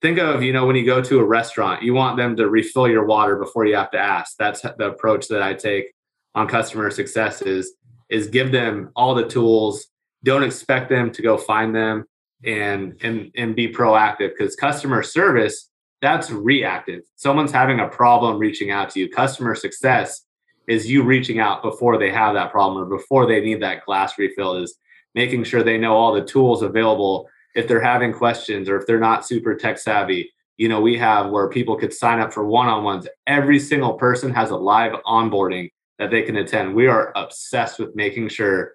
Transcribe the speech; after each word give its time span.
think 0.00 0.18
of 0.18 0.42
you 0.42 0.52
know 0.52 0.66
when 0.66 0.76
you 0.76 0.86
go 0.86 1.02
to 1.02 1.18
a 1.18 1.24
restaurant 1.24 1.82
you 1.82 1.94
want 1.94 2.16
them 2.16 2.36
to 2.36 2.48
refill 2.48 2.88
your 2.88 3.04
water 3.04 3.36
before 3.36 3.66
you 3.66 3.74
have 3.74 3.90
to 3.90 3.98
ask. 3.98 4.36
That's 4.38 4.62
the 4.62 4.90
approach 4.90 5.28
that 5.28 5.42
i 5.42 5.54
take 5.54 5.92
on 6.34 6.46
customer 6.46 6.90
success 6.90 7.42
is 7.42 7.74
is 8.08 8.28
give 8.28 8.52
them 8.52 8.90
all 8.96 9.14
the 9.14 9.26
tools. 9.26 9.86
Don't 10.24 10.42
expect 10.42 10.88
them 10.88 11.10
to 11.12 11.22
go 11.22 11.36
find 11.36 11.74
them 11.74 12.04
and 12.44 12.96
and 13.02 13.30
and 13.36 13.56
be 13.56 13.72
proactive 13.72 14.30
because 14.36 14.54
customer 14.54 15.02
service 15.02 15.70
that's 16.00 16.30
reactive. 16.30 17.02
Someone's 17.16 17.50
having 17.50 17.80
a 17.80 17.88
problem 17.88 18.38
reaching 18.38 18.70
out 18.70 18.90
to 18.90 19.00
you. 19.00 19.08
Customer 19.10 19.56
success 19.56 20.22
is 20.68 20.88
you 20.88 21.02
reaching 21.02 21.40
out 21.40 21.62
before 21.62 21.98
they 21.98 22.10
have 22.10 22.34
that 22.34 22.52
problem 22.52 22.80
or 22.82 22.86
before 22.86 23.26
they 23.26 23.40
need 23.40 23.60
that 23.62 23.84
glass 23.84 24.16
refill 24.18 24.54
is 24.54 24.76
making 25.14 25.42
sure 25.42 25.62
they 25.62 25.78
know 25.78 25.94
all 25.94 26.12
the 26.12 26.24
tools 26.24 26.62
available 26.62 27.28
if 27.54 27.66
they're 27.66 27.80
having 27.80 28.12
questions 28.12 28.68
or 28.68 28.76
if 28.76 28.86
they're 28.86 29.00
not 29.00 29.26
super 29.26 29.54
tech 29.54 29.78
savvy 29.78 30.30
you 30.58 30.68
know 30.68 30.80
we 30.80 30.98
have 30.98 31.30
where 31.30 31.48
people 31.48 31.76
could 31.76 31.94
sign 31.94 32.20
up 32.20 32.32
for 32.32 32.44
one-on-ones. 32.44 33.08
Every 33.26 33.58
single 33.58 33.94
person 33.94 34.34
has 34.34 34.50
a 34.50 34.56
live 34.56 34.92
onboarding 35.06 35.70
that 35.98 36.10
they 36.10 36.22
can 36.22 36.36
attend. 36.36 36.74
We 36.74 36.88
are 36.88 37.12
obsessed 37.16 37.78
with 37.78 37.96
making 37.96 38.28
sure 38.28 38.74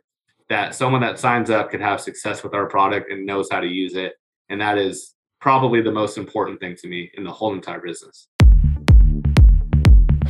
that 0.50 0.74
someone 0.74 1.02
that 1.02 1.20
signs 1.20 1.50
up 1.50 1.72
can 1.72 1.82
have 1.82 2.02
success 2.02 2.44
with 2.44 2.54
our 2.54 2.68
product 2.68 3.12
and 3.12 3.26
knows 3.26 3.50
how 3.52 3.60
to 3.60 3.68
use 3.68 3.96
it. 3.96 4.14
And 4.50 4.60
that 4.62 4.78
is 4.78 5.14
probably 5.40 5.82
the 5.82 5.92
most 5.92 6.18
important 6.18 6.60
thing 6.60 6.76
to 6.78 6.88
me 6.88 7.12
in 7.16 7.24
the 7.24 7.32
whole 7.32 7.54
entire 7.54 7.82
business 7.82 8.28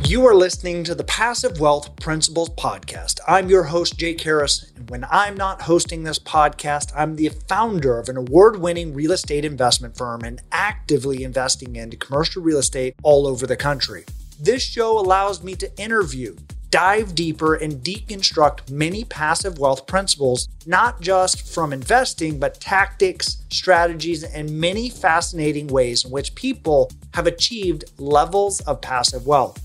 you 0.06 0.26
are 0.26 0.34
listening 0.34 0.84
to 0.84 0.94
the 0.94 1.04
Passive 1.04 1.60
Wealth 1.60 1.96
Principles 1.96 2.50
Podcast. 2.50 3.20
I'm 3.26 3.48
your 3.48 3.62
host, 3.62 3.98
Jake 3.98 4.20
Harris. 4.20 4.70
And 4.76 4.90
when 4.90 5.06
I'm 5.10 5.34
not 5.34 5.62
hosting 5.62 6.02
this 6.02 6.18
podcast, 6.18 6.92
I'm 6.94 7.16
the 7.16 7.30
founder 7.48 7.98
of 7.98 8.10
an 8.10 8.18
award 8.18 8.60
winning 8.60 8.92
real 8.92 9.12
estate 9.12 9.46
investment 9.46 9.96
firm 9.96 10.22
and 10.22 10.42
actively 10.52 11.24
investing 11.24 11.76
into 11.76 11.96
commercial 11.96 12.42
real 12.42 12.58
estate 12.58 12.96
all 13.02 13.26
over 13.26 13.46
the 13.46 13.56
country. 13.56 14.04
This 14.38 14.62
show 14.62 14.98
allows 14.98 15.42
me 15.42 15.54
to 15.54 15.74
interview, 15.80 16.36
dive 16.68 17.14
deeper, 17.14 17.54
and 17.54 17.82
deconstruct 17.82 18.70
many 18.70 19.04
passive 19.04 19.58
wealth 19.58 19.86
principles, 19.86 20.48
not 20.66 21.00
just 21.00 21.54
from 21.54 21.72
investing, 21.72 22.38
but 22.38 22.60
tactics, 22.60 23.38
strategies, 23.50 24.22
and 24.22 24.50
many 24.50 24.90
fascinating 24.90 25.66
ways 25.68 26.04
in 26.04 26.10
which 26.10 26.34
people 26.34 26.92
have 27.14 27.26
achieved 27.26 27.84
levels 27.96 28.60
of 28.62 28.82
passive 28.82 29.26
wealth. 29.26 29.63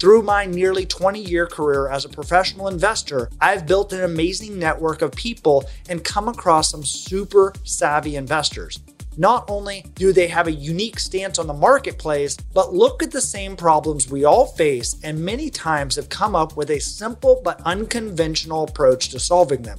Through 0.00 0.22
my 0.22 0.46
nearly 0.46 0.86
20 0.86 1.20
year 1.20 1.46
career 1.46 1.90
as 1.90 2.06
a 2.06 2.08
professional 2.08 2.68
investor, 2.68 3.28
I've 3.38 3.66
built 3.66 3.92
an 3.92 4.02
amazing 4.02 4.58
network 4.58 5.02
of 5.02 5.12
people 5.12 5.68
and 5.90 6.02
come 6.02 6.26
across 6.26 6.70
some 6.70 6.82
super 6.82 7.52
savvy 7.64 8.16
investors. 8.16 8.80
Not 9.18 9.44
only 9.50 9.84
do 9.96 10.14
they 10.14 10.28
have 10.28 10.46
a 10.46 10.52
unique 10.52 10.98
stance 10.98 11.38
on 11.38 11.46
the 11.46 11.52
marketplace, 11.52 12.34
but 12.54 12.72
look 12.72 13.02
at 13.02 13.10
the 13.10 13.20
same 13.20 13.56
problems 13.56 14.10
we 14.10 14.24
all 14.24 14.46
face 14.46 14.96
and 15.04 15.22
many 15.22 15.50
times 15.50 15.96
have 15.96 16.08
come 16.08 16.34
up 16.34 16.56
with 16.56 16.70
a 16.70 16.78
simple 16.78 17.42
but 17.44 17.60
unconventional 17.66 18.64
approach 18.64 19.10
to 19.10 19.20
solving 19.20 19.60
them. 19.60 19.78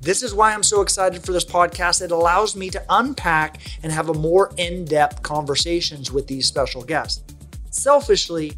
This 0.00 0.22
is 0.22 0.32
why 0.32 0.54
I'm 0.54 0.62
so 0.62 0.80
excited 0.80 1.24
for 1.24 1.32
this 1.32 1.44
podcast. 1.44 2.02
It 2.02 2.12
allows 2.12 2.54
me 2.54 2.70
to 2.70 2.84
unpack 2.88 3.58
and 3.82 3.90
have 3.90 4.10
a 4.10 4.14
more 4.14 4.52
in-depth 4.58 5.24
conversations 5.24 6.12
with 6.12 6.28
these 6.28 6.46
special 6.46 6.84
guests. 6.84 7.24
Selfishly, 7.70 8.52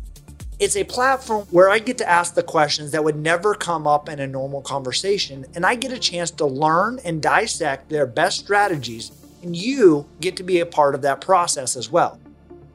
it's 0.59 0.77
a 0.77 0.83
platform 0.83 1.47
where 1.51 1.71
I 1.71 1.79
get 1.79 1.99
to 1.99 2.09
ask 2.09 2.35
the 2.35 2.43
questions 2.43 2.91
that 2.91 3.05
would 3.05 3.15
never 3.15 3.55
come 3.55 3.87
up 3.87 4.09
in 4.09 4.19
a 4.19 4.27
normal 4.27 4.61
conversation, 4.61 5.47
and 5.55 5.65
I 5.65 5.77
get 5.77 5.93
a 5.93 5.99
chance 5.99 6.33
to 6.33 6.47
learn 6.47 6.99
and 7.05 7.23
dissect 7.23 7.89
their 7.89 8.07
best 8.07 8.41
strategies, 8.41 9.13
and 9.43 9.55
you 9.55 10.09
get 10.21 10.37
to 10.39 10.43
be 10.43 10.59
a 10.59 10.67
part 10.67 10.97
of 10.97 11.03
that 11.03 11.21
process 11.21 11.77
as 11.77 11.93
well. 11.93 12.19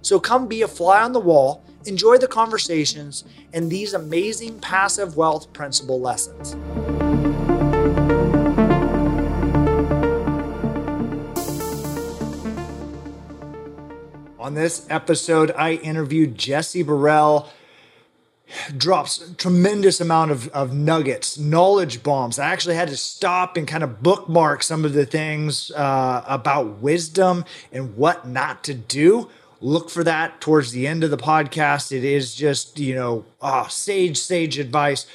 So 0.01 0.17
come 0.17 0.47
be 0.47 0.61
a 0.61 0.67
fly 0.67 1.03
on 1.03 1.11
the 1.11 1.19
wall, 1.19 1.61
enjoy 1.85 2.17
the 2.17 2.27
conversations, 2.27 3.25
and 3.51 3.69
these 3.69 3.93
amazing 3.93 4.59
passive 4.59 5.17
wealth 5.17 5.51
principle 5.51 5.99
lessons. 5.99 6.55
On 14.39 14.53
this 14.53 14.85
episode, 14.89 15.51
I 15.51 15.73
interviewed 15.73 16.37
Jesse 16.37 16.83
Burrell 16.83 17.49
drops 18.77 19.23
tremendous 19.37 19.99
amount 20.01 20.31
of, 20.31 20.47
of 20.49 20.73
nuggets, 20.73 21.37
knowledge 21.37 22.03
bombs. 22.03 22.39
I 22.39 22.51
actually 22.51 22.75
had 22.75 22.89
to 22.89 22.97
stop 22.97 23.57
and 23.57 23.67
kind 23.67 23.83
of 23.83 24.01
bookmark 24.03 24.63
some 24.63 24.85
of 24.85 24.93
the 24.93 25.05
things 25.05 25.71
uh, 25.71 26.23
about 26.27 26.79
wisdom 26.79 27.45
and 27.71 27.95
what 27.95 28.27
not 28.27 28.63
to 28.65 28.73
do. 28.73 29.29
Look 29.61 29.89
for 29.89 30.03
that 30.03 30.41
towards 30.41 30.71
the 30.71 30.87
end 30.87 31.03
of 31.03 31.11
the 31.11 31.17
podcast. 31.17 31.91
It 31.91 32.03
is 32.03 32.35
just, 32.35 32.79
you 32.79 32.95
know, 32.95 33.25
oh, 33.41 33.67
sage, 33.69 34.17
sage 34.17 34.59
advice. 34.59 35.05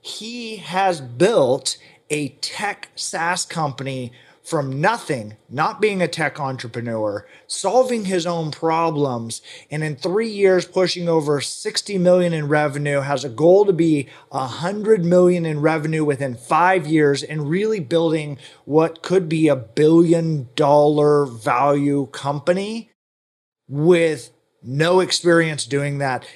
He 0.00 0.56
has 0.56 1.00
built 1.00 1.76
a 2.08 2.28
tech 2.28 2.88
SaaS 2.94 3.44
company 3.44 4.12
from 4.42 4.80
nothing, 4.80 5.36
not 5.48 5.80
being 5.80 6.02
a 6.02 6.08
tech 6.08 6.40
entrepreneur, 6.40 7.26
solving 7.46 8.06
his 8.06 8.26
own 8.26 8.50
problems, 8.50 9.40
and 9.70 9.84
in 9.84 9.94
three 9.94 10.28
years 10.28 10.64
pushing 10.64 11.08
over 11.08 11.40
60 11.40 11.98
million 11.98 12.32
in 12.32 12.48
revenue, 12.48 13.00
has 13.00 13.24
a 13.24 13.28
goal 13.28 13.64
to 13.64 13.72
be 13.72 14.08
100 14.30 15.04
million 15.04 15.46
in 15.46 15.60
revenue 15.60 16.04
within 16.04 16.34
five 16.34 16.86
years, 16.86 17.22
and 17.22 17.48
really 17.48 17.80
building 17.80 18.36
what 18.64 19.02
could 19.02 19.28
be 19.28 19.48
a 19.48 19.56
billion 19.56 20.48
dollar 20.56 21.24
value 21.24 22.06
company 22.06 22.90
with 23.68 24.32
no 24.62 25.00
experience 25.00 25.64
doing 25.66 25.98
that 25.98 26.26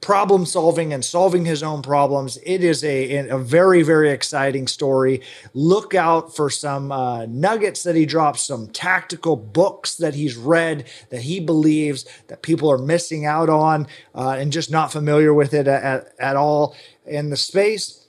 problem 0.00 0.46
solving 0.46 0.92
and 0.92 1.04
solving 1.04 1.44
his 1.44 1.62
own 1.62 1.82
problems. 1.82 2.38
It 2.44 2.62
is 2.62 2.84
a, 2.84 3.28
a 3.28 3.38
very, 3.38 3.82
very 3.82 4.10
exciting 4.10 4.66
story. 4.66 5.22
Look 5.54 5.94
out 5.94 6.34
for 6.34 6.50
some 6.50 6.92
uh, 6.92 7.26
nuggets 7.26 7.82
that 7.82 7.96
he 7.96 8.06
drops, 8.06 8.42
some 8.42 8.68
tactical 8.68 9.36
books 9.36 9.96
that 9.96 10.14
he's 10.14 10.36
read 10.36 10.86
that 11.10 11.22
he 11.22 11.40
believes 11.40 12.04
that 12.28 12.42
people 12.42 12.70
are 12.70 12.78
missing 12.78 13.26
out 13.26 13.48
on 13.50 13.86
uh, 14.14 14.36
and 14.38 14.52
just 14.52 14.70
not 14.70 14.92
familiar 14.92 15.34
with 15.34 15.52
it 15.52 15.66
at, 15.66 16.12
at 16.18 16.36
all 16.36 16.76
in 17.04 17.30
the 17.30 17.36
space. 17.36 18.04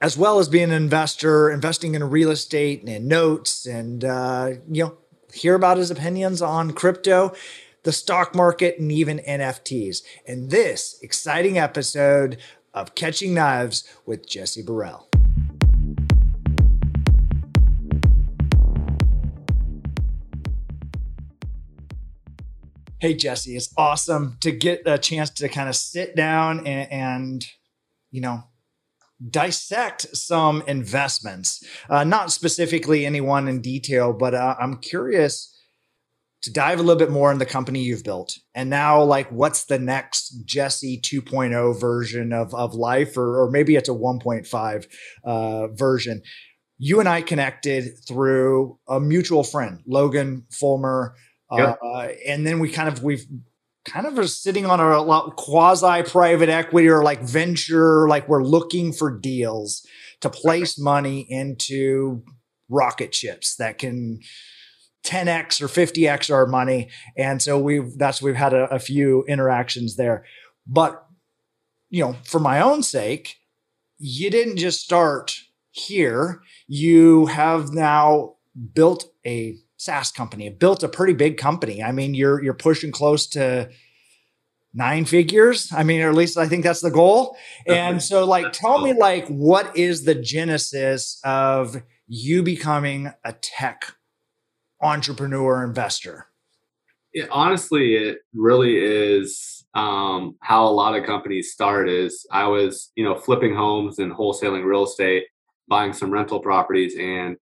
As 0.00 0.18
well 0.18 0.38
as 0.38 0.48
being 0.48 0.64
an 0.64 0.72
investor, 0.72 1.50
investing 1.50 1.94
in 1.94 2.04
real 2.04 2.30
estate 2.30 2.86
and 2.86 3.08
notes, 3.08 3.64
and 3.64 4.04
uh, 4.04 4.50
you 4.70 4.84
know, 4.84 4.98
hear 5.32 5.54
about 5.54 5.78
his 5.78 5.90
opinions 5.90 6.42
on 6.42 6.72
crypto 6.72 7.34
the 7.84 7.92
stock 7.92 8.34
market, 8.34 8.78
and 8.78 8.90
even 8.90 9.18
NFTs. 9.20 10.02
In 10.26 10.48
this 10.48 10.98
exciting 11.02 11.58
episode 11.58 12.38
of 12.72 12.94
Catching 12.94 13.34
Knives 13.34 13.84
with 14.06 14.26
Jesse 14.26 14.62
Burrell. 14.62 15.08
Hey, 23.00 23.12
Jesse, 23.12 23.54
it's 23.54 23.72
awesome 23.76 24.38
to 24.40 24.50
get 24.50 24.80
a 24.86 24.96
chance 24.96 25.28
to 25.30 25.48
kind 25.50 25.68
of 25.68 25.76
sit 25.76 26.16
down 26.16 26.66
and, 26.66 26.90
and 26.90 27.46
you 28.10 28.22
know, 28.22 28.44
dissect 29.30 30.16
some 30.16 30.62
investments. 30.66 31.62
Uh, 31.90 32.02
not 32.02 32.32
specifically 32.32 33.04
anyone 33.04 33.46
in 33.46 33.60
detail, 33.60 34.14
but 34.14 34.34
uh, 34.34 34.56
I'm 34.58 34.78
curious 34.78 35.53
to 36.44 36.52
dive 36.52 36.78
a 36.78 36.82
little 36.82 36.98
bit 36.98 37.10
more 37.10 37.32
in 37.32 37.38
the 37.38 37.46
company 37.46 37.80
you've 37.80 38.04
built 38.04 38.38
and 38.54 38.68
now 38.70 39.02
like 39.02 39.30
what's 39.30 39.64
the 39.64 39.78
next 39.78 40.44
jesse 40.44 41.00
2.0 41.00 41.80
version 41.80 42.32
of, 42.32 42.54
of 42.54 42.74
life 42.74 43.16
or, 43.16 43.42
or 43.42 43.50
maybe 43.50 43.76
it's 43.76 43.88
a 43.88 43.92
1.5 43.92 44.86
uh, 45.24 45.66
version 45.68 46.22
you 46.78 47.00
and 47.00 47.08
i 47.08 47.22
connected 47.22 47.92
through 48.06 48.78
a 48.88 49.00
mutual 49.00 49.42
friend 49.42 49.80
logan 49.86 50.44
fulmer 50.50 51.14
uh, 51.50 51.56
yep. 51.56 51.78
uh, 51.82 52.08
and 52.26 52.46
then 52.46 52.58
we 52.58 52.70
kind 52.70 52.88
of 52.88 53.02
we've 53.02 53.26
kind 53.84 54.06
of 54.06 54.18
are 54.18 54.26
sitting 54.26 54.66
on 54.66 54.80
a 54.80 55.02
lot 55.02 55.36
quasi 55.36 56.02
private 56.02 56.48
equity 56.48 56.88
or 56.88 57.02
like 57.02 57.20
venture 57.20 58.08
like 58.08 58.28
we're 58.28 58.44
looking 58.44 58.92
for 58.92 59.10
deals 59.10 59.86
to 60.20 60.30
place 60.30 60.78
money 60.78 61.26
into 61.28 62.22
rocket 62.68 63.14
ships 63.14 63.56
that 63.56 63.78
can 63.78 64.18
10x 65.04 65.60
or 65.60 65.68
50x 65.68 66.32
our 66.32 66.46
money 66.46 66.88
and 67.16 67.42
so 67.42 67.58
we've 67.58 67.96
that's 67.98 68.22
we've 68.22 68.36
had 68.36 68.54
a, 68.54 68.64
a 68.74 68.78
few 68.78 69.24
interactions 69.24 69.96
there 69.96 70.24
but 70.66 71.06
you 71.90 72.02
know 72.02 72.16
for 72.24 72.40
my 72.40 72.60
own 72.60 72.82
sake 72.82 73.36
you 73.98 74.30
didn't 74.30 74.56
just 74.56 74.80
start 74.80 75.36
here 75.70 76.40
you 76.66 77.26
have 77.26 77.70
now 77.72 78.34
built 78.72 79.06
a 79.26 79.56
SaaS 79.76 80.10
company, 80.10 80.48
built 80.48 80.82
a 80.82 80.88
pretty 80.88 81.12
big 81.12 81.36
company. 81.36 81.82
I 81.82 81.92
mean, 81.92 82.14
you're 82.14 82.42
you're 82.42 82.54
pushing 82.54 82.90
close 82.90 83.26
to 83.28 83.68
nine 84.72 85.04
figures. 85.04 85.70
I 85.72 85.84
mean, 85.84 86.00
or 86.00 86.08
at 86.08 86.14
least 86.14 86.36
I 86.36 86.48
think 86.48 86.64
that's 86.64 86.80
the 86.80 86.90
goal. 86.90 87.36
And 87.66 88.02
so 88.02 88.24
like 88.24 88.52
tell 88.52 88.80
me 88.80 88.92
like 88.92 89.26
what 89.28 89.76
is 89.76 90.04
the 90.04 90.14
genesis 90.14 91.20
of 91.24 91.82
you 92.06 92.42
becoming 92.42 93.12
a 93.24 93.32
tech 93.34 93.94
entrepreneur 94.84 95.64
investor? 95.64 96.28
it, 97.14 97.28
honestly, 97.30 97.94
it 97.94 98.18
really 98.34 98.76
is 98.76 99.64
um, 99.74 100.36
how 100.40 100.66
a 100.66 100.68
lot 100.68 100.96
of 100.96 101.06
companies 101.06 101.52
start. 101.52 101.88
Is 101.88 102.26
I 102.30 102.46
was, 102.46 102.92
you 102.96 103.04
know, 103.04 103.16
flipping 103.16 103.54
homes 103.54 104.00
and 104.00 104.12
wholesaling 104.12 104.64
real 104.64 104.84
estate, 104.84 105.24
buying 105.68 105.92
some 105.92 106.10
rental 106.10 106.40
properties, 106.40 106.96
and 106.98 107.36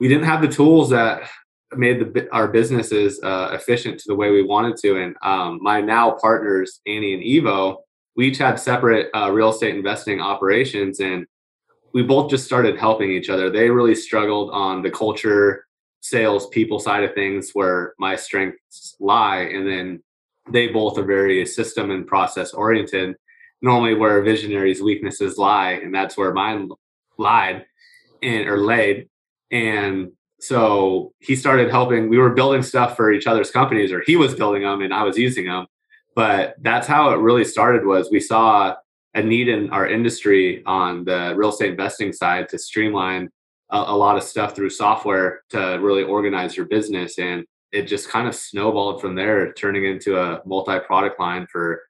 we 0.00 0.08
didn't 0.08 0.24
have 0.24 0.42
the 0.42 0.48
tools 0.48 0.90
that 0.90 1.28
made 1.76 2.14
the, 2.14 2.28
our 2.32 2.48
businesses 2.48 3.20
uh, 3.22 3.50
efficient 3.52 3.98
to 4.00 4.04
the 4.08 4.14
way 4.14 4.30
we 4.30 4.42
wanted 4.42 4.76
to. 4.78 4.96
And 5.02 5.14
um, 5.22 5.58
my 5.60 5.82
now 5.82 6.12
partners, 6.12 6.80
Annie 6.86 7.12
and 7.12 7.22
Ivo, 7.22 7.84
we 8.16 8.28
each 8.28 8.38
had 8.38 8.58
separate 8.58 9.10
uh, 9.14 9.30
real 9.30 9.50
estate 9.50 9.76
investing 9.76 10.20
operations, 10.20 11.00
and 11.00 11.26
we 11.92 12.02
both 12.02 12.30
just 12.30 12.46
started 12.46 12.78
helping 12.78 13.10
each 13.10 13.28
other. 13.28 13.50
They 13.50 13.68
really 13.68 13.94
struggled 13.94 14.50
on 14.50 14.82
the 14.82 14.90
culture, 14.90 15.66
sales, 16.00 16.48
people 16.48 16.78
side 16.78 17.04
of 17.04 17.14
things, 17.14 17.50
where 17.52 17.94
my 17.98 18.16
strengths 18.16 18.96
lie, 19.00 19.40
and 19.40 19.66
then 19.66 20.02
they 20.50 20.68
both 20.68 20.98
are 20.98 21.04
very 21.04 21.44
system 21.46 21.90
and 21.90 22.06
process 22.06 22.52
oriented. 22.52 23.16
Normally, 23.60 23.94
where 23.94 24.22
visionaries' 24.22 24.80
weaknesses 24.80 25.36
lie, 25.36 25.72
and 25.72 25.92
that's 25.94 26.16
where 26.16 26.32
mine 26.32 26.68
lied 27.18 27.66
and 28.22 28.48
or 28.48 28.58
laid. 28.58 29.08
And 29.50 30.12
so 30.40 31.12
he 31.18 31.34
started 31.34 31.70
helping. 31.70 32.08
We 32.08 32.18
were 32.18 32.30
building 32.30 32.62
stuff 32.62 32.96
for 32.96 33.10
each 33.10 33.26
other's 33.26 33.50
companies, 33.50 33.90
or 33.90 34.02
he 34.06 34.16
was 34.16 34.34
building 34.34 34.62
them, 34.62 34.82
and 34.82 34.94
I 34.94 35.02
was 35.02 35.18
using 35.18 35.46
them. 35.46 35.66
But 36.14 36.54
that's 36.60 36.86
how 36.86 37.10
it 37.10 37.16
really 37.16 37.44
started. 37.44 37.84
Was 37.84 38.10
we 38.10 38.20
saw 38.20 38.76
a 39.14 39.22
need 39.22 39.48
in 39.48 39.70
our 39.70 39.88
industry 39.88 40.62
on 40.64 41.04
the 41.04 41.34
real 41.36 41.48
estate 41.48 41.70
investing 41.70 42.12
side 42.12 42.48
to 42.50 42.58
streamline 42.58 43.30
a, 43.70 43.76
a 43.78 43.96
lot 43.96 44.16
of 44.16 44.22
stuff 44.22 44.54
through 44.54 44.70
software 44.70 45.42
to 45.50 45.78
really 45.80 46.02
organize 46.02 46.56
your 46.56 46.66
business, 46.66 47.18
and 47.18 47.44
it 47.72 47.82
just 47.82 48.08
kind 48.08 48.26
of 48.26 48.34
snowballed 48.34 49.00
from 49.00 49.14
there, 49.14 49.52
turning 49.52 49.84
into 49.84 50.18
a 50.18 50.40
multi-product 50.46 51.20
line 51.20 51.46
for 51.50 51.82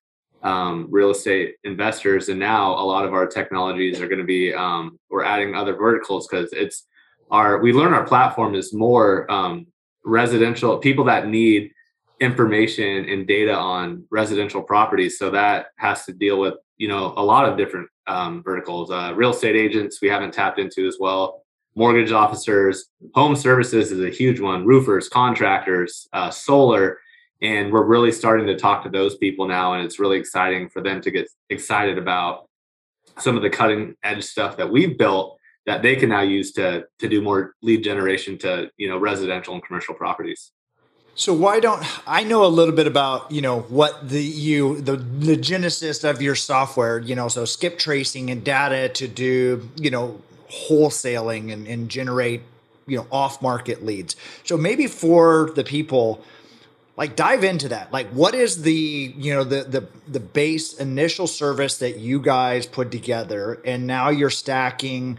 um, 0.42 0.86
real 0.90 1.10
estate 1.10 1.56
investors. 1.64 2.28
And 2.28 2.38
now 2.38 2.72
a 2.72 2.84
lot 2.84 3.04
of 3.04 3.12
our 3.12 3.26
technologies 3.26 4.00
are 4.00 4.08
going 4.08 4.20
to 4.20 4.24
be 4.24 4.54
um, 4.54 4.98
we're 5.10 5.24
adding 5.24 5.54
other 5.54 5.74
verticals 5.74 6.26
because 6.28 6.52
it's 6.52 6.86
our 7.30 7.58
we 7.58 7.72
learn 7.72 7.92
our 7.92 8.06
platform 8.06 8.54
is 8.54 8.72
more 8.72 9.30
um, 9.30 9.66
residential 10.04 10.78
people 10.78 11.04
that 11.04 11.28
need 11.28 11.70
information 12.20 13.08
and 13.08 13.26
data 13.26 13.54
on 13.54 14.04
residential 14.10 14.62
properties. 14.62 15.18
So 15.18 15.30
that 15.30 15.66
has 15.76 16.04
to 16.06 16.12
deal 16.12 16.38
with 16.38 16.54
you 16.76 16.88
know 16.88 17.14
a 17.16 17.22
lot 17.22 17.48
of 17.48 17.56
different 17.56 17.88
um, 18.06 18.42
verticals. 18.42 18.90
Uh, 18.90 19.12
real 19.14 19.30
estate 19.30 19.56
agents 19.56 20.00
we 20.00 20.08
haven't 20.08 20.32
tapped 20.32 20.58
into 20.58 20.86
as 20.86 20.96
well 21.00 21.42
mortgage 21.78 22.12
officers 22.12 22.86
home 23.14 23.36
services 23.36 23.92
is 23.92 24.04
a 24.04 24.10
huge 24.10 24.40
one 24.40 24.66
roofers 24.66 25.08
contractors 25.08 26.08
uh, 26.12 26.30
solar 26.30 26.98
and 27.40 27.72
we're 27.72 27.84
really 27.84 28.10
starting 28.10 28.46
to 28.46 28.56
talk 28.56 28.82
to 28.82 28.90
those 28.90 29.16
people 29.16 29.46
now 29.46 29.74
and 29.74 29.84
it's 29.84 30.00
really 30.00 30.18
exciting 30.18 30.68
for 30.68 30.82
them 30.82 31.00
to 31.00 31.10
get 31.10 31.28
excited 31.50 31.96
about 31.96 32.48
some 33.18 33.36
of 33.36 33.42
the 33.42 33.50
cutting 33.50 33.94
edge 34.02 34.24
stuff 34.24 34.56
that 34.56 34.70
we've 34.70 34.98
built 34.98 35.38
that 35.66 35.82
they 35.82 35.94
can 35.94 36.08
now 36.08 36.22
use 36.22 36.52
to 36.52 36.84
to 36.98 37.08
do 37.08 37.20
more 37.22 37.54
lead 37.62 37.84
generation 37.84 38.38
to 38.38 38.70
you 38.76 38.88
know 38.88 38.98
residential 38.98 39.54
and 39.54 39.62
commercial 39.62 39.94
properties. 39.94 40.50
So 41.14 41.34
why 41.34 41.58
don't 41.60 41.84
I 42.08 42.22
know 42.22 42.44
a 42.44 42.48
little 42.48 42.74
bit 42.74 42.86
about 42.86 43.30
you 43.30 43.42
know 43.42 43.60
what 43.60 44.08
the 44.08 44.22
you 44.22 44.80
the 44.80 44.96
the 44.96 45.36
genesis 45.36 46.04
of 46.04 46.22
your 46.22 46.34
software 46.34 46.98
you 46.98 47.14
know 47.14 47.28
so 47.28 47.44
skip 47.44 47.78
tracing 47.78 48.30
and 48.30 48.42
data 48.42 48.88
to 48.88 49.06
do 49.06 49.68
you 49.76 49.90
know 49.90 50.20
wholesaling 50.50 51.52
and, 51.52 51.66
and 51.66 51.88
generate 51.88 52.42
you 52.86 52.96
know 52.96 53.06
off 53.12 53.40
market 53.40 53.84
leads. 53.84 54.16
So 54.44 54.56
maybe 54.56 54.86
for 54.86 55.50
the 55.54 55.64
people 55.64 56.24
like 56.96 57.14
dive 57.14 57.44
into 57.44 57.68
that. 57.68 57.92
Like 57.92 58.08
what 58.08 58.34
is 58.34 58.62
the 58.62 59.14
you 59.16 59.32
know 59.34 59.44
the 59.44 59.62
the 59.62 59.86
the 60.08 60.20
base 60.20 60.74
initial 60.74 61.26
service 61.26 61.78
that 61.78 61.98
you 61.98 62.20
guys 62.20 62.66
put 62.66 62.90
together 62.90 63.60
and 63.64 63.86
now 63.86 64.08
you're 64.10 64.30
stacking 64.30 65.18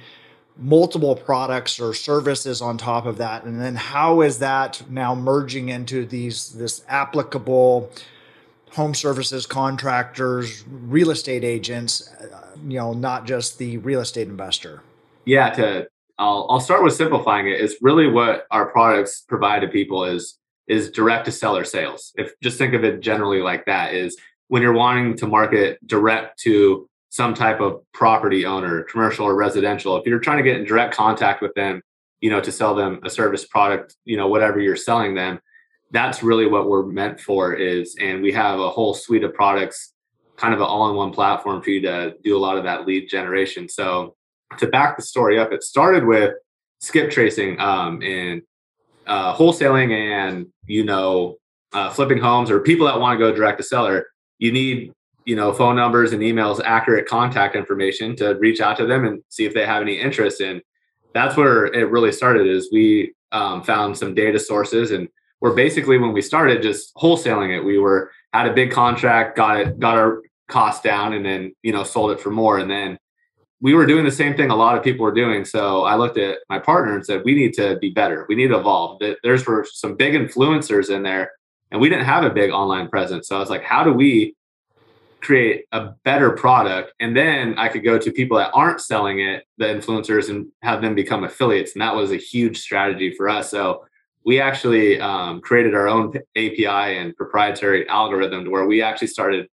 multiple 0.58 1.16
products 1.16 1.80
or 1.80 1.94
services 1.94 2.62
on 2.62 2.78
top 2.78 3.06
of 3.06 3.18
that? 3.18 3.46
And 3.46 3.62
then 3.62 3.76
how 3.76 4.22
is 4.22 4.40
that 4.40 4.84
now 4.90 5.16
merging 5.16 5.70
into 5.70 6.06
these 6.06 6.52
this 6.52 6.84
applicable 6.90 7.92
home 8.72 8.94
services 8.94 9.46
contractors 9.46 10.64
real 10.68 11.10
estate 11.10 11.44
agents 11.44 12.08
uh, 12.14 12.46
you 12.68 12.78
know 12.78 12.94
not 12.94 13.26
just 13.26 13.58
the 13.58 13.78
real 13.78 14.00
estate 14.00 14.28
investor 14.28 14.84
yeah 15.30 15.50
to 15.52 15.88
I'll, 16.18 16.48
I'll 16.50 16.60
start 16.60 16.84
with 16.84 16.94
simplifying 16.94 17.48
it 17.48 17.62
it's 17.62 17.76
really 17.82 18.08
what 18.08 18.46
our 18.52 18.72
products 18.72 19.22
provide 19.28 19.62
to 19.62 19.68
people 19.68 20.04
is 20.04 20.38
is 20.68 20.92
direct 20.92 21.26
to 21.26 21.32
seller 21.32 21.64
sales 21.64 22.12
if 22.16 22.32
just 22.42 22.58
think 22.58 22.74
of 22.74 22.84
it 22.84 23.00
generally 23.00 23.42
like 23.42 23.66
that 23.66 23.94
is 23.94 24.18
when 24.50 24.62
you're 24.62 24.74
wanting 24.74 25.16
to 25.18 25.28
market 25.28 25.80
direct 25.88 26.40
to 26.40 26.90
some 27.10 27.34
type 27.34 27.60
of 27.60 27.82
property 27.94 28.46
owner, 28.46 28.84
commercial 28.84 29.26
or 29.26 29.36
residential, 29.36 29.98
if 29.98 30.06
you're 30.06 30.20
trying 30.20 30.38
to 30.38 30.44
get 30.44 30.58
in 30.58 30.66
direct 30.66 30.94
contact 30.94 31.42
with 31.42 31.54
them, 31.56 31.82
you 32.22 32.30
know, 32.30 32.40
to 32.42 32.52
sell 32.52 32.76
them 32.76 33.00
a 33.04 33.10
service 33.10 33.46
product, 33.46 33.96
you 34.06 34.16
know, 34.16 34.28
whatever 34.28 34.60
you're 34.60 34.76
selling 34.76 35.16
them, 35.16 35.40
that's 35.92 36.22
really 36.22 36.46
what 36.46 36.70
we're 36.70 36.86
meant 36.86 37.20
for 37.20 37.54
is 37.54 37.96
and 38.00 38.22
we 38.22 38.32
have 38.32 38.60
a 38.60 38.70
whole 38.70 38.94
suite 38.94 39.24
of 39.24 39.34
products 39.34 39.94
kind 40.38 40.54
of 40.54 40.60
an 40.60 40.68
all-in-one 40.68 41.12
platform 41.12 41.62
for 41.62 41.72
you 41.72 41.82
to 41.82 42.14
do 42.24 42.38
a 42.38 42.40
lot 42.40 42.58
of 42.58 42.64
that 42.64 42.86
lead 42.86 43.10
generation. 43.10 43.68
So 43.68 44.16
to 44.58 44.68
back 44.68 44.98
the 44.98 45.04
story 45.04 45.40
up, 45.40 45.52
it 45.52 45.64
started 45.64 46.06
with 46.06 46.34
skip 46.80 47.12
tracing 47.12 47.60
um, 47.60 48.02
and 48.02 48.42
uh, 49.08 49.36
wholesaling 49.36 49.92
and 49.92 50.48
you 50.66 50.84
know 50.84 51.38
uh, 51.74 51.90
flipping 51.90 52.18
homes 52.18 52.50
or 52.50 52.60
people 52.60 52.88
that 52.88 53.00
want 53.00 53.18
to 53.18 53.26
go 53.26 53.34
direct 53.34 53.58
to 53.58 53.64
seller. 53.64 54.08
You 54.40 54.52
need 54.52 54.92
you 55.26 55.36
know 55.36 55.54
phone 55.54 55.76
numbers 55.76 56.14
and 56.14 56.22
emails 56.22 56.62
accurate 56.64 57.08
contact 57.08 57.56
information 57.56 58.16
to 58.16 58.36
reach 58.40 58.62
out 58.62 58.78
to 58.78 58.86
them 58.86 59.06
and 59.06 59.22
see 59.30 59.46
if 59.46 59.54
they 59.54 59.66
have 59.66 59.82
any 59.82 60.00
interest 60.00 60.42
in 60.42 60.62
that's 61.14 61.36
where 61.36 61.66
it 61.66 61.90
really 61.90 62.12
started 62.12 62.48
is 62.48 62.70
we 62.72 63.14
um, 63.32 63.64
found 63.64 63.98
some 63.98 64.14
data 64.14 64.40
sources 64.40 64.92
and 64.92 65.08
we're 65.42 65.54
basically 65.54 65.98
when 65.98 66.14
we 66.14 66.22
started 66.22 66.62
just 66.62 66.94
wholesaling 66.96 67.56
it 67.56 67.64
we 67.64 67.78
were 67.78 68.12
had 68.34 68.48
a 68.48 68.54
big 68.54 68.72
contract 68.72 69.38
got 69.38 69.60
it 69.60 69.80
got 69.80 69.98
our 69.98 70.22
cost 70.48 70.84
down 70.84 71.14
and 71.14 71.26
then 71.26 71.54
you 71.62 71.72
know 71.72 71.84
sold 71.84 72.12
it 72.12 72.20
for 72.20 72.32
more 72.32 72.58
and 72.58 72.70
then 72.70 72.98
we 73.62 73.74
were 73.74 73.86
doing 73.86 74.06
the 74.06 74.12
same 74.12 74.36
thing 74.36 74.50
a 74.50 74.56
lot 74.56 74.78
of 74.78 74.84
people 74.84 75.04
were 75.04 75.14
doing. 75.14 75.44
So 75.46 75.84
i 75.84 75.96
looked 75.96 76.18
at 76.18 76.40
my 76.50 76.60
partner 76.60 76.96
and 76.96 77.06
said 77.06 77.24
we 77.26 77.36
need 77.36 77.54
to 77.56 77.78
be 77.80 77.90
better. 77.92 78.26
We 78.30 78.36
need 78.36 78.48
to 78.50 78.60
evolve. 78.60 79.02
There's 79.24 79.46
were 79.46 79.66
some 79.72 79.96
big 79.96 80.14
influencers 80.14 80.90
in 80.90 81.04
there 81.04 81.32
and 81.72 81.80
we 81.80 81.90
didn't 81.90 82.06
have 82.06 82.24
a 82.24 82.30
big 82.30 82.52
online 82.52 82.88
presence. 82.88 83.28
So 83.28 83.36
i 83.36 83.40
was 83.40 83.50
like 83.50 83.64
how 83.64 83.84
do 83.84 83.94
we 83.94 84.36
create 85.22 85.66
a 85.74 85.90
better 86.06 86.32
product? 86.32 86.94
And 87.00 87.16
then 87.16 87.58
i 87.58 87.68
could 87.68 87.84
go 87.84 87.98
to 87.98 88.12
people 88.12 88.38
that 88.38 88.52
aren't 88.54 88.82
selling 88.82 89.20
it 89.20 89.46
the 89.58 89.66
influencers 89.66 90.30
and 90.30 90.48
have 90.62 90.82
them 90.82 90.96
become 90.96 91.24
affiliates 91.24 91.74
and 91.74 91.82
that 91.82 91.96
was 91.96 92.12
a 92.12 92.18
huge 92.18 92.60
strategy 92.60 93.14
for 93.16 93.28
us. 93.28 93.50
So 93.52 93.86
we 94.26 94.40
actually 94.40 95.00
um, 95.00 95.42
created 95.42 95.74
our 95.74 95.88
own 95.88 96.14
api 96.36 96.66
and 96.66 97.16
proprietary 97.16 97.88
algorithm 97.88 98.46
to 98.46 98.50
where 98.52 98.66
we 98.66 98.82
actually 98.82 99.08
started 99.08 99.48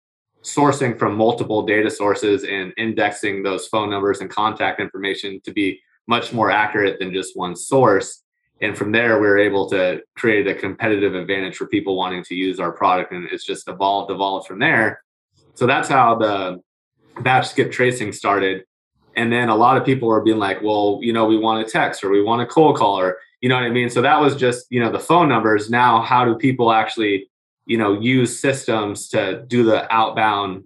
sourcing 0.42 0.98
from 0.98 1.16
multiple 1.16 1.62
data 1.62 1.90
sources 1.90 2.44
and 2.44 2.72
indexing 2.76 3.42
those 3.42 3.66
phone 3.68 3.90
numbers 3.90 4.20
and 4.20 4.30
contact 4.30 4.80
information 4.80 5.40
to 5.44 5.52
be 5.52 5.80
much 6.08 6.32
more 6.32 6.50
accurate 6.50 6.98
than 6.98 7.12
just 7.12 7.36
one 7.36 7.54
source 7.54 8.22
and 8.60 8.76
from 8.76 8.90
there 8.90 9.20
we 9.20 9.28
are 9.28 9.38
able 9.38 9.68
to 9.68 10.00
create 10.16 10.48
a 10.48 10.54
competitive 10.54 11.14
advantage 11.14 11.56
for 11.56 11.66
people 11.66 11.96
wanting 11.96 12.24
to 12.24 12.34
use 12.34 12.58
our 12.58 12.72
product 12.72 13.12
and 13.12 13.24
it's 13.30 13.44
just 13.44 13.68
evolved 13.68 14.10
evolved 14.10 14.46
from 14.46 14.58
there 14.58 15.00
so 15.54 15.66
that's 15.66 15.88
how 15.88 16.16
the 16.16 16.60
batch 17.20 17.48
skip 17.48 17.70
tracing 17.72 18.12
started. 18.12 18.64
And 19.16 19.30
then 19.30 19.48
a 19.48 19.54
lot 19.54 19.76
of 19.76 19.84
people 19.84 20.08
were 20.08 20.22
being 20.22 20.38
like, 20.38 20.62
well, 20.62 20.98
you 21.02 21.12
know, 21.12 21.26
we 21.26 21.36
want 21.36 21.66
a 21.66 21.70
text 21.70 22.02
or 22.02 22.10
we 22.10 22.22
want 22.22 22.42
a 22.42 22.46
cold 22.46 22.76
call 22.76 22.98
or, 22.98 23.18
you 23.40 23.48
know 23.48 23.56
what 23.56 23.64
I 23.64 23.70
mean? 23.70 23.90
So 23.90 24.00
that 24.00 24.20
was 24.20 24.36
just, 24.36 24.66
you 24.70 24.80
know, 24.80 24.90
the 24.90 24.98
phone 24.98 25.28
numbers. 25.28 25.68
Now, 25.68 26.00
how 26.00 26.24
do 26.24 26.34
people 26.34 26.72
actually, 26.72 27.28
you 27.66 27.78
know, 27.78 28.00
use 28.00 28.38
systems 28.38 29.08
to 29.08 29.44
do 29.46 29.64
the 29.64 29.92
outbound, 29.92 30.64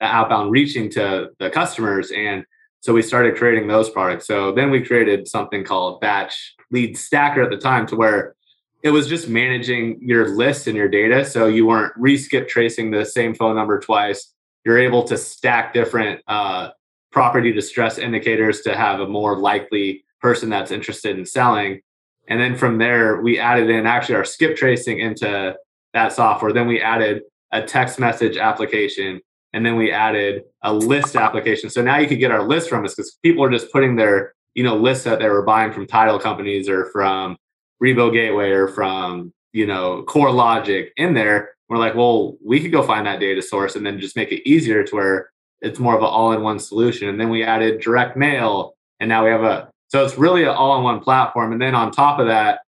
the 0.00 0.06
outbound 0.06 0.50
reaching 0.50 0.90
to 0.90 1.30
the 1.38 1.50
customers? 1.50 2.10
And 2.10 2.44
so 2.80 2.92
we 2.92 3.02
started 3.02 3.36
creating 3.36 3.68
those 3.68 3.88
products. 3.90 4.26
So 4.26 4.52
then 4.52 4.70
we 4.70 4.84
created 4.84 5.28
something 5.28 5.64
called 5.64 6.00
Batch 6.00 6.54
Lead 6.70 6.98
Stacker 6.98 7.42
at 7.42 7.50
the 7.50 7.56
time 7.56 7.86
to 7.88 7.96
where 7.96 8.34
it 8.82 8.90
was 8.90 9.06
just 9.06 9.28
managing 9.28 9.98
your 10.02 10.34
list 10.34 10.66
and 10.66 10.76
your 10.76 10.88
data 10.88 11.24
so 11.24 11.46
you 11.46 11.66
weren't 11.66 11.92
re-skip 11.96 12.48
tracing 12.48 12.90
the 12.90 13.04
same 13.04 13.34
phone 13.34 13.56
number 13.56 13.78
twice 13.78 14.34
you're 14.64 14.78
able 14.78 15.02
to 15.04 15.16
stack 15.16 15.72
different 15.72 16.20
uh, 16.28 16.70
property 17.10 17.52
distress 17.52 17.98
indicators 17.98 18.60
to 18.62 18.76
have 18.76 19.00
a 19.00 19.06
more 19.06 19.36
likely 19.38 20.04
person 20.20 20.48
that's 20.48 20.70
interested 20.70 21.18
in 21.18 21.24
selling 21.24 21.80
and 22.28 22.40
then 22.40 22.56
from 22.56 22.78
there 22.78 23.20
we 23.20 23.38
added 23.38 23.70
in 23.70 23.86
actually 23.86 24.14
our 24.14 24.24
skip 24.24 24.56
tracing 24.56 24.98
into 24.98 25.54
that 25.94 26.12
software 26.12 26.52
then 26.52 26.66
we 26.66 26.80
added 26.80 27.22
a 27.52 27.62
text 27.62 27.98
message 27.98 28.36
application 28.36 29.20
and 29.52 29.66
then 29.66 29.76
we 29.76 29.92
added 29.92 30.42
a 30.62 30.72
list 30.72 31.16
application 31.16 31.68
so 31.68 31.82
now 31.82 31.98
you 31.98 32.08
could 32.08 32.18
get 32.18 32.30
our 32.30 32.46
list 32.46 32.68
from 32.68 32.84
us 32.84 32.94
because 32.94 33.18
people 33.22 33.44
are 33.44 33.50
just 33.50 33.70
putting 33.72 33.96
their 33.96 34.32
you 34.54 34.62
know 34.64 34.76
lists 34.76 35.04
that 35.04 35.18
they 35.18 35.28
were 35.28 35.42
buying 35.42 35.72
from 35.72 35.86
title 35.86 36.18
companies 36.18 36.68
or 36.68 36.86
from 36.86 37.36
Revo 37.82 38.12
Gateway 38.12 38.50
or 38.50 38.68
from 38.68 39.32
you 39.52 39.66
know, 39.66 40.04
CoreLogic 40.06 40.88
in 40.96 41.14
there. 41.14 41.50
We're 41.68 41.78
like, 41.78 41.94
well, 41.94 42.36
we 42.44 42.60
could 42.60 42.72
go 42.72 42.82
find 42.82 43.06
that 43.06 43.20
data 43.20 43.42
source 43.42 43.76
and 43.76 43.84
then 43.84 44.00
just 44.00 44.16
make 44.16 44.32
it 44.32 44.48
easier 44.48 44.82
to 44.84 44.94
where 44.94 45.30
it's 45.60 45.78
more 45.78 45.94
of 45.94 46.00
an 46.00 46.08
all-in-one 46.08 46.58
solution. 46.58 47.08
And 47.08 47.20
then 47.20 47.30
we 47.30 47.44
added 47.44 47.80
direct 47.80 48.16
mail, 48.16 48.74
and 49.00 49.08
now 49.08 49.24
we 49.24 49.30
have 49.30 49.42
a 49.42 49.70
so 49.88 50.02
it's 50.04 50.16
really 50.16 50.42
an 50.42 50.48
all-in-one 50.48 51.00
platform. 51.00 51.52
And 51.52 51.60
then 51.60 51.74
on 51.74 51.90
top 51.90 52.18
of 52.18 52.26
that, 52.26 52.60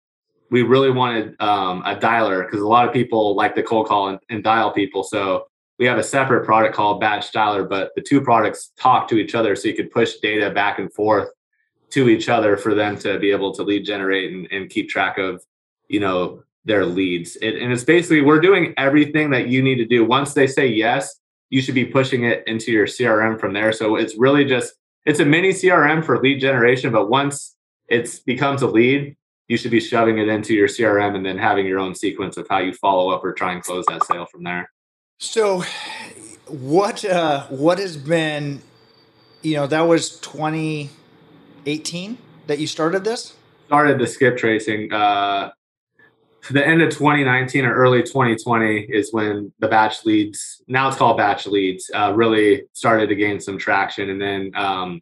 we 0.52 0.60
really 0.62 0.90
wanted 0.90 1.34
um, 1.40 1.82
a 1.86 1.96
dialer 1.96 2.44
because 2.44 2.60
a 2.60 2.68
lot 2.68 2.86
of 2.86 2.92
people 2.92 3.34
like 3.34 3.54
to 3.54 3.62
cold 3.62 3.86
call 3.86 4.08
and, 4.08 4.18
and 4.28 4.44
dial 4.44 4.70
people. 4.70 5.02
So 5.02 5.46
we 5.78 5.86
have 5.86 5.96
a 5.96 6.02
separate 6.02 6.44
product 6.44 6.74
called 6.74 7.00
Batch 7.00 7.32
Dialer, 7.32 7.66
but 7.66 7.90
the 7.96 8.02
two 8.02 8.20
products 8.20 8.70
talk 8.78 9.08
to 9.08 9.16
each 9.16 9.34
other, 9.34 9.56
so 9.56 9.68
you 9.68 9.74
could 9.74 9.90
push 9.90 10.16
data 10.16 10.50
back 10.50 10.78
and 10.78 10.92
forth 10.92 11.30
to 11.90 12.10
each 12.10 12.28
other 12.28 12.58
for 12.58 12.74
them 12.74 12.98
to 12.98 13.18
be 13.18 13.30
able 13.30 13.52
to 13.54 13.62
lead 13.62 13.86
generate 13.86 14.30
and, 14.30 14.46
and 14.52 14.68
keep 14.68 14.90
track 14.90 15.16
of, 15.16 15.42
you 15.88 16.00
know, 16.00 16.42
their 16.66 16.84
leads. 16.84 17.36
It, 17.36 17.56
and 17.56 17.72
it's 17.72 17.84
basically 17.84 18.20
we're 18.20 18.40
doing 18.40 18.74
everything 18.76 19.30
that 19.30 19.48
you 19.48 19.62
need 19.62 19.76
to 19.76 19.86
do. 19.86 20.04
Once 20.04 20.34
they 20.34 20.46
say 20.46 20.66
yes, 20.66 21.18
you 21.48 21.62
should 21.62 21.74
be 21.74 21.86
pushing 21.86 22.24
it 22.24 22.44
into 22.46 22.70
your 22.72 22.86
CRM 22.86 23.40
from 23.40 23.54
there. 23.54 23.72
So 23.72 23.96
it's 23.96 24.16
really 24.18 24.44
just 24.44 24.74
it's 25.06 25.18
a 25.18 25.24
mini 25.24 25.50
CRM 25.50 26.04
for 26.04 26.22
lead 26.22 26.40
generation, 26.40 26.92
but 26.92 27.08
once 27.08 27.56
it 27.88 28.20
becomes 28.26 28.60
a 28.60 28.66
lead, 28.66 29.16
you 29.48 29.56
should 29.56 29.70
be 29.70 29.80
shoving 29.80 30.18
it 30.18 30.28
into 30.28 30.54
your 30.54 30.68
CRM 30.68 31.16
and 31.16 31.24
then 31.26 31.38
having 31.38 31.66
your 31.66 31.78
own 31.78 31.94
sequence 31.94 32.36
of 32.36 32.46
how 32.48 32.58
you 32.58 32.72
follow 32.74 33.10
up 33.10 33.24
or 33.24 33.32
try 33.32 33.52
and 33.52 33.62
close 33.62 33.84
that 33.88 34.04
sale 34.04 34.26
from 34.26 34.44
there. 34.44 34.70
So, 35.18 35.62
what 36.48 37.04
uh, 37.04 37.44
what 37.46 37.78
has 37.78 37.96
been, 37.96 38.62
you 39.42 39.54
know, 39.54 39.66
that 39.66 39.82
was 39.82 40.18
2018 40.20 42.18
that 42.46 42.58
you 42.58 42.66
started 42.66 43.04
this. 43.04 43.34
Started 43.66 43.98
the 43.98 44.06
skip 44.06 44.36
tracing. 44.36 44.92
Uh, 44.92 45.50
the 46.50 46.66
end 46.66 46.82
of 46.82 46.90
2019 46.90 47.64
or 47.64 47.74
early 47.74 48.02
2020 48.02 48.80
is 48.90 49.12
when 49.12 49.52
the 49.60 49.68
BatchLeads 49.68 50.62
now 50.66 50.88
it's 50.88 50.96
called 50.96 51.18
BatchLeads 51.18 51.84
uh, 51.94 52.12
really 52.14 52.64
started 52.72 53.08
to 53.10 53.14
gain 53.14 53.38
some 53.38 53.56
traction 53.58 54.10
and 54.10 54.20
then 54.20 54.50
um, 54.56 55.00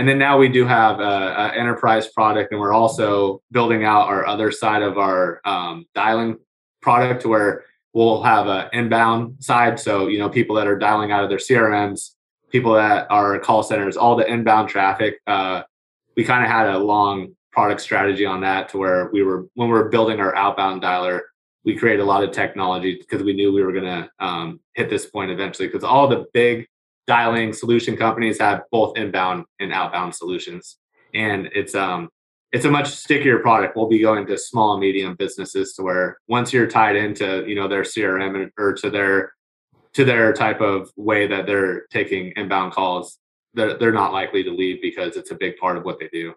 and 0.00 0.08
then 0.08 0.16
now 0.16 0.38
we 0.38 0.48
do 0.48 0.64
have 0.64 0.98
an 0.98 1.54
enterprise 1.54 2.08
product 2.08 2.52
and 2.52 2.60
we're 2.60 2.72
also 2.72 3.42
building 3.52 3.84
out 3.84 4.08
our 4.08 4.26
other 4.26 4.50
side 4.50 4.80
of 4.80 4.96
our 4.96 5.42
um, 5.44 5.84
dialing 5.94 6.38
product 6.80 7.26
where 7.26 7.64
we'll 7.92 8.22
have 8.22 8.46
an 8.46 8.70
inbound 8.72 9.44
side. 9.44 9.78
So 9.78 10.06
you 10.06 10.18
know 10.18 10.30
people 10.30 10.56
that 10.56 10.66
are 10.66 10.78
dialing 10.78 11.12
out 11.12 11.22
of 11.22 11.28
their 11.28 11.36
crms 11.38 12.12
people 12.50 12.72
that 12.72 13.08
are 13.10 13.38
call 13.40 13.62
centers 13.62 13.98
all 13.98 14.16
the 14.16 14.26
inbound 14.26 14.70
traffic 14.70 15.20
uh, 15.26 15.64
we 16.16 16.24
kind 16.24 16.42
of 16.44 16.50
had 16.50 16.66
a 16.66 16.78
long 16.78 17.36
product 17.52 17.82
strategy 17.82 18.24
on 18.24 18.40
that 18.40 18.70
to 18.70 18.78
where 18.78 19.10
we 19.12 19.22
were 19.22 19.48
when 19.52 19.68
we 19.68 19.74
were 19.74 19.90
building 19.90 20.18
our 20.18 20.34
outbound 20.34 20.80
dialer 20.80 21.20
we 21.66 21.76
created 21.76 22.00
a 22.00 22.06
lot 22.06 22.24
of 22.24 22.32
technology 22.32 22.96
because 22.98 23.22
we 23.22 23.34
knew 23.34 23.52
we 23.52 23.62
were 23.62 23.72
going 23.72 23.84
to 23.84 24.10
um, 24.18 24.60
hit 24.72 24.88
this 24.88 25.04
point 25.04 25.30
eventually 25.30 25.68
because 25.68 25.84
all 25.84 26.08
the 26.08 26.24
big 26.32 26.66
dialing 27.10 27.52
solution 27.52 27.96
companies 27.96 28.38
have 28.38 28.62
both 28.70 28.96
inbound 28.96 29.44
and 29.58 29.72
outbound 29.72 30.14
solutions. 30.14 30.78
And 31.12 31.48
it's 31.52 31.74
um 31.74 32.08
it's 32.52 32.64
a 32.64 32.70
much 32.70 32.88
stickier 32.88 33.38
product. 33.40 33.76
We'll 33.76 33.88
be 33.88 34.00
going 34.00 34.26
to 34.26 34.38
small 34.38 34.72
and 34.74 34.80
medium 34.80 35.16
businesses 35.16 35.72
to 35.74 35.82
where 35.82 36.18
once 36.28 36.52
you're 36.52 36.68
tied 36.68 36.96
into 36.96 37.44
you 37.48 37.56
know 37.56 37.68
their 37.68 37.82
crm 37.82 38.50
or 38.56 38.74
to 38.74 38.90
their 38.90 39.32
to 39.94 40.04
their 40.04 40.32
type 40.32 40.60
of 40.60 40.90
way 40.96 41.26
that 41.26 41.46
they're 41.46 41.86
taking 41.90 42.32
inbound 42.36 42.72
calls 42.72 43.18
they're, 43.54 43.76
they're 43.78 43.92
not 43.92 44.12
likely 44.12 44.44
to 44.44 44.50
leave 44.50 44.80
because 44.80 45.16
it's 45.16 45.32
a 45.32 45.34
big 45.34 45.56
part 45.56 45.76
of 45.76 45.84
what 45.84 45.98
they 45.98 46.08
do. 46.12 46.34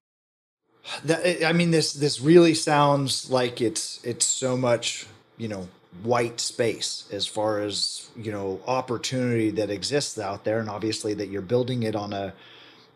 That, 1.06 1.46
I 1.46 1.54
mean, 1.54 1.72
this 1.72 1.94
this 1.94 2.20
really 2.20 2.56
sounds 2.56 3.30
like 3.30 3.62
it's 3.62 4.04
it's 4.04 4.26
so 4.26 4.58
much 4.58 5.06
you 5.38 5.48
know 5.48 5.70
white 6.02 6.40
space 6.40 7.08
as 7.12 7.28
far 7.28 7.60
as 7.60 8.10
you 8.16 8.32
know 8.32 8.60
opportunity 8.68 9.52
that 9.52 9.70
exists 9.70 10.18
out 10.18 10.44
there, 10.44 10.60
and 10.60 10.70
obviously 10.70 11.14
that 11.14 11.30
you're 11.30 11.42
building 11.42 11.84
it 11.84 11.96
on 11.96 12.14
a 12.14 12.34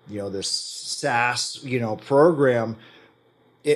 you 0.07 0.17
know 0.19 0.29
this 0.29 0.49
SaaS 0.49 1.59
you 1.63 1.79
know 1.79 1.95
program. 1.95 2.77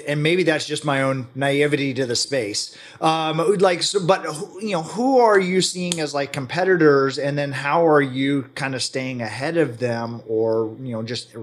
and 0.08 0.24
maybe 0.24 0.44
that's 0.44 0.66
just 0.66 0.86
my 0.86 1.02
own 1.02 1.28
naivety 1.36 1.94
to 1.94 2.06
the 2.06 2.16
space. 2.16 2.78
Um, 3.02 3.58
like, 3.58 3.84
so, 3.84 4.06
but 4.06 4.24
you 4.62 4.72
know, 4.72 4.84
who 4.84 5.20
are 5.20 5.40
you 5.40 5.62
seeing 5.62 6.00
as 6.00 6.14
like 6.14 6.32
competitors, 6.34 7.20
and 7.20 7.38
then 7.38 7.52
how 7.52 7.86
are 7.88 8.02
you 8.02 8.44
kind 8.56 8.74
of 8.74 8.82
staying 8.82 9.22
ahead 9.22 9.58
of 9.58 9.80
them, 9.80 10.22
or 10.28 10.76
you 10.80 10.94
know, 10.94 11.04
just 11.04 11.36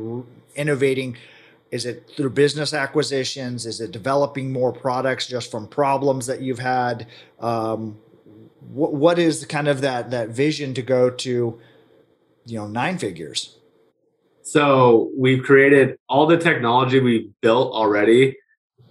innovating? 0.57 1.17
Is 1.71 1.85
it 1.85 2.11
through 2.17 2.31
business 2.31 2.73
acquisitions? 2.73 3.67
Is 3.67 3.81
it 3.81 3.91
developing 3.91 4.53
more 4.53 4.73
products 4.73 5.27
just 5.27 5.51
from 5.51 5.67
problems 5.69 6.27
that 6.27 6.41
you've 6.41 6.59
had? 6.59 7.07
Um, 7.41 7.99
what, 8.61 8.95
what 8.95 9.19
is 9.19 9.45
kind 9.45 9.69
of 9.69 9.81
that 9.83 10.11
that 10.11 10.31
vision 10.31 10.75
to 10.75 10.83
go 10.83 11.11
to, 11.11 11.61
you 12.47 12.59
know, 12.59 12.67
nine 12.67 12.99
figures? 12.99 13.59
So 14.43 15.11
we've 15.17 15.43
created 15.43 15.99
all 16.09 16.27
the 16.27 16.39
technology 16.39 17.01
we 17.01 17.31
built 17.43 17.73
already. 17.75 18.39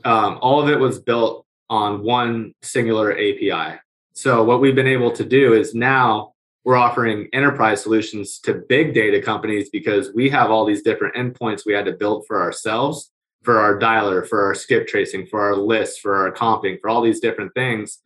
Um, 0.06 0.38
all 0.42 0.62
of 0.62 0.70
it 0.70 0.80
was 0.80 1.00
built 1.00 1.46
on 1.70 2.04
one 2.04 2.54
singular 2.62 3.12
API. 3.14 3.80
So 4.14 4.44
what 4.44 4.62
we've 4.62 4.76
been 4.76 4.88
able 4.88 5.12
to 5.12 5.26
do 5.26 5.54
is 5.54 5.74
now 5.74 6.34
we're 6.68 6.76
offering 6.76 7.30
enterprise 7.32 7.82
solutions 7.82 8.40
to 8.40 8.56
big 8.68 8.94
data 8.94 9.22
companies 9.22 9.70
because 9.70 10.14
we 10.14 10.30
have 10.30 10.52
all 10.52 10.66
these 10.66 10.82
different 10.82 11.16
endpoints 11.16 11.66
we 11.66 11.72
had 11.72 11.86
to 11.86 11.94
build 11.94 12.26
for 12.28 12.42
ourselves 12.42 13.14
for 13.42 13.58
our 13.58 13.80
dialer 13.80 14.28
for 14.28 14.44
our 14.44 14.54
skip 14.54 14.86
tracing 14.86 15.26
for 15.26 15.40
our 15.40 15.56
lists 15.56 15.98
for 15.98 16.18
our 16.18 16.30
comping 16.30 16.78
for 16.82 16.90
all 16.90 17.02
these 17.02 17.22
different 17.22 17.54
things. 17.54 18.00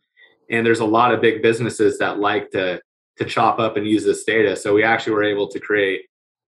And 0.48 0.64
there's 0.64 0.78
a 0.78 0.84
lot 0.84 1.12
of 1.12 1.20
big 1.20 1.42
businesses 1.42 1.98
that 1.98 2.20
like 2.20 2.50
to 2.50 2.80
to 3.16 3.24
chop 3.24 3.58
up 3.58 3.76
and 3.76 3.84
use 3.84 4.04
this 4.04 4.22
data. 4.22 4.54
So 4.54 4.72
we 4.72 4.84
actually 4.84 5.14
were 5.14 5.24
able 5.24 5.48
to 5.48 5.58
create 5.58 6.02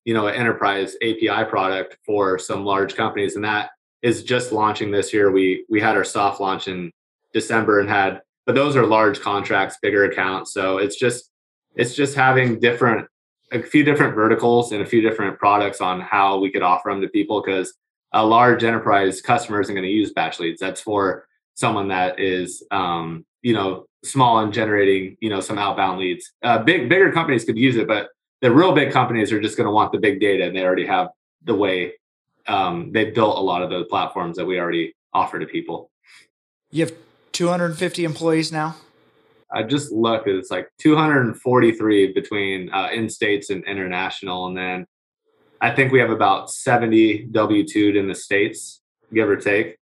you 0.06 0.14
know 0.14 0.28
an 0.28 0.36
enterprise 0.36 0.96
api 1.02 1.50
product 1.50 1.98
for 2.06 2.38
some 2.38 2.64
large 2.64 2.94
companies. 2.96 3.38
And 3.38 3.44
that 3.44 3.72
is 4.04 4.24
just 4.24 4.52
launching 4.52 4.92
this 4.92 5.16
year. 5.16 5.32
We 5.32 5.66
we 5.68 5.82
had 5.82 5.98
our 5.98 6.04
soft 6.04 6.40
launch 6.40 6.68
in 6.68 6.92
december 7.34 7.80
and 7.80 7.90
had 7.90 8.22
but 8.46 8.54
those 8.54 8.76
are 8.76 8.86
large 8.86 9.20
contracts 9.20 9.80
bigger 9.82 10.04
accounts. 10.04 10.54
So 10.54 10.78
it's 10.78 11.00
just 11.00 11.32
it's 11.76 11.96
just 11.96 12.16
having 12.16 12.60
different 12.60 13.08
a 13.52 13.62
few 13.62 13.84
different 13.84 14.16
verticals 14.16 14.72
and 14.72 14.82
a 14.82 14.86
few 14.86 15.02
different 15.02 15.38
products 15.38 15.80
on 15.80 16.02
how 16.02 16.40
we 16.40 16.50
could 16.50 16.64
offer 16.64 16.90
them 16.90 17.02
to 17.02 17.08
people 17.08 17.42
because 17.42 17.76
a 18.12 18.26
large 18.26 18.64
enterprise 18.64 19.22
customer 19.22 19.62
isn't 19.62 19.76
going 19.76 19.86
to 19.86 19.92
use 19.92 20.12
BatchLeads. 20.12 20.58
That's 20.58 20.82
for 20.82 21.28
someone 21.54 21.88
that 21.90 22.20
is 22.20 22.64
um, 22.72 23.26
you 23.42 23.54
know 23.54 23.86
small 24.04 24.40
and 24.40 24.52
generating 24.52 25.18
you 25.22 25.30
know 25.30 25.40
some 25.40 25.58
outbound 25.58 26.00
leads. 26.00 26.32
Uh, 26.42 26.60
big 26.60 26.90
bigger 26.90 27.12
companies 27.12 27.46
could 27.46 27.58
use 27.58 27.76
it 27.76 27.88
but 27.88 28.10
the 28.42 28.52
real 28.52 28.74
big 28.74 28.92
companies 28.92 29.32
are 29.32 29.40
just 29.40 29.56
going 29.56 29.66
to 29.66 29.72
want 29.72 29.94
the 29.94 29.98
big 29.98 30.20
data 30.20 30.44
and 30.44 30.54
they 30.54 30.64
already 30.64 30.86
have 30.86 31.08
the 31.46 31.56
way 31.56 31.94
um, 32.48 32.92
they 32.92 33.06
built 33.12 33.38
a 33.38 33.42
lot 33.42 33.62
of 33.62 33.70
the 33.70 33.86
platforms 33.86 34.36
that 34.36 34.46
we 34.46 34.60
already 34.60 34.94
offer 35.14 35.40
to 35.40 35.46
people. 35.46 35.90
You 36.70 36.86
have 36.86 36.94
250 37.32 38.04
employees 38.04 38.52
now 38.52 38.76
I 39.54 39.64
just 39.64 39.92
looked. 39.92 40.28
It's 40.28 40.50
like 40.50 40.70
243 40.80 42.14
between 42.14 42.72
uh, 42.72 42.90
in 42.92 43.10
states 43.10 43.50
and 43.50 43.64
international, 43.66 44.48
and 44.48 44.58
then 44.58 44.88
I 45.62 45.72
think 45.72 45.92
we 45.92 46.00
have 46.00 46.10
about 46.10 46.50
70 46.50 47.28
W 47.32 47.66
2 47.66 47.90
in 47.96 48.08
the 48.08 48.16
states, 48.16 48.82
give 49.14 49.30
or 49.30 49.38
take. 49.38 49.78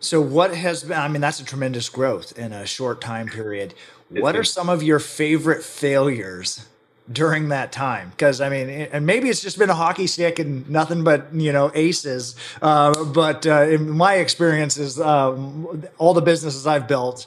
So, 0.00 0.20
what 0.20 0.54
has 0.54 0.82
been? 0.82 0.98
I 0.98 1.08
mean, 1.08 1.20
that's 1.20 1.40
a 1.40 1.44
tremendous 1.44 1.88
growth 1.88 2.36
in 2.38 2.52
a 2.52 2.66
short 2.66 3.00
time 3.00 3.28
period. 3.28 3.74
What 4.08 4.34
are 4.34 4.44
some 4.44 4.68
of 4.68 4.82
your 4.82 4.98
favorite 4.98 5.62
failures 5.62 6.66
during 7.10 7.48
that 7.50 7.70
time? 7.70 8.10
Because 8.10 8.40
I 8.40 8.48
mean, 8.48 8.68
and 8.68 9.06
maybe 9.06 9.28
it's 9.28 9.42
just 9.42 9.58
been 9.58 9.70
a 9.70 9.74
hockey 9.74 10.06
stick 10.06 10.38
and 10.38 10.68
nothing 10.68 11.04
but 11.04 11.32
you 11.32 11.52
know 11.52 11.70
aces. 11.74 12.34
Uh, 12.60 13.04
but 13.04 13.46
uh, 13.46 13.62
in 13.62 13.90
my 13.90 14.14
experiences, 14.14 14.98
um, 14.98 15.84
all 15.98 16.14
the 16.14 16.22
businesses 16.22 16.66
I've 16.66 16.88
built 16.88 17.26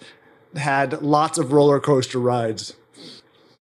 had 0.56 1.02
lots 1.02 1.38
of 1.38 1.52
roller 1.52 1.80
coaster 1.80 2.20
rides? 2.20 2.76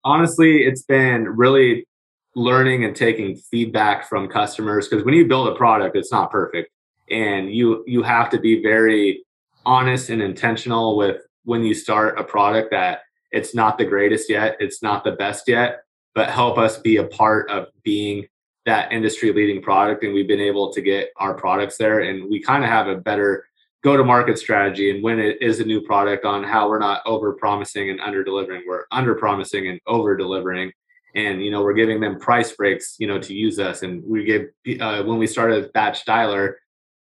Honestly, 0.04 0.62
it's 0.64 0.82
been 0.82 1.28
really 1.28 1.86
learning 2.34 2.84
and 2.84 2.96
taking 2.96 3.36
feedback 3.36 4.08
from 4.08 4.28
customers 4.28 4.88
because 4.88 5.04
when 5.04 5.14
you 5.14 5.26
build 5.26 5.48
a 5.48 5.54
product, 5.54 5.96
it's 5.96 6.12
not 6.12 6.30
perfect, 6.30 6.70
and 7.10 7.52
you 7.54 7.84
you 7.86 8.02
have 8.02 8.30
to 8.30 8.40
be 8.40 8.62
very 8.62 9.24
honest 9.64 10.10
and 10.10 10.22
intentional 10.22 10.96
with 10.96 11.18
when 11.44 11.64
you 11.64 11.74
start 11.74 12.18
a 12.18 12.24
product 12.24 12.70
that 12.70 13.00
it's 13.30 13.54
not 13.54 13.78
the 13.78 13.84
greatest 13.84 14.28
yet, 14.28 14.56
it's 14.60 14.82
not 14.82 15.04
the 15.04 15.12
best 15.12 15.48
yet, 15.48 15.82
but 16.14 16.30
help 16.30 16.58
us 16.58 16.78
be 16.78 16.96
a 16.96 17.04
part 17.04 17.50
of 17.50 17.68
being 17.82 18.26
that 18.64 18.92
industry 18.92 19.32
leading 19.32 19.60
product 19.60 20.04
and 20.04 20.14
we've 20.14 20.28
been 20.28 20.40
able 20.40 20.72
to 20.72 20.80
get 20.80 21.08
our 21.16 21.34
products 21.34 21.76
there 21.76 22.00
and 22.00 22.30
we 22.30 22.40
kind 22.40 22.62
of 22.62 22.70
have 22.70 22.86
a 22.86 22.94
better 22.94 23.44
go 23.82 23.96
to 23.96 24.04
market 24.04 24.38
strategy 24.38 24.90
and 24.90 25.02
when 25.02 25.18
it 25.18 25.40
is 25.40 25.60
a 25.60 25.64
new 25.64 25.80
product 25.80 26.24
on 26.24 26.44
how 26.44 26.68
we're 26.68 26.78
not 26.78 27.02
over 27.04 27.32
promising 27.32 27.90
and 27.90 28.00
under 28.00 28.22
delivering 28.22 28.62
we're 28.66 28.84
under 28.92 29.14
promising 29.14 29.68
and 29.68 29.80
over 29.86 30.16
delivering 30.16 30.72
and 31.14 31.44
you 31.44 31.50
know 31.50 31.62
we're 31.62 31.72
giving 31.72 32.00
them 32.00 32.18
price 32.18 32.52
breaks 32.52 32.96
you 32.98 33.06
know 33.06 33.18
to 33.18 33.34
use 33.34 33.58
us. 33.58 33.82
And 33.82 34.02
we 34.04 34.24
gave 34.24 34.80
uh, 34.80 35.02
when 35.02 35.18
we 35.18 35.26
started 35.26 35.72
batch 35.72 36.04
dialer 36.04 36.54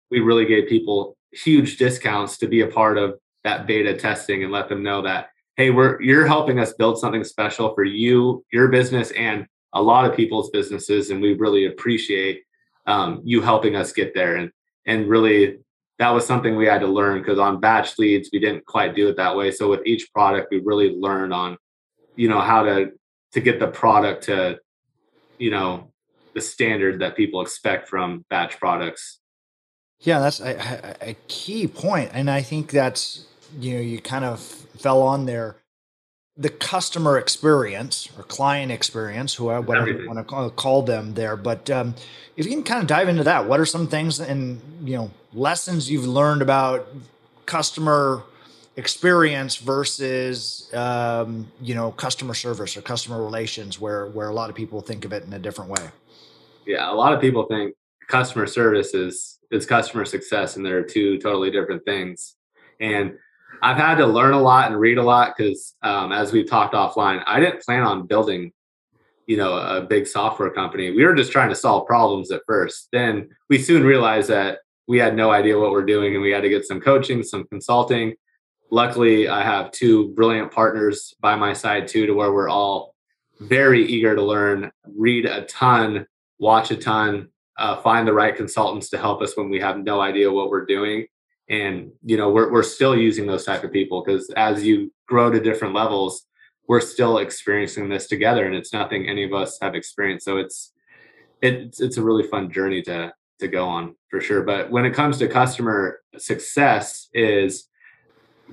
we 0.09 0.19
really 0.19 0.45
gave 0.45 0.69
people 0.69 1.17
huge 1.31 1.77
discounts 1.77 2.37
to 2.37 2.47
be 2.47 2.61
a 2.61 2.67
part 2.67 2.97
of 2.97 3.15
that 3.43 3.67
beta 3.67 3.95
testing 3.95 4.43
and 4.43 4.51
let 4.51 4.69
them 4.69 4.83
know 4.83 5.01
that 5.01 5.29
hey 5.57 5.69
we're 5.69 6.01
you're 6.01 6.27
helping 6.27 6.59
us 6.59 6.73
build 6.73 6.97
something 6.97 7.23
special 7.23 7.73
for 7.73 7.83
you 7.83 8.43
your 8.51 8.69
business 8.69 9.11
and 9.11 9.45
a 9.73 9.81
lot 9.81 10.09
of 10.09 10.15
people's 10.15 10.49
businesses 10.51 11.09
and 11.09 11.21
we 11.21 11.33
really 11.33 11.65
appreciate 11.65 12.43
um, 12.87 13.21
you 13.23 13.41
helping 13.41 13.75
us 13.75 13.91
get 13.91 14.13
there. 14.15 14.37
And 14.37 14.51
and 14.85 15.07
really 15.07 15.59
that 15.99 16.09
was 16.09 16.25
something 16.25 16.55
we 16.55 16.65
had 16.65 16.81
to 16.81 16.87
learn 16.87 17.19
because 17.19 17.39
on 17.39 17.59
BatchLeads 17.59 18.27
we 18.31 18.39
didn't 18.39 18.65
quite 18.65 18.95
do 18.95 19.09
it 19.09 19.17
that 19.17 19.35
way. 19.35 19.51
So 19.51 19.69
with 19.69 19.85
each 19.85 20.11
product 20.13 20.49
we 20.51 20.59
really 20.59 20.95
learned 20.95 21.33
on 21.33 21.57
you 22.15 22.29
know 22.29 22.39
how 22.39 22.63
to 22.63 22.91
to 23.33 23.39
get 23.39 23.59
the 23.59 23.67
product 23.67 24.25
to 24.25 24.59
you 25.37 25.51
know 25.51 25.91
the 26.33 26.41
standard 26.41 26.99
that 26.99 27.15
people 27.15 27.41
expect 27.41 27.87
from 27.87 28.25
batch 28.29 28.59
products. 28.59 29.19
Yeah 29.99 30.19
that's 30.19 30.39
a, 30.39 30.95
a, 31.01 31.15
key 31.27 31.67
point 31.67 32.11
and 32.13 32.29
i 32.29 32.43
think 32.43 32.69
that's 32.69 33.25
you 33.57 33.73
know 33.73 33.81
you 33.81 33.99
kind 33.99 34.23
of 34.23 34.39
fell 34.39 35.01
on 35.01 35.25
there 35.25 35.57
the 36.37 36.49
customer 36.49 37.17
experience 37.17 38.09
or 38.17 38.23
client 38.23 38.71
experience, 38.71 39.33
whoever 39.35 39.61
whatever 39.61 39.89
you 39.89 40.07
want 40.07 40.27
to 40.27 40.49
call, 40.51 40.83
them 40.83 41.15
there. 41.15 41.35
But 41.35 41.69
um, 41.69 41.95
if 42.35 42.45
you 42.45 42.51
can 42.51 42.63
kind 42.63 42.81
of 42.81 42.87
dive 42.87 43.09
into 43.09 43.23
that, 43.23 43.47
what 43.47 43.59
are 43.59 43.65
some 43.65 43.87
things 43.87 44.19
and 44.19 44.61
you 44.83 44.95
know 44.95 45.11
lessons 45.33 45.89
you've 45.89 46.05
learned 46.05 46.41
about 46.41 46.87
customer 47.45 48.23
experience 48.75 49.55
versus 49.55 50.71
um, 50.73 51.51
you 51.59 51.73
know 51.73 51.91
customer 51.91 52.35
service 52.35 52.77
or 52.77 52.81
customer 52.81 53.23
relations, 53.23 53.81
where 53.81 54.07
where 54.07 54.29
a 54.29 54.33
lot 54.33 54.49
of 54.49 54.55
people 54.55 54.81
think 54.81 55.05
of 55.05 55.13
it 55.13 55.23
in 55.23 55.33
a 55.33 55.39
different 55.39 55.71
way? 55.71 55.89
Yeah, 56.67 56.91
a 56.91 56.93
lot 56.93 57.13
of 57.13 57.19
people 57.19 57.45
think 57.45 57.73
customer 58.07 58.45
service 58.45 58.93
is 58.93 59.39
is 59.49 59.65
customer 59.65 60.05
success, 60.05 60.55
and 60.55 60.65
they're 60.65 60.83
two 60.83 61.17
totally 61.17 61.49
different 61.49 61.83
things. 61.83 62.35
And 62.79 63.17
I've 63.61 63.77
had 63.77 63.95
to 63.95 64.05
learn 64.05 64.33
a 64.33 64.41
lot 64.41 64.71
and 64.71 64.79
read 64.79 64.97
a 64.97 65.03
lot 65.03 65.33
because, 65.37 65.75
um, 65.81 66.11
as 66.11 66.31
we've 66.31 66.49
talked 66.49 66.73
offline, 66.73 67.23
I 67.25 67.39
didn't 67.39 67.63
plan 67.63 67.83
on 67.83 68.07
building, 68.07 68.51
you 69.25 69.37
know, 69.37 69.53
a 69.57 69.81
big 69.81 70.07
software 70.07 70.49
company. 70.49 70.91
We 70.91 71.05
were 71.05 71.15
just 71.15 71.31
trying 71.31 71.49
to 71.49 71.55
solve 71.55 71.87
problems 71.87 72.31
at 72.31 72.41
first. 72.45 72.89
Then 72.91 73.29
we 73.49 73.57
soon 73.57 73.83
realized 73.83 74.29
that 74.29 74.59
we 74.87 74.99
had 74.99 75.15
no 75.15 75.31
idea 75.31 75.59
what 75.59 75.71
we're 75.71 75.85
doing, 75.85 76.13
and 76.13 76.21
we 76.21 76.31
had 76.31 76.43
to 76.43 76.49
get 76.49 76.65
some 76.65 76.79
coaching, 76.79 77.23
some 77.23 77.45
consulting. 77.45 78.15
Luckily, 78.69 79.27
I 79.27 79.43
have 79.43 79.71
two 79.71 80.09
brilliant 80.09 80.51
partners 80.51 81.13
by 81.19 81.35
my 81.35 81.53
side 81.53 81.87
too, 81.87 82.05
to 82.05 82.13
where 82.13 82.31
we're 82.31 82.49
all 82.49 82.95
very 83.39 83.85
eager 83.85 84.15
to 84.15 84.21
learn, 84.21 84.71
read 84.95 85.25
a 85.25 85.45
ton, 85.45 86.05
watch 86.39 86.71
a 86.71 86.77
ton, 86.77 87.29
uh, 87.57 87.77
find 87.77 88.07
the 88.07 88.13
right 88.13 88.35
consultants 88.35 88.89
to 88.89 88.97
help 88.97 89.21
us 89.21 89.35
when 89.35 89.49
we 89.49 89.59
have 89.59 89.77
no 89.77 90.01
idea 90.01 90.31
what 90.31 90.49
we're 90.49 90.65
doing 90.65 91.05
and 91.49 91.91
you 92.03 92.17
know 92.17 92.29
we're, 92.29 92.51
we're 92.51 92.63
still 92.63 92.95
using 92.95 93.25
those 93.25 93.45
type 93.45 93.63
of 93.63 93.71
people 93.71 94.03
because 94.03 94.29
as 94.35 94.63
you 94.65 94.91
grow 95.07 95.31
to 95.31 95.39
different 95.39 95.73
levels 95.73 96.27
we're 96.67 96.81
still 96.81 97.17
experiencing 97.19 97.89
this 97.89 98.07
together 98.07 98.45
and 98.45 98.55
it's 98.55 98.73
nothing 98.73 99.07
any 99.07 99.23
of 99.23 99.33
us 99.33 99.57
have 99.61 99.73
experienced. 99.73 100.25
So 100.25 100.37
it's 100.37 100.73
it's 101.41 101.79
it's 101.79 101.97
a 101.97 102.03
really 102.03 102.27
fun 102.27 102.51
journey 102.51 102.81
to 102.83 103.13
to 103.39 103.47
go 103.47 103.67
on 103.67 103.95
for 104.09 104.19
sure. 104.19 104.41
But 104.41 104.69
when 104.69 104.85
it 104.85 104.93
comes 104.93 105.17
to 105.19 105.27
customer 105.27 106.01
success 106.17 107.07
is 107.13 107.69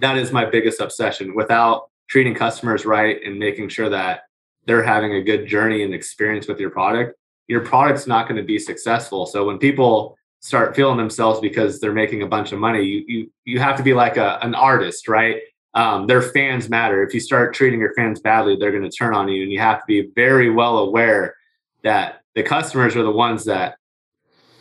that 0.00 0.16
is 0.16 0.32
my 0.32 0.44
biggest 0.44 0.80
obsession. 0.80 1.34
Without 1.34 1.90
treating 2.08 2.34
customers 2.34 2.84
right 2.84 3.20
and 3.24 3.38
making 3.38 3.68
sure 3.68 3.88
that 3.88 4.20
they're 4.66 4.82
having 4.82 5.14
a 5.14 5.22
good 5.22 5.46
journey 5.46 5.82
and 5.82 5.94
experience 5.94 6.46
with 6.46 6.60
your 6.60 6.70
product 6.70 7.18
your 7.46 7.60
product's 7.60 8.06
not 8.06 8.26
going 8.26 8.38
to 8.38 8.42
be 8.42 8.58
successful. 8.58 9.26
So 9.26 9.44
when 9.44 9.58
people 9.58 10.16
start 10.44 10.76
feeling 10.76 10.98
themselves 10.98 11.40
because 11.40 11.80
they're 11.80 11.94
making 11.94 12.20
a 12.20 12.26
bunch 12.26 12.52
of 12.52 12.58
money. 12.58 12.82
You 12.82 13.04
you 13.08 13.30
you 13.46 13.60
have 13.60 13.78
to 13.78 13.82
be 13.82 13.94
like 13.94 14.18
a, 14.18 14.38
an 14.42 14.54
artist, 14.54 15.08
right? 15.08 15.40
Um, 15.72 16.06
their 16.06 16.20
fans 16.20 16.68
matter. 16.68 17.02
If 17.02 17.14
you 17.14 17.20
start 17.20 17.54
treating 17.54 17.80
your 17.80 17.94
fans 17.94 18.20
badly, 18.20 18.54
they're 18.54 18.70
going 18.70 18.88
to 18.88 18.90
turn 18.90 19.14
on 19.14 19.26
you, 19.28 19.42
and 19.42 19.50
you 19.50 19.58
have 19.58 19.78
to 19.78 19.86
be 19.86 20.10
very 20.14 20.50
well 20.50 20.78
aware 20.78 21.34
that 21.83 22.20
the 22.35 22.42
customers 22.42 22.94
are 22.94 23.02
the 23.02 23.11
ones 23.11 23.46
that 23.46 23.76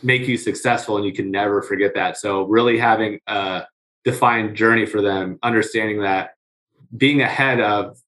make 0.02 0.26
you 0.26 0.38
successful, 0.38 0.96
and 0.96 1.04
you 1.04 1.12
can 1.12 1.30
never 1.30 1.60
forget 1.60 1.94
that. 1.94 2.16
So 2.16 2.44
really 2.44 2.78
having 2.78 3.20
a 3.26 3.64
defined 4.04 4.56
journey 4.56 4.86
for 4.86 5.02
them, 5.02 5.38
understanding 5.42 6.00
that 6.00 6.30
being 6.96 7.20
ahead 7.20 7.60
of, 7.60 7.98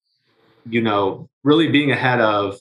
you 0.68 0.80
know, 0.80 1.28
really 1.44 1.68
being 1.68 1.92
ahead 1.92 2.20
of 2.20 2.58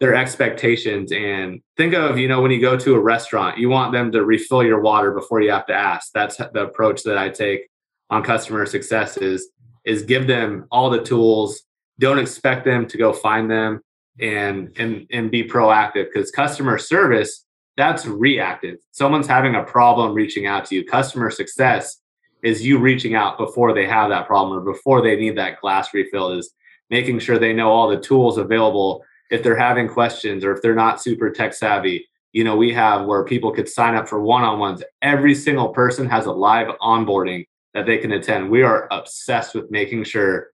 their 0.00 0.14
expectations. 0.14 1.12
And 1.12 1.60
think 1.76 1.94
of 1.94 2.18
you 2.18 2.28
know 2.28 2.40
when 2.40 2.50
you 2.50 2.60
go 2.60 2.76
to 2.76 2.94
a 2.94 3.00
restaurant 3.00 3.58
you 3.58 3.68
want 3.68 3.92
them 3.92 4.12
to 4.12 4.24
refill 4.24 4.62
your 4.62 4.80
water 4.80 5.12
before 5.12 5.40
you 5.40 5.50
have 5.50 5.66
to 5.66 5.74
ask. 5.74 6.12
That's 6.12 6.36
the 6.36 6.62
approach 6.62 7.02
that 7.04 7.18
i 7.18 7.28
take 7.28 7.68
on 8.10 8.22
customer 8.22 8.66
success 8.66 9.16
is 9.16 9.50
is 9.84 10.02
give 10.02 10.26
them 10.26 10.66
all 10.70 10.90
the 10.90 11.02
tools. 11.02 11.62
Don't 11.98 12.18
expect 12.18 12.64
them 12.64 12.86
to 12.86 12.98
go 12.98 13.12
find 13.12 13.50
them 13.50 13.80
and 14.20 14.72
and 14.76 15.06
and 15.10 15.30
be 15.30 15.44
proactive 15.44 16.06
because 16.12 16.30
customer 16.30 16.78
service 16.78 17.44
that's 17.76 18.06
reactive. 18.06 18.78
Someone's 18.90 19.28
having 19.28 19.54
a 19.54 19.62
problem 19.62 20.12
reaching 20.12 20.46
out 20.46 20.64
to 20.64 20.74
you. 20.74 20.84
Customer 20.84 21.30
success 21.30 22.00
is 22.42 22.66
you 22.66 22.78
reaching 22.78 23.14
out 23.14 23.38
before 23.38 23.72
they 23.72 23.86
have 23.86 24.10
that 24.10 24.26
problem 24.26 24.58
or 24.58 24.72
before 24.72 25.00
they 25.00 25.14
need 25.14 25.38
that 25.38 25.60
glass 25.60 25.94
refill 25.94 26.32
is 26.32 26.52
making 26.90 27.20
sure 27.20 27.38
they 27.38 27.52
know 27.52 27.70
all 27.70 27.88
the 27.88 28.00
tools 28.00 28.36
available 28.36 29.04
if 29.30 29.42
they're 29.42 29.56
having 29.56 29.88
questions 29.88 30.44
or 30.44 30.52
if 30.52 30.62
they're 30.62 30.74
not 30.74 31.02
super 31.02 31.30
tech 31.30 31.52
savvy, 31.52 32.08
you 32.32 32.44
know, 32.44 32.56
we 32.56 32.72
have 32.72 33.06
where 33.06 33.24
people 33.24 33.52
could 33.52 33.68
sign 33.68 33.94
up 33.94 34.08
for 34.08 34.20
one 34.20 34.42
on 34.42 34.58
ones. 34.58 34.82
Every 35.02 35.34
single 35.34 35.68
person 35.68 36.08
has 36.08 36.26
a 36.26 36.32
live 36.32 36.68
onboarding 36.80 37.46
that 37.74 37.86
they 37.86 37.98
can 37.98 38.12
attend. 38.12 38.50
We 38.50 38.62
are 38.62 38.88
obsessed 38.90 39.54
with 39.54 39.70
making 39.70 40.04
sure 40.04 40.48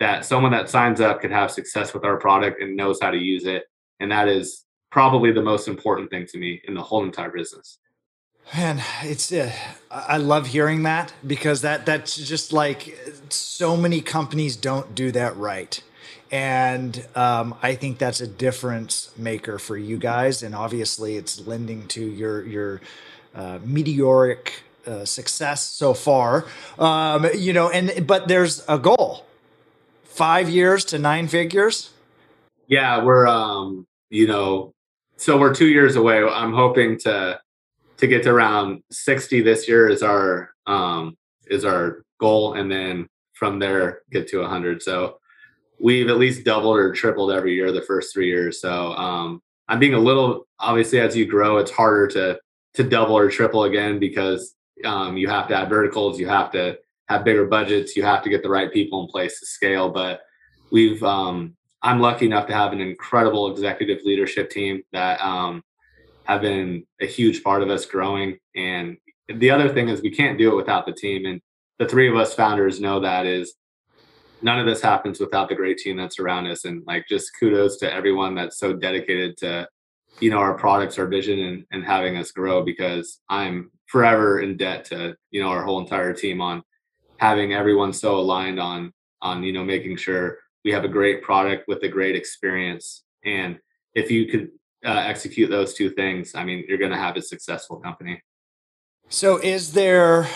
that 0.00 0.24
someone 0.24 0.52
that 0.52 0.70
signs 0.70 1.00
up 1.00 1.20
can 1.20 1.30
have 1.30 1.50
success 1.50 1.92
with 1.92 2.04
our 2.04 2.16
product 2.18 2.62
and 2.62 2.76
knows 2.76 2.98
how 3.00 3.10
to 3.10 3.18
use 3.18 3.44
it. 3.44 3.64
And 4.00 4.10
that 4.12 4.28
is 4.28 4.64
probably 4.90 5.32
the 5.32 5.42
most 5.42 5.68
important 5.68 6.10
thing 6.10 6.26
to 6.26 6.38
me 6.38 6.60
in 6.64 6.74
the 6.74 6.82
whole 6.82 7.04
entire 7.04 7.30
business. 7.30 7.78
Man, 8.54 8.82
it's 9.02 9.30
uh, 9.30 9.52
I 9.90 10.16
love 10.16 10.46
hearing 10.46 10.84
that 10.84 11.12
because 11.26 11.60
that 11.60 11.84
that's 11.84 12.16
just 12.16 12.50
like 12.50 12.98
so 13.28 13.76
many 13.76 14.00
companies 14.00 14.56
don't 14.56 14.94
do 14.94 15.12
that 15.12 15.36
right 15.36 15.82
and 16.30 17.06
um, 17.14 17.54
I 17.62 17.74
think 17.74 17.98
that's 17.98 18.20
a 18.20 18.26
difference 18.26 19.10
maker 19.16 19.58
for 19.58 19.76
you 19.76 19.96
guys. 19.96 20.42
And 20.42 20.54
obviously, 20.54 21.16
it's 21.16 21.46
lending 21.46 21.86
to 21.88 22.04
your 22.04 22.44
your 22.46 22.80
uh, 23.34 23.58
meteoric 23.64 24.62
uh, 24.86 25.04
success 25.04 25.62
so 25.62 25.94
far. 25.94 26.46
Um, 26.78 27.26
you 27.34 27.52
know, 27.52 27.70
and 27.70 28.06
but 28.06 28.28
there's 28.28 28.64
a 28.68 28.78
goal: 28.78 29.26
five 30.04 30.48
years 30.48 30.84
to 30.86 30.98
nine 30.98 31.28
figures. 31.28 31.90
Yeah, 32.66 33.02
we're 33.02 33.26
um, 33.26 33.86
you 34.10 34.26
know, 34.26 34.72
so 35.16 35.38
we're 35.38 35.54
two 35.54 35.68
years 35.68 35.96
away. 35.96 36.22
I'm 36.22 36.52
hoping 36.52 36.98
to 37.00 37.40
to 37.98 38.06
get 38.06 38.22
to 38.22 38.30
around 38.30 38.82
60 38.90 39.42
this 39.42 39.68
year 39.68 39.88
is 39.88 40.02
our 40.02 40.50
um 40.66 41.16
is 41.46 41.64
our 41.64 42.02
goal 42.18 42.54
and 42.54 42.70
then 42.70 43.06
from 43.34 43.58
there 43.58 44.02
get 44.10 44.28
to 44.28 44.38
100 44.40 44.82
so 44.82 45.17
we've 45.78 46.08
at 46.08 46.18
least 46.18 46.44
doubled 46.44 46.76
or 46.76 46.92
tripled 46.92 47.30
every 47.30 47.54
year 47.54 47.72
the 47.72 47.82
first 47.82 48.12
three 48.12 48.28
years. 48.28 48.60
So 48.60 48.92
um, 48.92 49.42
I'm 49.68 49.78
being 49.78 49.94
a 49.94 49.98
little 49.98 50.46
obviously 50.58 51.00
as 51.00 51.16
you 51.16 51.26
grow, 51.26 51.58
it's 51.58 51.70
harder 51.70 52.08
to 52.08 52.40
to 52.74 52.84
double 52.84 53.16
or 53.16 53.30
triple 53.30 53.64
again 53.64 53.98
because 53.98 54.54
um, 54.84 55.16
you 55.16 55.28
have 55.28 55.48
to 55.48 55.56
add 55.56 55.68
verticals, 55.68 56.20
you 56.20 56.28
have 56.28 56.50
to 56.52 56.78
have 57.08 57.24
bigger 57.24 57.46
budgets, 57.46 57.96
you 57.96 58.02
have 58.02 58.22
to 58.22 58.30
get 58.30 58.42
the 58.42 58.48
right 58.48 58.72
people 58.72 59.02
in 59.02 59.08
place 59.08 59.40
to 59.40 59.46
scale. 59.46 59.88
But 59.88 60.20
we've 60.70 61.02
um, 61.02 61.56
I'm 61.82 62.00
lucky 62.00 62.26
enough 62.26 62.46
to 62.48 62.54
have 62.54 62.72
an 62.72 62.80
incredible 62.80 63.50
executive 63.50 64.02
leadership 64.04 64.50
team 64.50 64.82
that 64.92 65.20
um, 65.20 65.62
have 66.24 66.42
been 66.42 66.84
a 67.00 67.06
huge 67.06 67.42
part 67.42 67.62
of 67.62 67.70
us 67.70 67.86
growing. 67.86 68.38
And 68.54 68.96
the 69.28 69.50
other 69.50 69.68
thing 69.68 69.88
is 69.88 70.02
we 70.02 70.10
can't 70.10 70.38
do 70.38 70.52
it 70.52 70.56
without 70.56 70.86
the 70.86 70.92
team. 70.92 71.26
And 71.26 71.40
the 71.78 71.86
three 71.86 72.08
of 72.08 72.16
us 72.16 72.34
founders 72.34 72.80
know 72.80 73.00
that 73.00 73.26
is 73.26 73.54
none 74.42 74.58
of 74.58 74.66
this 74.66 74.80
happens 74.80 75.20
without 75.20 75.48
the 75.48 75.54
great 75.54 75.78
team 75.78 75.96
that's 75.96 76.18
around 76.18 76.46
us. 76.46 76.64
And 76.64 76.82
like 76.86 77.06
just 77.08 77.32
kudos 77.38 77.76
to 77.78 77.92
everyone 77.92 78.34
that's 78.34 78.58
so 78.58 78.72
dedicated 78.72 79.36
to 79.38 79.68
you 80.20 80.30
know 80.30 80.38
our 80.38 80.54
products 80.54 80.98
our 80.98 81.06
vision 81.06 81.38
and, 81.38 81.64
and 81.70 81.84
having 81.84 82.16
us 82.16 82.32
grow 82.32 82.64
because 82.64 83.20
i'm 83.28 83.70
forever 83.86 84.40
in 84.40 84.56
debt 84.56 84.84
to 84.84 85.14
you 85.30 85.40
know 85.40 85.48
our 85.48 85.62
whole 85.62 85.78
entire 85.78 86.12
team 86.12 86.40
on 86.40 86.60
having 87.18 87.52
everyone 87.52 87.92
so 87.92 88.16
aligned 88.16 88.58
on 88.58 88.92
on 89.22 89.42
you 89.42 89.52
know 89.52 89.64
making 89.64 89.96
sure 89.96 90.38
we 90.64 90.72
have 90.72 90.84
a 90.84 90.88
great 90.88 91.22
product 91.22 91.66
with 91.68 91.82
a 91.82 91.88
great 91.88 92.16
experience. 92.16 93.04
And 93.24 93.58
if 93.94 94.10
you 94.10 94.26
could 94.26 94.50
uh, 94.84 95.02
execute 95.06 95.50
those 95.50 95.74
two 95.74 95.90
things 95.90 96.36
i 96.36 96.44
mean 96.44 96.64
you're 96.68 96.78
going 96.78 96.92
to 96.92 96.96
have 96.96 97.16
a 97.16 97.22
successful 97.22 97.78
company. 97.78 98.22
So 99.08 99.38
is 99.38 99.72
there 99.72 100.28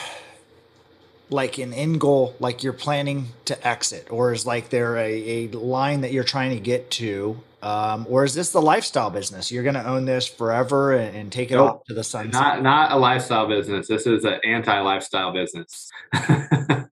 like 1.33 1.59
an 1.59 1.73
end 1.73 2.01
goal 2.01 2.35
like 2.39 2.63
you're 2.63 2.73
planning 2.73 3.29
to 3.47 3.67
exit 3.67 4.09
or 4.11 4.33
is 4.33 4.47
like 4.47 4.71
there 4.71 4.97
a, 4.97 5.47
a 5.47 5.49
line 5.49 6.03
that 6.03 6.13
you're 6.13 6.25
trying 6.25 6.51
to 6.51 6.61
get 6.61 6.91
to 6.91 7.41
um, 7.63 8.07
or 8.11 8.25
is 8.25 8.35
this 8.35 8.51
the 8.51 8.61
lifestyle 8.61 9.09
business? 9.09 9.53
You're 9.53 9.63
going 9.63 9.77
to 9.77 9.87
own 9.87 10.05
this 10.05 10.27
forever 10.27 10.95
and, 10.95 11.15
and 11.17 11.33
take 11.33 11.53
it 11.53 11.55
nope, 11.55 11.71
off 11.71 11.85
to 11.85 11.95
the 11.95 12.03
sunset. 12.03 12.33
not 12.33 12.63
not 12.63 12.91
a 12.91 12.97
lifestyle 12.97 13.47
business. 13.47 13.87
This 13.87 14.05
is 14.05 14.25
an 14.25 14.41
anti-lifestyle 14.45 15.33
business. 15.33 15.89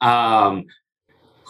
Um, 0.00 0.64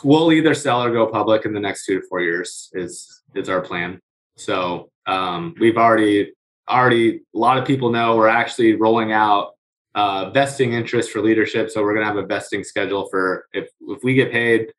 we'll 0.05 0.33
either 0.33 0.55
sell 0.55 0.83
or 0.83 0.91
go 0.91 1.07
public 1.07 1.45
in 1.45 1.53
the 1.53 1.61
next 1.61 1.85
two 1.85 2.01
to 2.01 2.07
four 2.09 2.21
years 2.21 2.71
is 2.75 3.23
is 3.35 3.49
our 3.49 3.61
plan. 3.61 4.01
So 4.37 4.91
um, 5.07 5.55
we've 5.61 5.77
already 5.77 6.33
already 6.69 7.23
a 7.35 7.39
lot 7.39 7.59
of 7.59 7.65
people 7.65 7.91
know 7.91 8.17
we're 8.17 8.29
actually 8.29 8.75
rolling 8.75 9.13
out 9.13 9.56
uh, 9.97 10.31
vesting 10.31 10.75
interest 10.75 11.11
for 11.11 11.21
leadership. 11.21 11.71
So 11.71 11.83
we're 11.83 11.95
going 11.95 12.07
to 12.07 12.13
have 12.13 12.23
a 12.23 12.27
vesting 12.27 12.63
schedule 12.63 13.09
for 13.09 13.47
if 13.53 13.69
if 13.89 14.05
we 14.05 14.15
get 14.15 14.31
paid, 14.31 14.73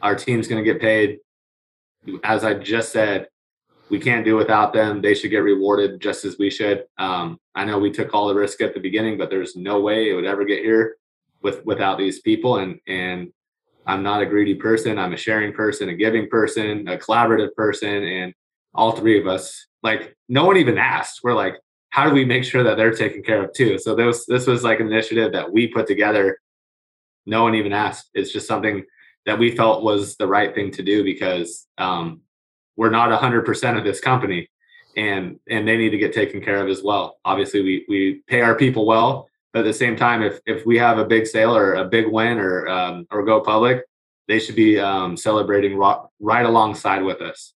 our 0.00 0.14
team's 0.14 0.48
going 0.48 0.64
to 0.64 0.72
get 0.72 0.80
paid. 0.80 1.18
As 2.24 2.44
I 2.44 2.54
just 2.54 2.92
said, 2.92 3.28
we 3.90 3.98
can't 3.98 4.24
do 4.24 4.36
without 4.36 4.72
them. 4.72 5.02
They 5.02 5.14
should 5.14 5.30
get 5.30 5.38
rewarded 5.38 6.00
just 6.00 6.24
as 6.24 6.38
we 6.38 6.48
should. 6.48 6.84
Um, 6.96 7.38
I 7.56 7.64
know 7.64 7.78
we 7.78 7.90
took 7.90 8.14
all 8.14 8.28
the 8.28 8.34
risk 8.34 8.60
at 8.62 8.72
the 8.72 8.80
beginning, 8.80 9.18
but 9.18 9.28
there's 9.28 9.56
no 9.56 9.80
way 9.80 10.08
it 10.08 10.14
would 10.14 10.24
ever 10.24 10.44
get 10.44 10.62
here 10.62 10.96
with 11.42 11.64
without 11.66 11.98
these 11.98 12.20
people. 12.20 12.58
And 12.58 12.78
and 12.86 13.32
I'm 13.86 14.04
not 14.04 14.22
a 14.22 14.26
greedy 14.26 14.54
person. 14.54 14.98
I'm 14.98 15.14
a 15.14 15.16
sharing 15.16 15.52
person, 15.52 15.88
a 15.88 15.94
giving 15.94 16.28
person, 16.28 16.86
a 16.86 16.96
collaborative 16.96 17.54
person, 17.54 18.04
and 18.04 18.32
all 18.72 18.92
three 18.92 19.18
of 19.18 19.26
us 19.26 19.66
like 19.82 20.16
no 20.28 20.44
one 20.44 20.58
even 20.58 20.78
asked. 20.78 21.20
We're 21.24 21.34
like, 21.34 21.56
how 21.90 22.08
do 22.08 22.14
we 22.14 22.24
make 22.24 22.44
sure 22.44 22.62
that 22.62 22.76
they're 22.76 22.94
taken 22.94 23.22
care 23.22 23.44
of 23.44 23.52
too? 23.52 23.78
So 23.78 23.94
this 23.94 24.24
this 24.26 24.46
was 24.46 24.64
like 24.64 24.80
an 24.80 24.86
initiative 24.86 25.32
that 25.32 25.52
we 25.52 25.68
put 25.68 25.86
together. 25.86 26.38
No 27.26 27.42
one 27.42 27.54
even 27.54 27.72
asked. 27.72 28.10
It's 28.14 28.32
just 28.32 28.48
something 28.48 28.84
that 29.26 29.38
we 29.38 29.54
felt 29.54 29.84
was 29.84 30.16
the 30.16 30.26
right 30.26 30.54
thing 30.54 30.70
to 30.72 30.82
do 30.82 31.04
because 31.04 31.66
um, 31.78 32.22
we're 32.76 32.90
not 32.90 33.10
100% 33.20 33.76
of 33.78 33.84
this 33.84 34.00
company 34.00 34.48
and 34.96 35.38
and 35.48 35.66
they 35.66 35.76
need 35.76 35.90
to 35.90 35.98
get 35.98 36.12
taken 36.12 36.40
care 36.40 36.60
of 36.60 36.68
as 36.68 36.82
well 36.82 37.18
obviously 37.24 37.62
we 37.62 37.84
we 37.88 38.22
pay 38.26 38.40
our 38.40 38.56
people 38.56 38.84
well 38.86 39.28
but 39.52 39.60
at 39.60 39.64
the 39.64 39.72
same 39.72 39.94
time 39.96 40.22
if 40.22 40.40
if 40.46 40.66
we 40.66 40.76
have 40.76 40.98
a 40.98 41.04
big 41.04 41.26
sale 41.26 41.56
or 41.56 41.74
a 41.74 41.84
big 41.84 42.06
win 42.08 42.38
or 42.38 42.66
um, 42.68 43.06
or 43.10 43.24
go 43.24 43.40
public 43.40 43.84
they 44.26 44.38
should 44.38 44.56
be 44.56 44.78
um, 44.78 45.16
celebrating 45.16 45.76
right, 45.76 46.00
right 46.18 46.46
alongside 46.46 47.02
with 47.02 47.20
us 47.20 47.54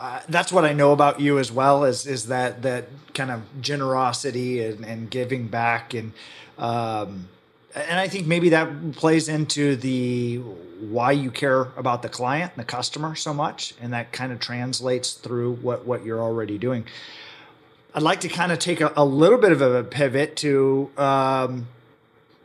uh, 0.00 0.20
that's 0.30 0.50
what 0.50 0.64
I 0.64 0.72
know 0.72 0.92
about 0.92 1.20
you 1.20 1.38
as 1.38 1.52
well 1.52 1.84
is 1.84 2.06
is 2.06 2.28
that 2.28 2.62
that 2.62 2.86
kind 3.12 3.30
of 3.30 3.42
generosity 3.60 4.64
and, 4.64 4.82
and 4.84 5.10
giving 5.10 5.48
back 5.48 5.92
and 5.92 6.12
um, 6.56 7.28
and 7.74 8.00
I 8.00 8.08
think 8.08 8.26
maybe 8.26 8.48
that 8.48 8.92
plays 8.92 9.28
into 9.28 9.76
the 9.76 10.38
why 10.38 11.12
you 11.12 11.30
care 11.30 11.68
about 11.76 12.00
the 12.00 12.08
client 12.08 12.52
and 12.56 12.62
the 12.62 12.66
customer 12.66 13.14
so 13.14 13.34
much, 13.34 13.74
and 13.80 13.92
that 13.92 14.10
kind 14.10 14.32
of 14.32 14.40
translates 14.40 15.12
through 15.12 15.56
what 15.56 15.86
what 15.86 16.04
you're 16.04 16.22
already 16.22 16.56
doing. 16.56 16.86
I'd 17.94 18.02
like 18.02 18.20
to 18.20 18.28
kind 18.28 18.52
of 18.52 18.58
take 18.58 18.80
a, 18.80 18.92
a 18.96 19.04
little 19.04 19.38
bit 19.38 19.52
of 19.52 19.60
a 19.60 19.84
pivot 19.84 20.34
to 20.36 20.90
um, 20.96 21.68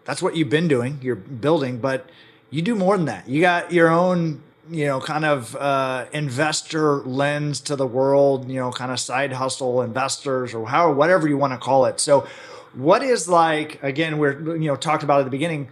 that's 0.04 0.22
what 0.22 0.36
you've 0.36 0.50
been 0.50 0.68
doing. 0.68 1.00
You're 1.02 1.16
building, 1.16 1.78
but 1.78 2.10
you 2.50 2.62
do 2.62 2.76
more 2.76 2.98
than 2.98 3.06
that. 3.06 3.30
You 3.30 3.40
got 3.40 3.72
your 3.72 3.90
own 3.90 4.44
you 4.70 4.86
know, 4.86 5.00
kind 5.00 5.26
of 5.26 5.56
uh, 5.56 6.06
investor 6.12 6.98
lens 7.04 7.60
to 7.62 7.76
the 7.76 7.86
world, 7.86 8.50
you 8.50 8.60
know, 8.60 8.72
kind 8.72 8.92
of 8.92 9.00
side 9.00 9.34
hustle 9.34 9.82
investors 9.82 10.54
or 10.54 10.68
how 10.68 10.92
whatever 10.92 11.28
you 11.28 11.38
want 11.38 11.54
to 11.54 11.58
call 11.58 11.86
it. 11.86 12.00
So, 12.00 12.28
what 12.74 13.04
is 13.04 13.28
like 13.28 13.82
again? 13.84 14.18
We're 14.18 14.58
you 14.58 14.68
know 14.68 14.76
talked 14.76 15.04
about 15.04 15.20
at 15.20 15.24
the 15.26 15.32
beginning, 15.32 15.70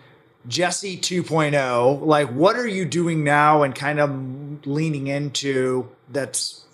Jesse 0.47 0.97
2.0. 0.97 2.05
Like, 2.05 2.29
what 2.29 2.55
are 2.55 2.67
you 2.67 2.85
doing 2.85 3.23
now 3.23 3.63
and 3.63 3.73
kind 3.73 3.99
of 3.99 4.65
leaning 4.65 5.07
into 5.07 5.89
that's 6.09 6.65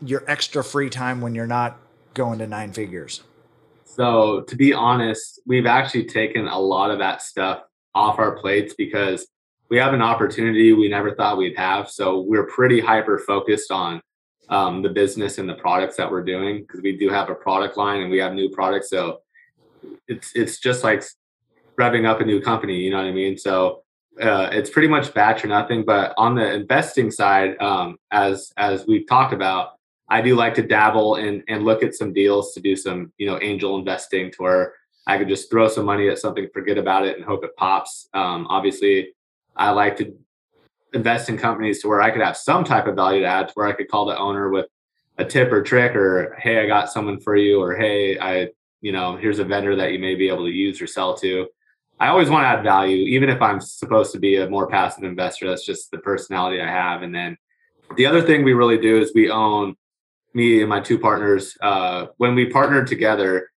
your 0.00 0.22
extra 0.28 0.62
free 0.62 0.90
time 0.90 1.20
when 1.20 1.34
you're 1.34 1.46
not 1.46 1.78
going 2.14 2.38
to 2.38 2.46
nine 2.46 2.72
figures? 2.72 3.22
So, 3.84 4.42
to 4.42 4.56
be 4.56 4.72
honest, 4.72 5.40
we've 5.46 5.66
actually 5.66 6.06
taken 6.06 6.46
a 6.48 6.58
lot 6.58 6.90
of 6.90 6.98
that 6.98 7.22
stuff 7.22 7.62
off 7.94 8.18
our 8.18 8.36
plates 8.36 8.74
because 8.74 9.26
we 9.68 9.76
have 9.78 9.94
an 9.94 10.02
opportunity 10.02 10.72
we 10.72 10.88
never 10.88 11.14
thought 11.14 11.38
we'd 11.38 11.56
have. 11.56 11.90
So 11.90 12.20
we're 12.20 12.46
pretty 12.46 12.80
hyper 12.80 13.18
focused 13.18 13.70
on 13.70 14.00
um, 14.48 14.82
the 14.82 14.90
business 14.90 15.38
and 15.38 15.48
the 15.48 15.54
products 15.54 15.96
that 15.96 16.10
we're 16.10 16.24
doing 16.24 16.60
because 16.60 16.82
we 16.82 16.96
do 16.96 17.08
have 17.08 17.30
a 17.30 17.34
product 17.34 17.76
line 17.76 18.02
and 18.02 18.10
we 18.10 18.18
have 18.18 18.34
new 18.34 18.50
products. 18.50 18.90
So 18.90 19.20
it's 20.06 20.32
it's 20.34 20.58
just 20.58 20.84
like 20.84 21.02
revving 21.78 22.06
up 22.06 22.20
a 22.20 22.24
new 22.24 22.40
company. 22.40 22.76
You 22.76 22.90
know 22.90 22.98
what 22.98 23.06
I 23.06 23.12
mean? 23.12 23.38
So 23.38 23.82
uh, 24.20 24.48
it's 24.52 24.70
pretty 24.70 24.88
much 24.88 25.14
batch 25.14 25.44
or 25.44 25.48
nothing. 25.48 25.84
But 25.84 26.14
on 26.16 26.34
the 26.34 26.52
investing 26.52 27.10
side, 27.10 27.60
um, 27.60 27.96
as 28.10 28.52
as 28.56 28.86
we've 28.86 29.06
talked 29.08 29.32
about, 29.32 29.72
I 30.08 30.20
do 30.20 30.36
like 30.36 30.54
to 30.54 30.62
dabble 30.62 31.16
and 31.16 31.42
and 31.48 31.64
look 31.64 31.82
at 31.82 31.94
some 31.94 32.12
deals 32.12 32.52
to 32.54 32.60
do 32.60 32.76
some 32.76 33.12
you 33.18 33.26
know 33.26 33.38
angel 33.40 33.78
investing 33.78 34.30
to 34.32 34.42
where 34.42 34.74
I 35.06 35.18
could 35.18 35.28
just 35.28 35.50
throw 35.50 35.68
some 35.68 35.84
money 35.84 36.08
at 36.08 36.18
something, 36.18 36.48
forget 36.52 36.78
about 36.78 37.06
it, 37.06 37.16
and 37.16 37.24
hope 37.24 37.44
it 37.44 37.56
pops. 37.56 38.08
Um, 38.14 38.46
obviously, 38.48 39.13
I 39.56 39.70
like 39.70 39.96
to 39.98 40.14
invest 40.92 41.28
in 41.28 41.36
companies 41.36 41.82
to 41.82 41.88
where 41.88 42.00
I 42.00 42.10
could 42.10 42.22
have 42.22 42.36
some 42.36 42.64
type 42.64 42.86
of 42.86 42.96
value 42.96 43.20
to 43.20 43.26
add, 43.26 43.48
to 43.48 43.54
where 43.54 43.66
I 43.66 43.72
could 43.72 43.88
call 43.88 44.06
the 44.06 44.18
owner 44.18 44.48
with 44.50 44.66
a 45.18 45.24
tip 45.24 45.52
or 45.52 45.62
trick, 45.62 45.94
or 45.94 46.36
hey, 46.40 46.60
I 46.60 46.66
got 46.66 46.90
someone 46.90 47.20
for 47.20 47.36
you, 47.36 47.60
or 47.60 47.74
hey, 47.74 48.18
I, 48.18 48.48
you 48.80 48.92
know, 48.92 49.16
here's 49.16 49.38
a 49.38 49.44
vendor 49.44 49.76
that 49.76 49.92
you 49.92 49.98
may 49.98 50.14
be 50.14 50.28
able 50.28 50.44
to 50.44 50.52
use 50.52 50.80
or 50.80 50.86
sell 50.86 51.16
to. 51.18 51.46
I 52.00 52.08
always 52.08 52.28
want 52.28 52.44
to 52.44 52.48
add 52.48 52.64
value, 52.64 53.04
even 53.06 53.28
if 53.28 53.40
I'm 53.40 53.60
supposed 53.60 54.12
to 54.12 54.18
be 54.18 54.36
a 54.36 54.48
more 54.48 54.66
passive 54.66 55.04
investor. 55.04 55.48
That's 55.48 55.64
just 55.64 55.90
the 55.90 55.98
personality 55.98 56.60
I 56.60 56.66
have. 56.66 57.02
And 57.02 57.14
then 57.14 57.36
the 57.96 58.06
other 58.06 58.22
thing 58.22 58.42
we 58.42 58.52
really 58.52 58.78
do 58.78 59.00
is 59.00 59.12
we 59.14 59.30
own 59.30 59.76
me 60.34 60.60
and 60.60 60.68
my 60.68 60.80
two 60.80 60.98
partners. 60.98 61.56
Uh, 61.62 62.06
when 62.16 62.34
we 62.34 62.50
partnered 62.50 62.88
together, 62.88 63.50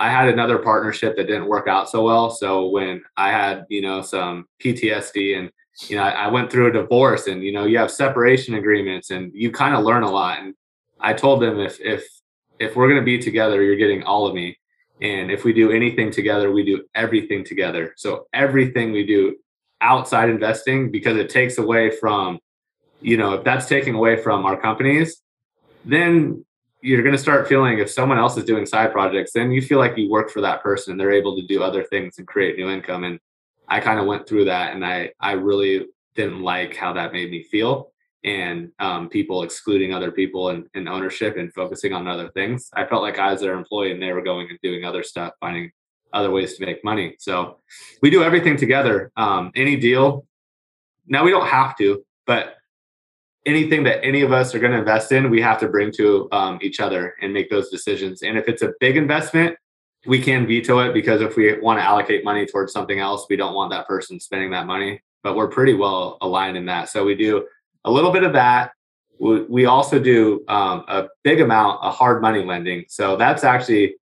I 0.00 0.08
had 0.08 0.28
another 0.28 0.58
partnership 0.58 1.14
that 1.16 1.26
didn't 1.26 1.46
work 1.46 1.68
out 1.68 1.90
so 1.90 2.02
well. 2.02 2.30
So 2.30 2.70
when 2.70 3.02
I 3.18 3.30
had, 3.30 3.66
you 3.68 3.82
know, 3.82 4.00
some 4.00 4.46
PTSD 4.58 5.38
and, 5.38 5.50
you 5.88 5.96
know, 5.96 6.02
I, 6.02 6.12
I 6.12 6.28
went 6.28 6.50
through 6.50 6.68
a 6.68 6.72
divorce 6.72 7.26
and, 7.26 7.42
you 7.42 7.52
know, 7.52 7.66
you 7.66 7.76
have 7.76 7.90
separation 7.90 8.54
agreements 8.54 9.10
and 9.10 9.30
you 9.34 9.52
kind 9.52 9.74
of 9.74 9.84
learn 9.84 10.02
a 10.02 10.10
lot. 10.10 10.38
And 10.40 10.54
I 11.00 11.12
told 11.12 11.42
them 11.42 11.60
if, 11.60 11.78
if, 11.82 12.08
if 12.58 12.76
we're 12.76 12.88
going 12.88 12.98
to 13.00 13.04
be 13.04 13.18
together, 13.18 13.62
you're 13.62 13.76
getting 13.76 14.02
all 14.02 14.26
of 14.26 14.34
me. 14.34 14.58
And 15.02 15.30
if 15.30 15.44
we 15.44 15.52
do 15.52 15.70
anything 15.70 16.10
together, 16.10 16.50
we 16.50 16.64
do 16.64 16.82
everything 16.94 17.44
together. 17.44 17.92
So 17.98 18.26
everything 18.32 18.92
we 18.92 19.04
do 19.04 19.36
outside 19.82 20.30
investing, 20.30 20.90
because 20.90 21.18
it 21.18 21.28
takes 21.28 21.58
away 21.58 21.90
from, 21.90 22.38
you 23.02 23.18
know, 23.18 23.34
if 23.34 23.44
that's 23.44 23.66
taking 23.66 23.94
away 23.94 24.16
from 24.16 24.46
our 24.46 24.58
companies, 24.58 25.20
then 25.84 26.44
you're 26.82 27.02
going 27.02 27.14
to 27.14 27.18
start 27.20 27.48
feeling 27.48 27.78
if 27.78 27.90
someone 27.90 28.18
else 28.18 28.36
is 28.36 28.44
doing 28.44 28.66
side 28.66 28.92
projects, 28.92 29.32
then 29.32 29.50
you 29.50 29.62
feel 29.62 29.78
like 29.78 29.96
you 29.96 30.10
work 30.10 30.30
for 30.30 30.40
that 30.40 30.62
person 30.62 30.92
and 30.92 31.00
they're 31.00 31.12
able 31.12 31.36
to 31.36 31.46
do 31.46 31.62
other 31.62 31.84
things 31.84 32.18
and 32.18 32.26
create 32.26 32.56
new 32.56 32.70
income. 32.70 33.04
And 33.04 33.18
I 33.68 33.80
kind 33.80 34.00
of 34.00 34.06
went 34.06 34.26
through 34.26 34.46
that 34.46 34.74
and 34.74 34.84
I, 34.84 35.10
I 35.20 35.32
really 35.32 35.86
didn't 36.14 36.42
like 36.42 36.74
how 36.76 36.92
that 36.94 37.12
made 37.12 37.30
me 37.30 37.42
feel 37.42 37.92
and 38.24 38.70
um, 38.78 39.08
people 39.08 39.42
excluding 39.42 39.94
other 39.94 40.10
people 40.10 40.50
and, 40.50 40.66
and, 40.74 40.88
ownership 40.88 41.38
and 41.38 41.52
focusing 41.54 41.94
on 41.94 42.06
other 42.06 42.28
things. 42.30 42.68
I 42.74 42.84
felt 42.84 43.02
like 43.02 43.18
I 43.18 43.32
was 43.32 43.40
their 43.40 43.54
employee 43.54 43.92
and 43.92 44.02
they 44.02 44.12
were 44.12 44.20
going 44.22 44.48
and 44.50 44.58
doing 44.62 44.84
other 44.84 45.02
stuff, 45.02 45.32
finding 45.40 45.70
other 46.12 46.30
ways 46.30 46.56
to 46.58 46.66
make 46.66 46.84
money. 46.84 47.16
So 47.18 47.60
we 48.02 48.10
do 48.10 48.22
everything 48.22 48.56
together. 48.56 49.10
Um, 49.16 49.52
any 49.54 49.76
deal. 49.76 50.26
Now 51.06 51.24
we 51.24 51.30
don't 51.30 51.46
have 51.46 51.76
to, 51.78 52.04
but 52.26 52.56
anything 53.46 53.82
that 53.84 54.04
any 54.04 54.22
of 54.22 54.32
us 54.32 54.54
are 54.54 54.58
going 54.58 54.72
to 54.72 54.78
invest 54.78 55.12
in, 55.12 55.30
we 55.30 55.40
have 55.40 55.58
to 55.60 55.68
bring 55.68 55.90
to 55.92 56.28
um, 56.32 56.58
each 56.62 56.80
other 56.80 57.14
and 57.22 57.32
make 57.32 57.50
those 57.50 57.70
decisions. 57.70 58.22
And 58.22 58.36
if 58.36 58.48
it's 58.48 58.62
a 58.62 58.72
big 58.80 58.96
investment, 58.96 59.56
we 60.06 60.20
can 60.20 60.46
veto 60.46 60.78
it 60.80 60.94
because 60.94 61.20
if 61.20 61.36
we 61.36 61.58
want 61.60 61.78
to 61.78 61.84
allocate 61.84 62.24
money 62.24 62.46
towards 62.46 62.72
something 62.72 63.00
else, 63.00 63.26
we 63.28 63.36
don't 63.36 63.54
want 63.54 63.70
that 63.70 63.86
person 63.86 64.18
spending 64.20 64.50
that 64.50 64.66
money. 64.66 65.00
But 65.22 65.36
we're 65.36 65.48
pretty 65.48 65.74
well 65.74 66.16
aligned 66.22 66.56
in 66.56 66.64
that. 66.66 66.88
So 66.88 67.04
we 67.04 67.14
do 67.14 67.46
a 67.84 67.90
little 67.90 68.10
bit 68.10 68.22
of 68.22 68.32
that. 68.32 68.72
We 69.18 69.66
also 69.66 69.98
do 69.98 70.42
um, 70.48 70.84
a 70.88 71.08
big 71.24 71.42
amount 71.42 71.82
of 71.82 71.94
hard 71.94 72.22
money 72.22 72.42
lending. 72.42 72.86
So 72.88 73.16
that's 73.16 73.44
actually 73.44 73.96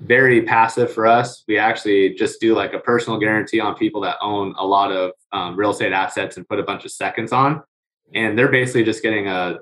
very 0.00 0.42
passive 0.42 0.92
for 0.92 1.06
us. 1.06 1.44
We 1.46 1.58
actually 1.58 2.14
just 2.14 2.40
do 2.40 2.56
like 2.56 2.72
a 2.72 2.80
personal 2.80 3.20
guarantee 3.20 3.60
on 3.60 3.76
people 3.76 4.00
that 4.00 4.16
own 4.20 4.52
a 4.58 4.66
lot 4.66 4.90
of 4.90 5.12
um, 5.30 5.54
real 5.54 5.70
estate 5.70 5.92
assets 5.92 6.36
and 6.36 6.48
put 6.48 6.58
a 6.58 6.64
bunch 6.64 6.84
of 6.84 6.90
seconds 6.90 7.30
on 7.32 7.62
and 8.12 8.38
they're 8.38 8.48
basically 8.48 8.84
just 8.84 9.02
getting 9.02 9.28
a 9.28 9.58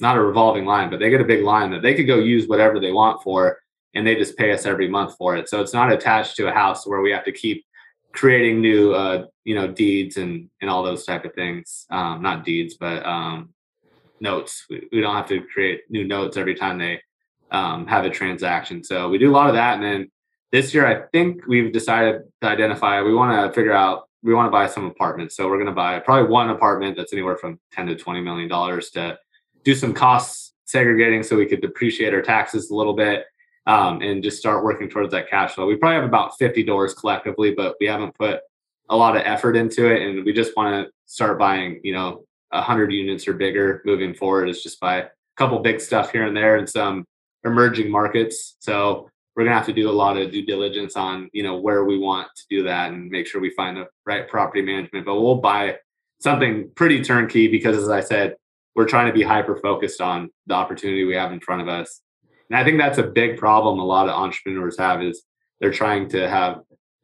not 0.00 0.16
a 0.16 0.20
revolving 0.20 0.64
line, 0.64 0.90
but 0.90 0.98
they 0.98 1.10
get 1.10 1.20
a 1.20 1.24
big 1.24 1.44
line 1.44 1.70
that 1.70 1.82
they 1.82 1.94
could 1.94 2.06
go 2.06 2.18
use 2.18 2.48
whatever 2.48 2.80
they 2.80 2.92
want 2.92 3.22
for, 3.22 3.58
and 3.94 4.06
they 4.06 4.16
just 4.16 4.36
pay 4.36 4.52
us 4.52 4.66
every 4.66 4.88
month 4.88 5.16
for 5.16 5.36
it. 5.36 5.48
So 5.48 5.60
it's 5.60 5.72
not 5.72 5.92
attached 5.92 6.36
to 6.36 6.48
a 6.48 6.52
house 6.52 6.86
where 6.86 7.00
we 7.00 7.12
have 7.12 7.24
to 7.24 7.32
keep 7.32 7.64
creating 8.12 8.60
new, 8.60 8.92
uh, 8.92 9.26
you 9.44 9.54
know, 9.54 9.68
deeds 9.68 10.16
and 10.16 10.50
and 10.60 10.70
all 10.70 10.82
those 10.82 11.04
type 11.04 11.24
of 11.24 11.34
things. 11.34 11.86
Um, 11.90 12.22
not 12.22 12.44
deeds, 12.44 12.74
but 12.74 13.04
um, 13.06 13.50
notes. 14.20 14.64
We, 14.68 14.88
we 14.92 15.00
don't 15.00 15.14
have 15.14 15.28
to 15.28 15.42
create 15.42 15.82
new 15.88 16.04
notes 16.04 16.36
every 16.36 16.54
time 16.54 16.78
they 16.78 17.00
um, 17.50 17.86
have 17.86 18.04
a 18.04 18.10
transaction. 18.10 18.82
So 18.82 19.08
we 19.08 19.18
do 19.18 19.30
a 19.30 19.36
lot 19.36 19.48
of 19.48 19.54
that, 19.54 19.74
and 19.74 19.82
then 19.82 20.10
this 20.50 20.74
year 20.74 20.86
I 20.86 21.06
think 21.12 21.46
we've 21.46 21.72
decided 21.72 22.22
to 22.40 22.48
identify. 22.48 23.02
We 23.02 23.14
want 23.14 23.32
to 23.32 23.54
figure 23.54 23.72
out 23.72 24.08
we 24.24 24.34
want 24.34 24.46
to 24.46 24.50
buy 24.50 24.66
some 24.66 24.86
apartments. 24.86 25.36
So 25.36 25.46
we're 25.48 25.58
going 25.58 25.66
to 25.66 25.72
buy 25.72 26.00
probably 26.00 26.28
one 26.30 26.50
apartment 26.50 26.96
that's 26.96 27.12
anywhere 27.12 27.36
from 27.36 27.60
10 27.72 27.86
to 27.88 27.94
20 27.94 28.22
million 28.22 28.48
dollars 28.48 28.90
to 28.90 29.18
do 29.62 29.74
some 29.74 29.92
costs 29.92 30.54
segregating 30.64 31.22
so 31.22 31.36
we 31.36 31.46
could 31.46 31.60
depreciate 31.60 32.14
our 32.14 32.22
taxes 32.22 32.70
a 32.70 32.74
little 32.74 32.94
bit 32.94 33.26
um, 33.66 34.00
and 34.00 34.22
just 34.22 34.38
start 34.38 34.64
working 34.64 34.88
towards 34.88 35.12
that 35.12 35.28
cash 35.28 35.52
flow. 35.52 35.66
We 35.66 35.76
probably 35.76 35.96
have 35.96 36.04
about 36.04 36.38
50 36.38 36.62
doors 36.64 36.94
collectively, 36.94 37.52
but 37.54 37.76
we 37.80 37.86
haven't 37.86 38.16
put 38.18 38.40
a 38.88 38.96
lot 38.96 39.16
of 39.16 39.22
effort 39.24 39.56
into 39.56 39.90
it, 39.90 40.02
and 40.02 40.24
we 40.24 40.32
just 40.32 40.56
want 40.56 40.86
to 40.86 40.92
start 41.06 41.38
buying, 41.38 41.80
you 41.84 41.94
know, 41.94 42.24
hundred 42.52 42.92
units 42.92 43.26
or 43.26 43.32
bigger 43.32 43.82
moving 43.84 44.14
forward. 44.14 44.48
Is 44.48 44.62
just 44.62 44.78
buy 44.80 44.98
a 44.98 45.06
couple 45.36 45.58
big 45.58 45.80
stuff 45.80 46.12
here 46.12 46.26
and 46.26 46.36
there 46.36 46.56
and 46.56 46.68
some 46.68 47.04
emerging 47.44 47.90
markets. 47.90 48.56
So 48.60 49.10
we're 49.34 49.44
gonna 49.44 49.56
have 49.56 49.66
to 49.66 49.72
do 49.72 49.90
a 49.90 49.92
lot 49.92 50.16
of 50.16 50.30
due 50.30 50.46
diligence 50.46 50.96
on 50.96 51.28
you 51.32 51.42
know 51.42 51.58
where 51.58 51.84
we 51.84 51.98
want 51.98 52.28
to 52.36 52.42
do 52.48 52.62
that 52.64 52.92
and 52.92 53.10
make 53.10 53.26
sure 53.26 53.40
we 53.40 53.50
find 53.50 53.76
the 53.76 53.86
right 54.06 54.28
property 54.28 54.62
management. 54.62 55.06
But 55.06 55.20
we'll 55.20 55.36
buy 55.36 55.76
something 56.20 56.70
pretty 56.74 57.02
turnkey 57.02 57.48
because, 57.48 57.76
as 57.76 57.88
I 57.88 58.00
said, 58.00 58.36
we're 58.74 58.88
trying 58.88 59.06
to 59.06 59.12
be 59.12 59.22
hyper 59.22 59.56
focused 59.56 60.00
on 60.00 60.30
the 60.46 60.54
opportunity 60.54 61.04
we 61.04 61.14
have 61.14 61.32
in 61.32 61.40
front 61.40 61.62
of 61.62 61.68
us. 61.68 62.00
And 62.50 62.58
I 62.58 62.64
think 62.64 62.78
that's 62.78 62.98
a 62.98 63.02
big 63.02 63.38
problem 63.38 63.78
a 63.78 63.84
lot 63.84 64.08
of 64.08 64.14
entrepreneurs 64.14 64.78
have 64.78 65.02
is 65.02 65.22
they're 65.60 65.72
trying 65.72 66.08
to 66.10 66.28
have 66.28 66.60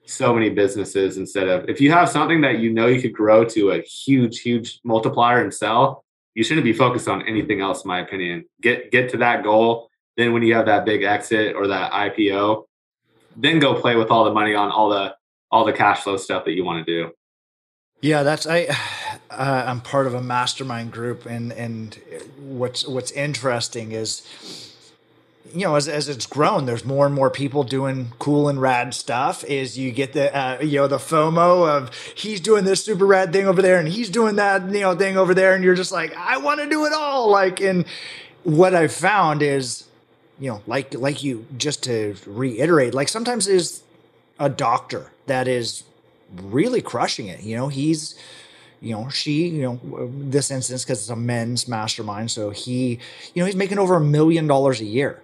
so 0.06 0.34
many 0.34 0.50
businesses 0.50 1.18
instead 1.18 1.48
of 1.48 1.68
if 1.68 1.80
you 1.80 1.92
have 1.92 2.08
something 2.08 2.40
that 2.40 2.58
you 2.58 2.72
know 2.72 2.86
you 2.86 3.00
could 3.00 3.12
grow 3.12 3.44
to 3.44 3.72
a 3.72 3.82
huge, 3.82 4.40
huge 4.40 4.80
multiplier 4.84 5.42
and 5.42 5.52
sell, 5.52 6.04
you 6.34 6.42
shouldn't 6.42 6.64
be 6.64 6.72
focused 6.72 7.08
on 7.08 7.26
anything 7.26 7.60
else, 7.60 7.84
in 7.84 7.88
my 7.88 8.00
opinion. 8.00 8.44
Get 8.60 8.90
get 8.90 9.10
to 9.10 9.18
that 9.18 9.44
goal. 9.44 9.89
Then 10.20 10.34
when 10.34 10.42
you 10.42 10.54
have 10.54 10.66
that 10.66 10.84
big 10.84 11.02
exit 11.02 11.56
or 11.56 11.66
that 11.68 11.92
IPO, 11.92 12.66
then 13.36 13.58
go 13.58 13.80
play 13.80 13.96
with 13.96 14.10
all 14.10 14.24
the 14.24 14.32
money 14.32 14.54
on 14.54 14.70
all 14.70 14.90
the 14.90 15.14
all 15.50 15.64
the 15.64 15.72
cash 15.72 16.00
flow 16.00 16.16
stuff 16.16 16.44
that 16.44 16.52
you 16.52 16.64
want 16.64 16.86
to 16.86 16.92
do. 16.92 17.12
Yeah, 18.00 18.22
that's 18.22 18.46
I. 18.46 18.68
Uh, 19.30 19.64
I'm 19.68 19.80
part 19.80 20.08
of 20.08 20.14
a 20.14 20.20
mastermind 20.20 20.90
group, 20.90 21.24
and 21.24 21.52
and 21.52 21.96
what's 22.36 22.84
what's 22.86 23.12
interesting 23.12 23.92
is, 23.92 24.26
you 25.54 25.60
know, 25.60 25.76
as 25.76 25.86
as 25.86 26.08
it's 26.08 26.26
grown, 26.26 26.66
there's 26.66 26.84
more 26.84 27.06
and 27.06 27.14
more 27.14 27.30
people 27.30 27.62
doing 27.62 28.12
cool 28.18 28.48
and 28.48 28.60
rad 28.60 28.92
stuff. 28.92 29.44
Is 29.44 29.78
you 29.78 29.92
get 29.92 30.14
the 30.14 30.36
uh, 30.36 30.60
you 30.60 30.80
know 30.80 30.88
the 30.88 30.98
FOMO 30.98 31.68
of 31.68 31.94
he's 32.16 32.40
doing 32.40 32.64
this 32.64 32.84
super 32.84 33.06
rad 33.06 33.32
thing 33.32 33.46
over 33.46 33.62
there, 33.62 33.78
and 33.78 33.86
he's 33.88 34.10
doing 34.10 34.34
that 34.34 34.62
you 34.64 34.80
know 34.80 34.96
thing 34.96 35.16
over 35.16 35.32
there, 35.32 35.54
and 35.54 35.62
you're 35.62 35.76
just 35.76 35.92
like, 35.92 36.12
I 36.16 36.38
want 36.38 36.58
to 36.60 36.68
do 36.68 36.84
it 36.84 36.92
all. 36.92 37.30
Like, 37.30 37.60
and 37.60 37.84
what 38.42 38.74
I 38.74 38.88
found 38.88 39.42
is, 39.42 39.84
you 40.40 40.50
know, 40.50 40.62
like 40.66 40.94
like 40.94 41.22
you 41.22 41.46
just 41.56 41.84
to 41.84 42.16
reiterate, 42.26 42.94
like 42.94 43.08
sometimes 43.08 43.46
is 43.46 43.82
a 44.38 44.48
doctor 44.48 45.12
that 45.26 45.46
is 45.46 45.84
really 46.34 46.80
crushing 46.80 47.26
it. 47.26 47.42
You 47.42 47.56
know, 47.56 47.68
he's, 47.68 48.14
you 48.80 48.94
know, 48.94 49.10
she, 49.10 49.48
you 49.48 49.62
know, 49.62 50.10
this 50.12 50.50
instance 50.50 50.82
because 50.82 51.00
it's 51.00 51.10
a 51.10 51.16
men's 51.16 51.68
mastermind. 51.68 52.30
So 52.30 52.50
he, 52.50 52.98
you 53.34 53.42
know, 53.42 53.44
he's 53.44 53.54
making 53.54 53.78
over 53.78 53.96
a 53.96 54.00
million 54.00 54.46
dollars 54.46 54.80
a 54.80 54.86
year, 54.86 55.20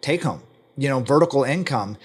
take 0.00 0.22
home, 0.22 0.42
you 0.78 0.88
know, 0.88 1.00
vertical 1.00 1.42
income. 1.42 1.96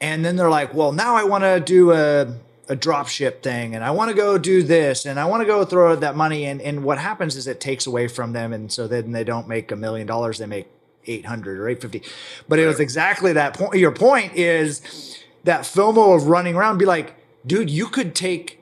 And 0.00 0.24
then 0.24 0.36
they're 0.36 0.50
like, 0.50 0.74
well, 0.74 0.92
now 0.92 1.16
I 1.16 1.24
want 1.24 1.44
to 1.44 1.60
do 1.60 1.92
a, 1.92 2.34
a 2.68 2.76
drop 2.76 3.08
ship 3.08 3.42
thing 3.42 3.74
and 3.74 3.82
I 3.82 3.92
want 3.92 4.10
to 4.10 4.16
go 4.16 4.36
do 4.36 4.62
this 4.62 5.06
and 5.06 5.18
I 5.18 5.24
want 5.24 5.40
to 5.42 5.46
go 5.46 5.64
throw 5.64 5.96
that 5.96 6.16
money. 6.16 6.44
And, 6.44 6.60
and 6.60 6.84
what 6.84 6.98
happens 6.98 7.36
is 7.36 7.46
it 7.46 7.60
takes 7.60 7.86
away 7.86 8.08
from 8.08 8.32
them. 8.32 8.52
And 8.52 8.70
so 8.70 8.86
then 8.86 9.12
they 9.12 9.24
don't 9.24 9.48
make 9.48 9.70
a 9.72 9.76
million 9.76 10.06
dollars, 10.06 10.38
they 10.38 10.46
make 10.46 10.66
800 11.06 11.58
or 11.58 11.68
850. 11.68 12.08
But 12.48 12.58
it 12.58 12.66
was 12.66 12.80
exactly 12.80 13.32
that 13.32 13.54
point. 13.54 13.74
Your 13.74 13.92
point 13.92 14.34
is 14.34 15.22
that 15.44 15.62
FOMO 15.62 16.16
of 16.16 16.26
running 16.26 16.54
around, 16.54 16.78
be 16.78 16.84
like, 16.84 17.14
dude, 17.46 17.70
you 17.70 17.86
could 17.86 18.14
take 18.14 18.60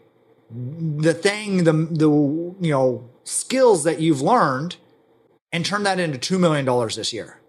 the 0.50 1.14
thing, 1.14 1.64
the 1.64 1.72
the 1.72 2.09
you 2.09 2.72
know 2.72 3.09
skills 3.24 3.85
that 3.85 4.00
you've 4.00 4.20
learned, 4.20 4.76
and 5.53 5.64
turn 5.64 5.83
that 5.85 6.00
into 6.00 6.18
two 6.18 6.38
million 6.38 6.64
dollars 6.64 6.96
this 6.96 7.12
year. 7.12 7.40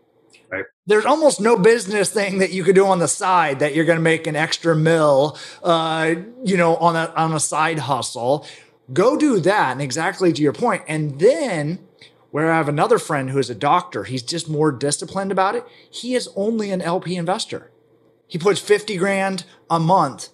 Right. 0.52 0.66
There's 0.86 1.06
almost 1.06 1.40
no 1.40 1.58
business 1.58 2.12
thing 2.12 2.40
that 2.40 2.52
you 2.52 2.64
could 2.64 2.76
do 2.76 2.86
on 2.86 3.00
the 3.00 3.08
side 3.08 3.60
that 3.60 3.74
you're 3.74 3.86
going 3.86 3.98
to 3.98 4.04
make 4.04 4.28
an 4.28 4.36
extra 4.36 4.76
mill, 4.76 5.38
uh, 5.64 6.16
you 6.44 6.58
know, 6.58 6.76
on 6.76 6.96
a 6.96 7.14
on 7.16 7.34
a 7.34 7.40
side 7.40 7.80
hustle. 7.80 8.46
Go 8.92 9.16
do 9.16 9.40
that, 9.40 9.72
and 9.72 9.82
exactly 9.82 10.34
to 10.34 10.42
your 10.42 10.54
point, 10.54 10.84
and 10.88 11.20
then 11.20 11.80
where 12.32 12.52
I 12.52 12.58
have 12.58 12.70
another 12.70 12.98
friend 12.98 13.30
who 13.30 13.38
is 13.38 13.50
a 13.50 13.56
doctor, 13.56 14.06
he's 14.06 14.24
just 14.24 14.50
more 14.50 14.72
disciplined 14.72 15.32
about 15.32 15.56
it. 15.56 15.66
He 15.90 16.16
is 16.16 16.30
only 16.36 16.72
an 16.72 16.82
LP 16.82 17.16
investor. 17.16 17.72
He 18.28 18.38
puts 18.38 18.60
50 18.60 18.98
grand 18.98 19.44
a 19.70 19.80
month 19.80 20.30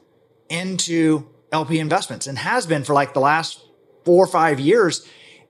into 0.50 1.28
LP 1.52 1.80
investments 1.80 2.28
and 2.28 2.38
has 2.38 2.66
been 2.66 2.84
for 2.84 2.94
like 2.94 3.14
the 3.14 3.20
last 3.20 3.64
four 4.06 4.24
or 4.24 4.28
five 4.28 4.60
years. 4.60 5.08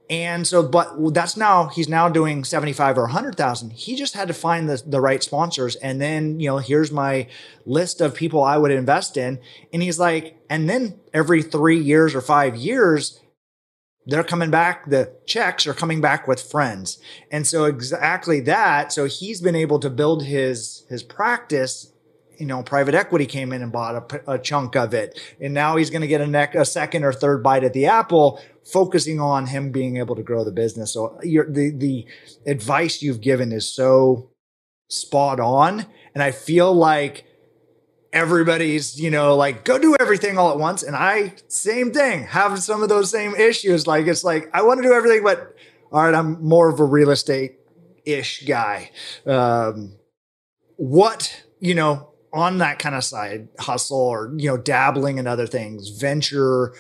And 0.10 0.48
so, 0.48 0.64
but 0.64 1.14
that's 1.14 1.36
now 1.36 1.68
he's 1.68 1.90
now 1.90 2.08
doing 2.08 2.46
75 2.46 2.98
or 2.98 3.02
100,000. 3.02 3.72
He 3.74 3.96
just 3.96 4.14
had 4.14 4.30
to 4.30 4.34
find 4.34 4.70
the, 4.70 4.82
the 4.86 5.02
right 5.02 5.22
sponsors. 5.22 5.76
And 5.76 6.00
then, 6.00 6.40
you 6.40 6.48
know, 6.48 6.60
here's 6.60 6.92
my 6.92 7.28
list 7.66 8.00
of 8.00 8.16
people 8.16 8.42
I 8.42 8.58
would 8.58 8.72
invest 8.72 9.18
in. 9.18 9.40
And 9.74 9.84
he's 9.84 10.00
like, 10.00 10.38
and 10.50 10.70
then 10.70 10.98
every 11.14 11.44
three 11.44 11.80
years 11.80 12.16
or 12.16 12.22
five 12.22 12.56
years, 12.56 13.20
they're 14.08 14.24
coming 14.24 14.50
back, 14.50 14.90
the 14.90 15.14
checks 15.26 15.68
are 15.68 15.74
coming 15.74 16.02
back 16.02 16.28
with 16.28 16.42
friends. 16.42 17.00
And 17.30 17.46
so 17.46 17.66
exactly 17.66 18.40
that. 18.42 18.92
So 18.92 19.06
he's 19.06 19.42
been 19.42 19.56
able 19.56 19.80
to 19.80 19.90
build 19.90 20.24
his, 20.24 20.86
his 20.90 21.04
practice 21.04 21.92
you 22.38 22.46
know, 22.46 22.62
private 22.64 22.94
equity 22.94 23.26
came 23.26 23.52
in 23.52 23.62
and 23.62 23.72
bought 23.72 24.14
a, 24.14 24.34
a 24.34 24.40
chunk 24.40 24.76
of 24.76 24.94
it, 24.94 25.20
and 25.42 25.54
now 25.54 25.76
he's 25.76 25.90
going 25.90 26.02
to 26.02 26.08
get 26.08 26.22
a, 26.22 26.28
neck, 26.28 26.56
a 26.56 26.66
second 26.66 27.04
or 27.04 27.12
third 27.12 27.42
bite 27.44 27.64
at 27.64 27.74
the 27.74 27.88
apple, 27.88 28.40
focusing 28.64 29.20
on 29.20 29.48
him 29.48 29.72
being 29.72 29.98
able 29.98 30.16
to 30.16 30.24
grow 30.24 30.44
the 30.44 30.52
business. 30.52 30.94
So 30.94 31.18
your 31.24 31.52
the 31.52 31.72
the 31.72 32.06
advice 32.46 33.02
you've 33.02 33.22
given 33.22 33.52
is 33.52 33.68
so 33.68 34.30
spot 34.88 35.40
on, 35.40 35.86
and 36.14 36.24
I 36.24 36.32
feel 36.32 36.74
like 36.74 37.26
everybody's 38.14 39.00
you 39.00 39.12
know 39.12 39.36
like 39.36 39.64
go 39.64 39.78
do 39.78 39.96
everything 40.00 40.38
all 40.38 40.52
at 40.52 40.58
once, 40.58 40.84
and 40.84 40.96
I 40.96 41.34
same 41.48 41.92
thing 41.92 42.24
have 42.24 42.62
some 42.62 42.84
of 42.84 42.90
those 42.90 43.10
same 43.10 43.36
issues. 43.36 43.88
Like 43.88 44.08
it's 44.08 44.24
like 44.24 44.50
I 44.54 44.64
want 44.64 44.82
to 44.82 44.88
do 44.88 44.94
everything, 44.94 45.24
but 45.24 45.56
all 45.92 46.04
right, 46.04 46.14
I'm 46.14 46.44
more 46.44 46.70
of 46.70 46.80
a 46.80 46.86
real 46.86 47.10
estate 47.10 47.60
ish 48.06 48.44
guy. 48.44 48.92
Um, 49.26 49.94
what 50.78 51.44
you 51.60 51.76
know 51.76 52.10
on 52.34 52.60
that 52.60 52.80
kind 52.80 52.96
of 52.96 53.04
side 53.04 53.48
hustle 53.60 54.00
or 54.00 54.34
you 54.38 54.50
know 54.50 54.58
dabbling 54.58 55.18
in 55.18 55.28
other 55.28 55.48
things 55.48 55.90
venture 55.90 56.74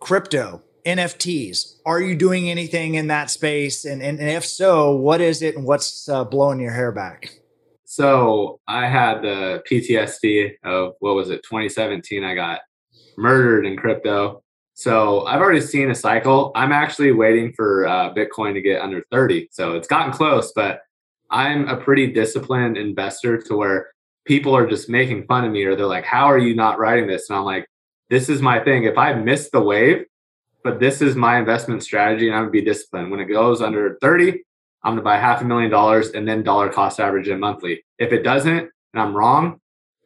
crypto 0.00 0.62
nfts 0.86 1.76
are 1.84 2.00
you 2.00 2.16
doing 2.16 2.48
anything 2.48 2.94
in 2.94 3.08
that 3.08 3.30
space 3.30 3.84
and, 3.84 4.02
and, 4.02 4.18
and 4.18 4.28
if 4.28 4.44
so 4.44 4.94
what 4.94 5.20
is 5.20 5.42
it 5.42 5.56
and 5.56 5.66
what's 5.66 6.08
uh, 6.08 6.24
blowing 6.24 6.60
your 6.60 6.72
hair 6.72 6.92
back 6.92 7.38
so 7.94 8.60
i 8.66 8.86
had 8.86 9.22
the 9.22 9.62
ptsd 9.70 10.52
of 10.64 10.94
what 11.00 11.14
was 11.14 11.30
it 11.30 11.42
2017 11.42 12.24
i 12.24 12.34
got 12.34 12.60
murdered 13.16 13.66
in 13.66 13.76
crypto 13.76 14.42
so 14.74 15.24
i've 15.26 15.40
already 15.40 15.60
seen 15.60 15.90
a 15.90 15.94
cycle 15.94 16.50
i'm 16.54 16.72
actually 16.72 17.12
waiting 17.12 17.52
for 17.52 17.86
uh, 17.86 18.12
bitcoin 18.14 18.54
to 18.54 18.62
get 18.62 18.80
under 18.80 19.02
30 19.10 19.48
so 19.50 19.74
it's 19.74 19.88
gotten 19.88 20.12
close 20.12 20.52
but 20.54 20.80
i'm 21.30 21.68
a 21.68 21.76
pretty 21.76 22.12
disciplined 22.12 22.76
investor 22.76 23.40
to 23.40 23.56
where 23.56 23.88
people 24.24 24.56
are 24.56 24.66
just 24.66 24.88
making 24.88 25.26
fun 25.26 25.44
of 25.44 25.52
me 25.52 25.64
or 25.64 25.76
they're 25.76 25.86
like, 25.86 26.04
How 26.04 26.26
are 26.26 26.38
you 26.38 26.54
not 26.54 26.78
writing 26.78 27.06
this? 27.06 27.28
And 27.28 27.38
I'm 27.38 27.44
like, 27.44 27.66
This 28.10 28.28
is 28.28 28.42
my 28.42 28.62
thing. 28.62 28.84
If 28.84 28.98
I 28.98 29.14
miss 29.14 29.50
the 29.50 29.60
wave, 29.60 30.04
but 30.62 30.80
this 30.80 31.02
is 31.02 31.14
my 31.14 31.38
investment 31.38 31.82
strategy 31.82 32.26
and 32.26 32.34
I'm 32.34 32.44
gonna 32.44 32.50
be 32.50 32.64
disciplined. 32.64 33.10
When 33.10 33.20
it 33.20 33.26
goes 33.26 33.60
under 33.60 33.98
30, 34.00 34.42
I'm 34.84 34.92
gonna 34.92 35.02
buy 35.02 35.16
half 35.16 35.40
a 35.40 35.44
million 35.44 35.70
dollars 35.70 36.10
and 36.10 36.28
then 36.28 36.42
dollar 36.42 36.68
cost 36.68 37.00
average 37.00 37.28
it 37.28 37.38
monthly. 37.38 37.84
If 37.98 38.12
it 38.12 38.22
doesn't 38.22 38.70
and 38.92 39.02
I'm 39.02 39.16
wrong, 39.16 39.60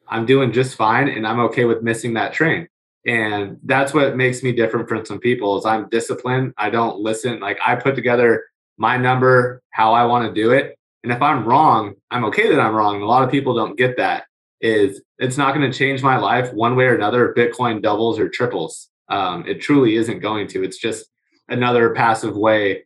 I'm 0.09 0.25
doing 0.25 0.53
just 0.53 0.77
fine 0.77 1.09
and 1.09 1.27
I'm 1.27 1.41
okay 1.41 1.65
with 1.65 1.83
missing 1.83 2.15
that 2.15 2.33
train. 2.33 2.69
And 3.07 3.59
that's 3.65 3.93
what 3.93 4.17
makes 4.17 4.43
me 4.43 4.53
different 4.53 4.89
from 4.89 5.05
some 5.05 5.19
people 5.19 5.59
is 5.59 5.65
I'm 5.65 5.89
disciplined. 5.89 6.55
I 6.57 6.71
don't 6.71 7.01
listen. 7.01 7.41
Like 7.41 7.59
I 7.65 7.75
put 7.75 7.95
together 7.95 8.45
my 8.77 8.97
number, 8.97 9.63
how 9.71 9.93
I 9.93 10.05
want 10.05 10.27
to 10.33 10.41
do 10.41 10.53
it. 10.53 10.77
And 11.03 11.13
if 11.13 11.23
I'm 11.23 11.45
wrong, 11.45 11.95
I'm 12.11 12.25
okay 12.27 12.49
that 12.49 12.61
I'm 12.61 12.75
wrong. 12.75 13.03
A 13.03 13.07
lot 13.07 13.23
of 13.23 13.31
people 13.31 13.55
don't 13.55 13.79
get 13.79 13.97
that. 13.97 14.25
Is 14.61 15.03
it's 15.19 15.37
not 15.37 15.55
going 15.55 15.71
to 15.71 15.77
change 15.77 16.03
my 16.03 16.17
life 16.17 16.53
one 16.53 16.75
way 16.75 16.85
or 16.85 16.95
another 16.95 17.33
if 17.33 17.37
Bitcoin 17.37 17.81
doubles 17.81 18.19
or 18.19 18.29
triples. 18.29 18.89
Um, 19.09 19.47
it 19.47 19.61
truly 19.61 19.95
isn't 19.95 20.19
going 20.19 20.49
to. 20.49 20.65
It's 20.65 20.79
just 20.79 21.07
another 21.49 21.95
passive 21.95 22.37
way 22.37 22.85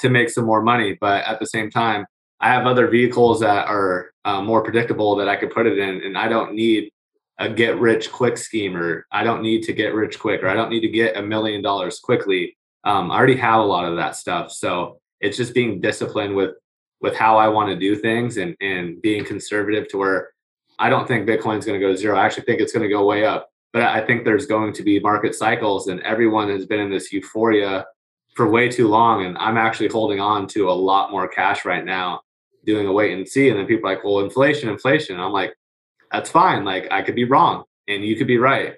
to 0.00 0.08
make 0.08 0.30
some 0.30 0.44
more 0.44 0.62
money. 0.62 0.96
But 1.00 1.24
at 1.24 1.40
the 1.40 1.46
same 1.46 1.70
time, 1.70 2.06
I 2.40 2.48
have 2.48 2.66
other 2.66 2.88
vehicles 2.88 3.40
that 3.40 3.66
are 3.66 4.12
uh, 4.24 4.42
more 4.42 4.62
predictable 4.62 5.16
that 5.16 5.28
I 5.28 5.36
could 5.36 5.50
put 5.50 5.66
it 5.66 5.78
in, 5.78 6.02
and 6.02 6.16
I 6.16 6.28
don't 6.28 6.54
need 6.54 6.90
a 7.38 7.48
get 7.48 7.78
rich 7.78 8.10
quick 8.10 8.36
scheme, 8.36 8.76
or 8.76 9.06
I 9.12 9.24
don't 9.24 9.42
need 9.42 9.62
to 9.64 9.72
get 9.72 9.94
rich 9.94 10.18
quick, 10.18 10.42
or 10.42 10.48
I 10.48 10.54
don't 10.54 10.70
need 10.70 10.80
to 10.80 10.88
get 10.88 11.16
a 11.16 11.22
million 11.22 11.62
dollars 11.62 11.98
quickly. 12.00 12.56
Um, 12.84 13.10
I 13.10 13.16
already 13.16 13.36
have 13.36 13.60
a 13.60 13.64
lot 13.64 13.86
of 13.86 13.96
that 13.96 14.16
stuff, 14.16 14.52
so 14.52 15.00
it's 15.20 15.36
just 15.36 15.54
being 15.54 15.80
disciplined 15.80 16.34
with 16.34 16.54
with 17.02 17.16
how 17.16 17.38
I 17.38 17.48
want 17.48 17.70
to 17.70 17.76
do 17.76 17.96
things 17.96 18.36
and 18.36 18.56
and 18.60 19.00
being 19.02 19.24
conservative 19.24 19.88
to 19.88 19.98
where 19.98 20.30
I 20.78 20.88
don't 20.88 21.06
think 21.06 21.28
Bitcoin's 21.28 21.66
going 21.66 21.78
to 21.78 21.86
go 21.86 21.92
to 21.92 21.96
zero. 21.96 22.16
I 22.16 22.24
actually 22.24 22.44
think 22.44 22.60
it's 22.60 22.72
going 22.72 22.82
to 22.82 22.94
go 22.94 23.04
way 23.04 23.24
up. 23.24 23.50
But 23.72 23.82
I 23.82 24.04
think 24.04 24.24
there's 24.24 24.46
going 24.46 24.72
to 24.72 24.82
be 24.82 24.98
market 24.98 25.34
cycles, 25.34 25.88
and 25.88 26.00
everyone 26.00 26.48
has 26.48 26.66
been 26.66 26.80
in 26.80 26.90
this 26.90 27.12
euphoria 27.12 27.86
for 28.34 28.48
way 28.48 28.68
too 28.68 28.88
long. 28.88 29.24
And 29.24 29.36
I'm 29.38 29.56
actually 29.56 29.88
holding 29.88 30.20
on 30.20 30.46
to 30.48 30.70
a 30.70 30.72
lot 30.72 31.10
more 31.10 31.28
cash 31.28 31.64
right 31.64 31.84
now, 31.84 32.20
doing 32.64 32.86
a 32.86 32.92
wait 32.92 33.12
and 33.16 33.28
see. 33.28 33.48
And 33.48 33.58
then 33.58 33.66
people 33.66 33.88
are 33.88 33.94
like, 33.94 34.04
well, 34.04 34.20
inflation, 34.20 34.68
inflation. 34.68 35.16
And 35.16 35.24
I'm 35.24 35.32
like, 35.32 35.54
that's 36.12 36.30
fine. 36.30 36.64
Like 36.64 36.88
I 36.90 37.02
could 37.02 37.14
be 37.14 37.24
wrong 37.24 37.64
and 37.88 38.04
you 38.04 38.16
could 38.16 38.26
be 38.26 38.38
right. 38.38 38.76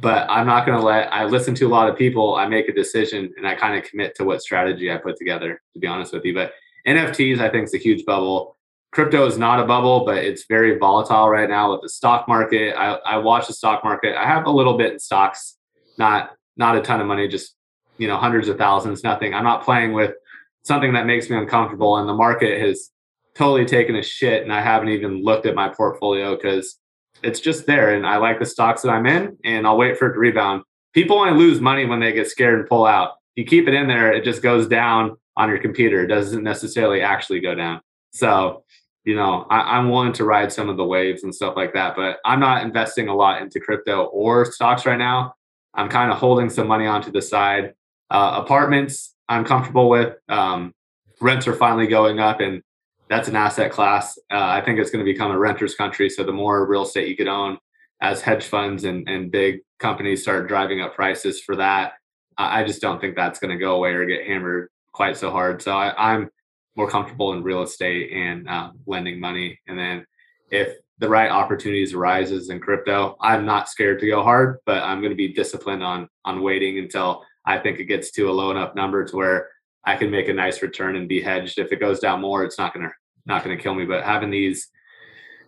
but 0.00 0.26
I'm 0.30 0.46
not 0.46 0.64
going 0.64 0.78
to 0.78 0.84
let, 0.84 1.12
I 1.12 1.24
listen 1.24 1.54
to 1.56 1.66
a 1.66 1.68
lot 1.68 1.88
of 1.88 1.96
people. 1.96 2.36
I 2.36 2.46
make 2.46 2.68
a 2.68 2.72
decision 2.72 3.32
and 3.36 3.46
I 3.46 3.54
kind 3.54 3.76
of 3.76 3.88
commit 3.88 4.14
to 4.16 4.24
what 4.24 4.42
strategy 4.42 4.90
I 4.92 4.96
put 4.96 5.16
together, 5.16 5.60
to 5.74 5.78
be 5.78 5.86
honest 5.86 6.12
with 6.12 6.24
you. 6.24 6.34
But 6.34 6.52
NFTs, 6.86 7.40
I 7.40 7.50
think, 7.50 7.64
is 7.64 7.74
a 7.74 7.78
huge 7.78 8.04
bubble. 8.04 8.56
Crypto 8.92 9.26
is 9.26 9.36
not 9.36 9.60
a 9.60 9.66
bubble, 9.66 10.04
but 10.04 10.18
it's 10.18 10.44
very 10.48 10.78
volatile 10.78 11.28
right 11.28 11.48
now 11.48 11.72
with 11.72 11.82
the 11.82 11.88
stock 11.88 12.28
market. 12.28 12.74
I, 12.76 12.94
I 13.04 13.18
watch 13.18 13.48
the 13.48 13.52
stock 13.52 13.84
market. 13.84 14.16
I 14.16 14.24
have 14.24 14.46
a 14.46 14.50
little 14.50 14.78
bit 14.78 14.92
in 14.92 14.98
stocks, 14.98 15.56
not 15.98 16.30
not 16.56 16.76
a 16.76 16.80
ton 16.80 17.00
of 17.00 17.06
money, 17.06 17.28
just 17.28 17.54
you 17.98 18.08
know 18.08 18.16
hundreds 18.16 18.48
of 18.48 18.58
thousands, 18.58 19.04
nothing. 19.04 19.34
I'm 19.34 19.44
not 19.44 19.64
playing 19.64 19.92
with 19.92 20.14
something 20.62 20.92
that 20.94 21.06
makes 21.06 21.28
me 21.28 21.36
uncomfortable, 21.36 21.96
and 21.96 22.08
the 22.08 22.14
market 22.14 22.60
has 22.60 22.90
totally 23.34 23.66
taken 23.66 23.96
a 23.96 24.02
shit, 24.02 24.42
and 24.42 24.52
I 24.52 24.60
haven't 24.60 24.88
even 24.88 25.22
looked 25.22 25.46
at 25.46 25.54
my 25.54 25.68
portfolio 25.68 26.36
because 26.36 26.78
it's 27.22 27.40
just 27.40 27.66
there, 27.66 27.94
and 27.94 28.06
I 28.06 28.16
like 28.16 28.38
the 28.38 28.46
stocks 28.46 28.82
that 28.82 28.90
I'm 28.90 29.06
in, 29.06 29.36
and 29.44 29.66
I'll 29.66 29.78
wait 29.78 29.98
for 29.98 30.08
it 30.10 30.14
to 30.14 30.18
rebound. 30.18 30.62
People 30.94 31.18
only 31.18 31.38
lose 31.38 31.60
money 31.60 31.84
when 31.84 32.00
they 32.00 32.12
get 32.12 32.28
scared 32.28 32.60
and 32.60 32.68
pull 32.68 32.86
out. 32.86 33.12
You 33.36 33.44
keep 33.44 33.68
it 33.68 33.74
in 33.74 33.88
there, 33.88 34.12
it 34.12 34.24
just 34.24 34.42
goes 34.42 34.66
down 34.66 35.16
on 35.36 35.48
your 35.48 35.58
computer. 35.58 36.02
It 36.02 36.08
doesn't 36.08 36.42
necessarily 36.42 37.00
actually 37.00 37.40
go 37.40 37.54
down. 37.54 37.80
So, 38.12 38.64
you 39.04 39.14
know, 39.14 39.46
I, 39.48 39.78
am 39.78 39.90
willing 39.90 40.12
to 40.14 40.24
ride 40.24 40.52
some 40.52 40.68
of 40.68 40.76
the 40.76 40.84
waves 40.84 41.22
and 41.22 41.34
stuff 41.34 41.54
like 41.56 41.72
that, 41.74 41.94
but 41.94 42.18
I'm 42.24 42.40
not 42.40 42.64
investing 42.64 43.08
a 43.08 43.14
lot 43.14 43.40
into 43.40 43.60
crypto 43.60 44.06
or 44.06 44.44
stocks 44.44 44.84
right 44.84 44.98
now. 44.98 45.34
I'm 45.74 45.88
kind 45.88 46.10
of 46.10 46.18
holding 46.18 46.50
some 46.50 46.66
money 46.66 46.86
onto 46.86 47.12
the 47.12 47.22
side. 47.22 47.74
Uh, 48.10 48.40
apartments, 48.42 49.14
I'm 49.28 49.44
comfortable 49.44 49.88
with. 49.88 50.16
Um, 50.28 50.74
rents 51.20 51.46
are 51.46 51.54
finally 51.54 51.86
going 51.86 52.20
up, 52.20 52.40
and 52.40 52.62
that's 53.08 53.28
an 53.28 53.36
asset 53.36 53.70
class. 53.70 54.18
Uh, 54.30 54.38
I 54.38 54.62
think 54.62 54.78
it's 54.78 54.90
going 54.90 55.04
to 55.04 55.10
become 55.10 55.30
a 55.30 55.38
renter's 55.38 55.74
country. 55.74 56.08
So 56.08 56.24
the 56.24 56.32
more 56.32 56.66
real 56.66 56.82
estate 56.82 57.08
you 57.08 57.16
could 57.16 57.28
own, 57.28 57.58
as 58.00 58.20
hedge 58.20 58.44
funds 58.44 58.84
and, 58.84 59.08
and 59.08 59.30
big 59.30 59.60
companies 59.78 60.22
start 60.22 60.48
driving 60.48 60.80
up 60.80 60.94
prices 60.94 61.40
for 61.40 61.56
that, 61.56 61.94
I 62.38 62.62
just 62.62 62.80
don't 62.80 63.00
think 63.00 63.16
that's 63.16 63.40
going 63.40 63.50
to 63.50 63.62
go 63.62 63.74
away 63.74 63.90
or 63.90 64.06
get 64.06 64.26
hammered 64.26 64.68
quite 64.92 65.16
so 65.16 65.30
hard. 65.30 65.60
So 65.60 65.72
I, 65.72 66.14
am 66.14 66.30
more 66.76 66.88
comfortable 66.88 67.32
in 67.32 67.42
real 67.42 67.62
estate 67.62 68.12
and 68.12 68.48
uh, 68.48 68.70
lending 68.86 69.18
money. 69.18 69.58
And 69.66 69.76
then 69.76 70.06
if 70.52 70.76
the 70.98 71.08
right 71.08 71.30
opportunities 71.30 71.94
arises 71.94 72.50
in 72.50 72.60
crypto, 72.60 73.16
I'm 73.20 73.44
not 73.44 73.68
scared 73.68 73.98
to 74.00 74.06
go 74.06 74.22
hard, 74.22 74.58
but 74.66 74.84
I'm 74.84 75.00
going 75.00 75.10
to 75.10 75.16
be 75.16 75.32
disciplined 75.32 75.82
on 75.82 76.08
on 76.24 76.42
waiting 76.42 76.78
until 76.78 77.24
I 77.48 77.58
think 77.58 77.80
it 77.80 77.86
gets 77.86 78.10
to 78.12 78.28
a 78.28 78.30
low 78.30 78.50
enough 78.50 78.74
number 78.74 79.06
to 79.06 79.16
where 79.16 79.48
I 79.82 79.96
can 79.96 80.10
make 80.10 80.28
a 80.28 80.34
nice 80.34 80.60
return 80.60 80.96
and 80.96 81.08
be 81.08 81.22
hedged. 81.22 81.58
If 81.58 81.72
it 81.72 81.80
goes 81.80 81.98
down 81.98 82.20
more, 82.20 82.44
it's 82.44 82.58
not 82.58 82.74
going 82.74 82.86
to 82.86 82.92
not 83.24 83.42
to 83.42 83.56
kill 83.56 83.74
me. 83.74 83.86
But 83.86 84.04
having 84.04 84.30
these 84.30 84.68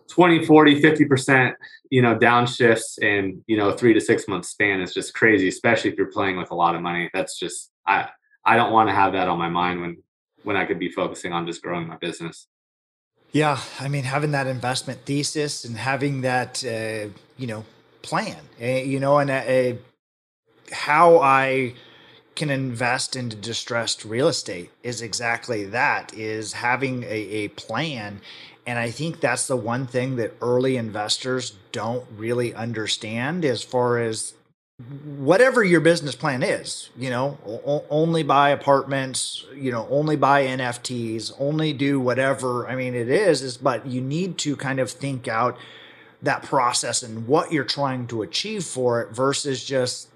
20, 0.09 0.43
40, 0.43 0.81
50%, 0.81 1.53
you 1.91 2.01
know, 2.01 2.15
downshifts 2.15 2.97
in, 2.99 3.43
you 3.45 3.55
know, 3.55 3.71
three 3.71 3.93
to 3.93 4.01
six 4.01 4.27
month 4.27 4.47
span 4.47 4.81
is 4.81 4.95
just 4.95 5.13
crazy, 5.13 5.47
especially 5.47 5.91
if 5.91 5.97
you're 5.97 6.11
playing 6.11 6.37
with 6.37 6.49
a 6.49 6.55
lot 6.55 6.73
of 6.73 6.81
money. 6.81 7.07
That's 7.13 7.37
just 7.37 7.69
I 7.85 8.09
I 8.43 8.55
don't 8.55 8.73
want 8.73 8.89
to 8.89 8.95
have 8.95 9.13
that 9.13 9.27
on 9.27 9.37
my 9.37 9.49
mind 9.49 9.81
when 9.81 9.97
when 10.41 10.57
I 10.57 10.65
could 10.65 10.79
be 10.79 10.89
focusing 10.89 11.33
on 11.33 11.45
just 11.45 11.61
growing 11.61 11.87
my 11.87 11.97
business. 11.97 12.47
Yeah, 13.31 13.59
I 13.79 13.87
mean, 13.89 14.05
having 14.05 14.31
that 14.31 14.47
investment 14.47 15.05
thesis 15.05 15.65
and 15.65 15.77
having 15.77 16.21
that, 16.21 16.65
uh, 16.65 17.09
you 17.37 17.47
know, 17.47 17.63
plan, 18.01 18.41
uh, 18.59 18.65
you 18.65 18.99
know, 18.99 19.19
and 19.19 19.29
uh, 19.29 19.79
how 20.71 21.19
I 21.19 21.75
can 22.41 22.49
invest 22.49 23.15
into 23.15 23.35
distressed 23.35 24.03
real 24.03 24.27
estate 24.27 24.71
is 24.81 24.99
exactly 24.99 25.63
that: 25.63 26.11
is 26.15 26.53
having 26.53 27.03
a, 27.03 27.07
a 27.43 27.47
plan. 27.49 28.19
And 28.65 28.79
I 28.79 28.89
think 28.89 29.19
that's 29.19 29.45
the 29.45 29.55
one 29.55 29.85
thing 29.85 30.15
that 30.15 30.33
early 30.41 30.75
investors 30.75 31.53
don't 31.71 32.03
really 32.17 32.51
understand 32.55 33.45
as 33.45 33.61
far 33.61 33.99
as 33.99 34.33
whatever 35.05 35.63
your 35.63 35.81
business 35.81 36.15
plan 36.15 36.41
is, 36.41 36.89
you 36.97 37.11
know, 37.11 37.37
o- 37.45 37.85
only 37.91 38.23
buy 38.23 38.49
apartments, 38.49 39.45
you 39.55 39.71
know, 39.71 39.87
only 39.91 40.15
buy 40.15 40.43
NFTs, 40.43 41.33
only 41.39 41.73
do 41.73 41.99
whatever. 41.99 42.67
I 42.67 42.75
mean, 42.75 42.95
it 42.95 43.07
is, 43.07 43.43
is, 43.43 43.57
but 43.57 43.85
you 43.85 44.01
need 44.01 44.39
to 44.39 44.55
kind 44.55 44.79
of 44.79 44.89
think 44.89 45.27
out 45.27 45.59
that 46.23 46.41
process 46.41 47.03
and 47.03 47.27
what 47.27 47.51
you're 47.51 47.63
trying 47.63 48.07
to 48.07 48.23
achieve 48.23 48.63
for 48.63 48.99
it 49.01 49.11
versus 49.11 49.63
just 49.63 50.07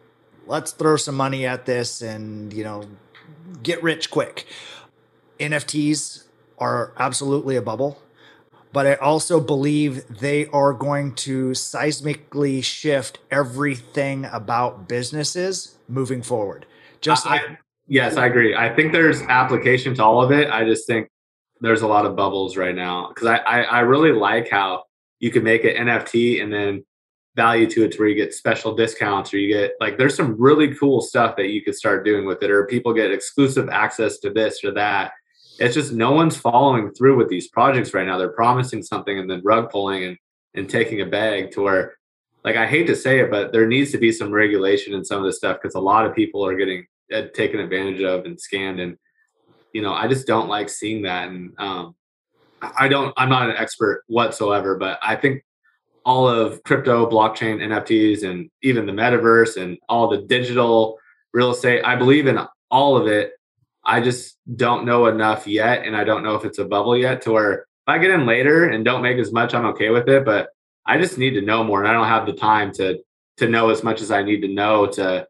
let's 0.47 0.71
throw 0.71 0.97
some 0.97 1.15
money 1.15 1.45
at 1.45 1.65
this 1.65 2.01
and, 2.01 2.53
you 2.53 2.63
know, 2.63 2.84
get 3.63 3.81
rich 3.84 4.12
quick. 4.12 4.45
NFTs 5.39 6.23
are 6.58 6.93
absolutely 6.97 7.55
a 7.55 7.62
bubble 7.62 8.01
but 8.75 8.86
I 8.86 8.95
also 8.95 9.39
believe 9.39 10.05
they 10.19 10.47
are 10.47 10.73
going 10.73 11.15
to 11.15 11.51
seismically 11.51 12.62
shift 12.62 13.19
everything 13.31 14.25
about 14.25 14.89
businesses 14.89 15.77
moving 15.88 16.21
forward. 16.21 16.65
Just 16.99 17.25
like- 17.25 17.39
I, 17.39 17.58
yes, 17.88 18.17
I 18.17 18.25
agree. 18.25 18.53
I 18.53 18.75
think 18.75 18.91
there's 18.91 19.21
application 19.21 19.95
to 19.95 20.03
all 20.03 20.21
of 20.21 20.34
it. 20.34 20.49
I 20.49 20.65
just 20.65 20.86
think 20.88 21.08
there's 21.62 21.84
a 21.84 21.88
lot 21.88 22.05
of 22.05 22.17
bubbles 22.17 22.58
right 22.58 22.75
now 22.75 23.08
because 23.15 23.27
I, 23.27 23.38
I, 23.38 23.62
I 23.62 23.79
really 23.79 24.12
like 24.12 24.49
how 24.49 24.84
you 25.21 25.31
can 25.31 25.45
make 25.45 25.63
an 25.63 25.88
NFT 25.88 26.43
and 26.43 26.51
then 26.51 26.84
value 27.36 27.69
to 27.69 27.84
it 27.84 27.91
to 27.91 28.00
where 28.00 28.08
you 28.08 28.15
get 28.15 28.34
special 28.34 28.76
discounts 28.76 29.34
or 29.34 29.38
you 29.38 29.54
get 29.54 29.74
like 29.82 29.98
there's 29.98 30.15
some 30.15 30.39
really 30.39 30.74
cool 30.76 31.02
stuff 31.02 31.36
that 31.36 31.50
you 31.50 31.62
could 31.62 31.76
start 31.76 32.06
doing 32.06 32.26
with 32.26 32.41
it 32.41 32.50
or 32.50 32.65
people 32.65 32.93
get 32.93 33.12
exclusive 33.12 33.67
access 33.69 34.19
to 34.19 34.30
this 34.30 34.63
or 34.63 34.71
that 34.71 35.12
it's 35.60 35.74
just 35.74 35.93
no 35.93 36.12
one's 36.12 36.38
following 36.38 36.91
through 36.91 37.17
with 37.17 37.30
these 37.30 37.48
projects 37.48 37.93
right 37.93 38.06
now. 38.06 38.17
They're 38.17 38.30
promising 38.30 38.84
something 38.84 39.17
and 39.17 39.30
then 39.30 39.41
rug 39.43 39.69
pulling 39.69 40.04
and, 40.04 40.17
and 40.54 40.69
taking 40.69 41.02
a 41.02 41.06
bag 41.06 41.52
to 41.52 41.62
where, 41.62 41.93
like, 42.43 42.56
I 42.56 42.67
hate 42.67 42.88
to 42.88 42.95
say 42.95 43.19
it, 43.19 43.32
but 43.32 43.52
there 43.52 43.67
needs 43.67 43.91
to 43.91 43.98
be 43.98 44.12
some 44.12 44.32
regulation 44.32 44.93
in 44.93 45.04
some 45.04 45.19
of 45.19 45.26
this 45.26 45.38
stuff 45.38 45.58
because 45.62 45.76
a 45.76 45.80
lot 45.80 46.06
of 46.06 46.15
people 46.15 46.45
are 46.45 46.58
getting 46.58 46.86
uh, 47.13 47.24
taken 47.34 47.60
advantage 47.60 48.02
of 48.02 48.26
and 48.26 48.39
scanned. 48.39 48.80
And, 48.80 48.98
you 49.74 49.82
know, 49.82 49.93
I 49.93 50.08
just 50.08 50.28
don't 50.28 50.50
like 50.50 50.69
seeing 50.69 51.04
that. 51.04 51.30
And 51.30 51.54
um, 51.58 51.95
I 52.62 52.88
don't, 52.88 53.13
I'm 53.17 53.30
not 53.30 53.50
an 53.50 53.56
expert 53.58 54.04
whatsoever, 54.08 54.78
but 54.78 55.00
I 55.02 55.15
think 55.15 55.43
all 56.06 56.28
of 56.28 56.63
crypto, 56.63 57.10
blockchain, 57.10 57.58
NFTs, 57.62 58.24
and 58.24 58.50
even 58.62 58.86
the 58.86 58.91
metaverse 58.91 59.62
and 59.62 59.78
all 59.89 60.08
the 60.08 60.22
digital 60.22 60.98
real 61.34 61.52
estate, 61.52 61.84
I 61.84 61.96
believe 61.96 62.28
in 62.28 62.39
all 62.70 62.96
of 62.96 63.08
it 63.08 63.34
I 63.86 64.02
just 64.02 64.38
don't 64.56 64.86
know 64.86 65.06
enough 65.06 65.46
yet, 65.46 65.86
and 65.86 65.96
I 65.96 66.04
don't 66.04 66.24
know 66.24 66.36
if 66.36 66.44
it's 66.44 66.58
a 66.58 66.65
bubble 66.65 66.98
yet. 66.98 67.22
To 67.24 67.32
where 67.34 67.54
if 67.54 67.65
I 67.88 68.00
get 68.00 68.12
in 68.12 68.26
later 68.26 68.70
and 68.70 68.84
don't 68.84 69.04
make 69.04 69.18
as 69.18 69.32
much, 69.32 69.54
I'm 69.54 69.65
okay 69.68 69.89
with 69.89 70.10
it. 70.10 70.26
But 70.26 70.50
I 70.88 70.98
just 70.98 71.18
need 71.18 71.32
to 71.32 71.41
know 71.41 71.63
more, 71.63 71.80
and 71.80 71.88
I 71.88 71.94
don't 71.94 72.08
have 72.08 72.26
the 72.26 72.34
time 72.34 72.72
to 72.74 73.00
to 73.38 73.50
know 73.50 73.70
as 73.70 73.84
much 73.84 74.02
as 74.02 74.12
I 74.12 74.24
need 74.24 74.41
to 74.41 74.48
know 74.48 74.88
to 74.88 75.28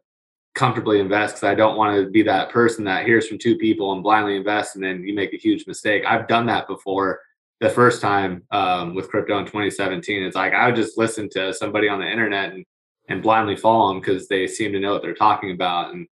comfortably 0.54 1.00
invest 1.00 1.34
because 1.34 1.44
I 1.44 1.54
don't 1.54 1.76
want 1.76 1.96
to 1.96 2.10
be 2.10 2.22
that 2.22 2.50
person 2.50 2.84
that 2.84 3.04
hears 3.04 3.28
from 3.28 3.38
two 3.38 3.56
people 3.56 3.92
and 3.92 4.02
blindly 4.02 4.36
invest 4.36 4.74
and 4.74 4.82
then 4.82 5.02
you 5.02 5.12
make 5.12 5.34
a 5.34 5.36
huge 5.36 5.66
mistake. 5.66 6.04
I've 6.06 6.28
done 6.28 6.46
that 6.46 6.66
before 6.66 7.20
the 7.60 7.70
first 7.70 8.02
time 8.02 8.42
um, 8.50 8.94
with 8.94 9.08
crypto 9.08 9.38
in 9.38 9.46
2017. 9.46 10.22
It's 10.22 10.36
like 10.36 10.52
I 10.52 10.66
would 10.66 10.76
just 10.76 10.98
listen 10.98 11.28
to 11.30 11.54
somebody 11.54 11.88
on 11.88 12.00
the 12.00 12.10
internet 12.10 12.52
and, 12.52 12.64
and 13.08 13.22
blindly 13.22 13.56
follow 13.56 13.88
them 13.88 14.00
because 14.00 14.28
they 14.28 14.46
seem 14.46 14.72
to 14.72 14.80
know 14.80 14.92
what 14.92 15.02
they're 15.02 15.14
talking 15.14 15.52
about. 15.52 15.94
And 15.94 16.06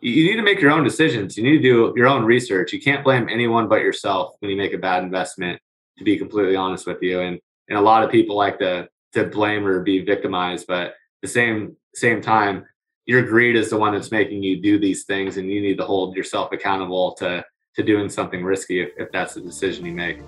you 0.00 0.24
need 0.24 0.36
to 0.36 0.42
make 0.42 0.60
your 0.60 0.70
own 0.70 0.84
decisions. 0.84 1.36
You 1.36 1.42
need 1.42 1.58
to 1.58 1.62
do 1.62 1.92
your 1.96 2.06
own 2.06 2.24
research. 2.24 2.72
You 2.72 2.80
can't 2.80 3.04
blame 3.04 3.28
anyone 3.28 3.68
but 3.68 3.82
yourself 3.82 4.34
when 4.38 4.50
you 4.50 4.56
make 4.56 4.72
a 4.72 4.78
bad 4.78 5.02
investment, 5.02 5.60
to 5.98 6.04
be 6.04 6.16
completely 6.16 6.56
honest 6.56 6.86
with 6.86 7.02
you. 7.02 7.20
And 7.20 7.38
and 7.68 7.78
a 7.78 7.82
lot 7.82 8.02
of 8.02 8.10
people 8.10 8.36
like 8.36 8.58
to 8.60 8.88
to 9.14 9.24
blame 9.24 9.66
or 9.66 9.82
be 9.82 10.00
victimized, 10.00 10.66
but 10.66 10.94
the 11.22 11.28
same 11.28 11.76
same 11.94 12.22
time, 12.22 12.64
your 13.06 13.22
greed 13.22 13.56
is 13.56 13.70
the 13.70 13.76
one 13.76 13.92
that's 13.92 14.10
making 14.10 14.42
you 14.42 14.62
do 14.62 14.78
these 14.78 15.04
things 15.04 15.36
and 15.36 15.50
you 15.50 15.60
need 15.60 15.78
to 15.78 15.84
hold 15.84 16.16
yourself 16.16 16.52
accountable 16.52 17.14
to 17.14 17.44
to 17.74 17.82
doing 17.82 18.08
something 18.08 18.44
risky 18.44 18.80
if, 18.80 18.90
if 18.96 19.10
that's 19.12 19.34
the 19.34 19.40
decision 19.40 19.84
you 19.84 19.92
make. 19.92 20.18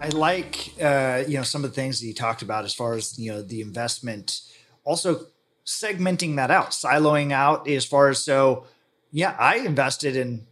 I 0.00 0.08
like 0.08 0.72
uh, 0.80 1.24
you 1.28 1.36
know 1.36 1.42
some 1.42 1.64
of 1.64 1.70
the 1.70 1.74
things 1.74 2.00
that 2.00 2.06
you 2.06 2.14
talked 2.14 2.40
about 2.40 2.64
as 2.64 2.72
far 2.72 2.94
as 2.94 3.18
you 3.18 3.30
know 3.30 3.42
the 3.42 3.60
investment, 3.60 4.40
also 4.84 5.26
segmenting 5.66 6.36
that 6.36 6.50
out, 6.50 6.70
siloing 6.70 7.30
out 7.30 7.68
as 7.68 7.84
far 7.84 8.08
as 8.08 8.24
so. 8.24 8.64
Yeah, 9.10 9.36
I 9.38 9.56
invested 9.56 10.16
in, 10.16 10.46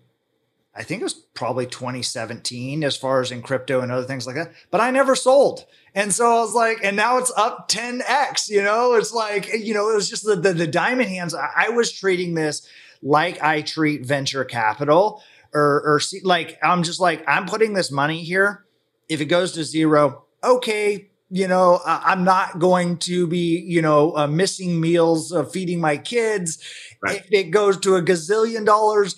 I 0.76 0.82
think 0.82 1.00
it 1.00 1.04
was 1.04 1.14
probably 1.14 1.66
2017 1.66 2.84
as 2.84 2.96
far 2.96 3.20
as 3.20 3.32
in 3.32 3.42
crypto 3.42 3.80
and 3.80 3.90
other 3.90 4.06
things 4.06 4.26
like 4.26 4.36
that, 4.36 4.52
but 4.70 4.80
I 4.80 4.90
never 4.90 5.14
sold. 5.14 5.64
And 5.94 6.12
so 6.12 6.26
I 6.26 6.40
was 6.40 6.54
like, 6.54 6.84
and 6.84 6.96
now 6.96 7.16
it's 7.18 7.32
up 7.36 7.68
10x. 7.70 8.48
You 8.48 8.62
know, 8.62 8.94
it's 8.94 9.12
like 9.12 9.52
you 9.52 9.74
know, 9.74 9.90
it 9.90 9.94
was 9.94 10.10
just 10.10 10.24
the 10.24 10.36
the, 10.36 10.52
the 10.52 10.66
diamond 10.66 11.08
hands. 11.08 11.34
I, 11.34 11.50
I 11.56 11.68
was 11.70 11.92
treating 11.92 12.34
this 12.34 12.68
like 13.02 13.42
I 13.42 13.62
treat 13.62 14.04
venture 14.04 14.44
capital 14.44 15.22
or 15.54 15.82
or 15.84 16.00
see, 16.00 16.20
like 16.22 16.58
I'm 16.62 16.82
just 16.82 17.00
like 17.00 17.24
I'm 17.26 17.46
putting 17.46 17.72
this 17.72 17.90
money 17.90 18.22
here 18.22 18.66
if 19.08 19.20
it 19.20 19.26
goes 19.26 19.52
to 19.52 19.64
zero, 19.64 20.24
okay, 20.42 21.10
you 21.30 21.48
know, 21.48 21.80
I'm 21.84 22.24
not 22.24 22.58
going 22.58 22.98
to 22.98 23.26
be, 23.26 23.58
you 23.58 23.82
know, 23.82 24.16
uh, 24.16 24.26
missing 24.26 24.80
meals, 24.80 25.32
uh, 25.32 25.44
feeding 25.44 25.80
my 25.80 25.96
kids. 25.96 26.62
Right. 27.02 27.20
If 27.20 27.32
it 27.32 27.50
goes 27.50 27.78
to 27.78 27.96
a 27.96 28.02
gazillion 28.02 28.64
dollars, 28.64 29.16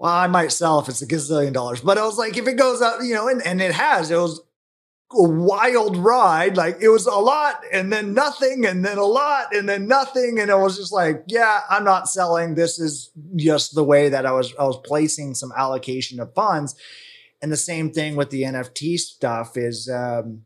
well, 0.00 0.14
I 0.14 0.28
might 0.28 0.50
sell 0.50 0.80
if 0.80 0.88
it's 0.88 1.02
a 1.02 1.06
gazillion 1.06 1.52
dollars. 1.52 1.82
But 1.82 1.98
I 1.98 2.06
was 2.06 2.16
like, 2.16 2.38
if 2.38 2.48
it 2.48 2.56
goes 2.56 2.80
up, 2.80 3.00
you 3.02 3.12
know, 3.12 3.28
and, 3.28 3.46
and 3.46 3.60
it 3.60 3.72
has, 3.72 4.10
it 4.10 4.16
was 4.16 4.40
a 5.12 5.22
wild 5.22 5.98
ride. 5.98 6.56
Like 6.56 6.78
it 6.80 6.88
was 6.88 7.04
a 7.04 7.16
lot 7.16 7.62
and 7.70 7.92
then 7.92 8.14
nothing 8.14 8.64
and 8.64 8.82
then 8.82 8.96
a 8.96 9.04
lot 9.04 9.54
and 9.54 9.68
then 9.68 9.86
nothing. 9.86 10.38
And 10.40 10.50
I 10.50 10.54
was 10.54 10.78
just 10.78 10.90
like, 10.90 11.24
yeah, 11.26 11.60
I'm 11.68 11.84
not 11.84 12.08
selling. 12.08 12.54
This 12.54 12.78
is 12.78 13.10
just 13.36 13.74
the 13.74 13.84
way 13.84 14.08
that 14.08 14.24
I 14.24 14.32
was, 14.32 14.54
I 14.58 14.64
was 14.64 14.80
placing 14.86 15.34
some 15.34 15.52
allocation 15.54 16.18
of 16.18 16.32
funds. 16.32 16.74
And 17.42 17.52
the 17.52 17.58
same 17.58 17.92
thing 17.92 18.16
with 18.16 18.30
the 18.30 18.44
NFT 18.44 18.98
stuff 18.98 19.58
is 19.58 19.86
um, 19.86 20.44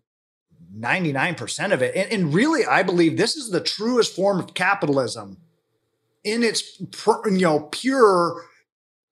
99% 0.76 1.72
of 1.72 1.80
it. 1.80 1.94
And, 1.94 2.10
and, 2.12 2.34
really, 2.34 2.66
I 2.66 2.82
believe 2.82 3.16
this 3.16 3.36
is 3.36 3.50
the 3.50 3.60
truest 3.60 4.16
form 4.16 4.40
of 4.40 4.54
capitalism 4.54 5.36
in 6.24 6.42
its, 6.42 6.80
you 6.80 7.38
know, 7.38 7.68
pure, 7.70 8.42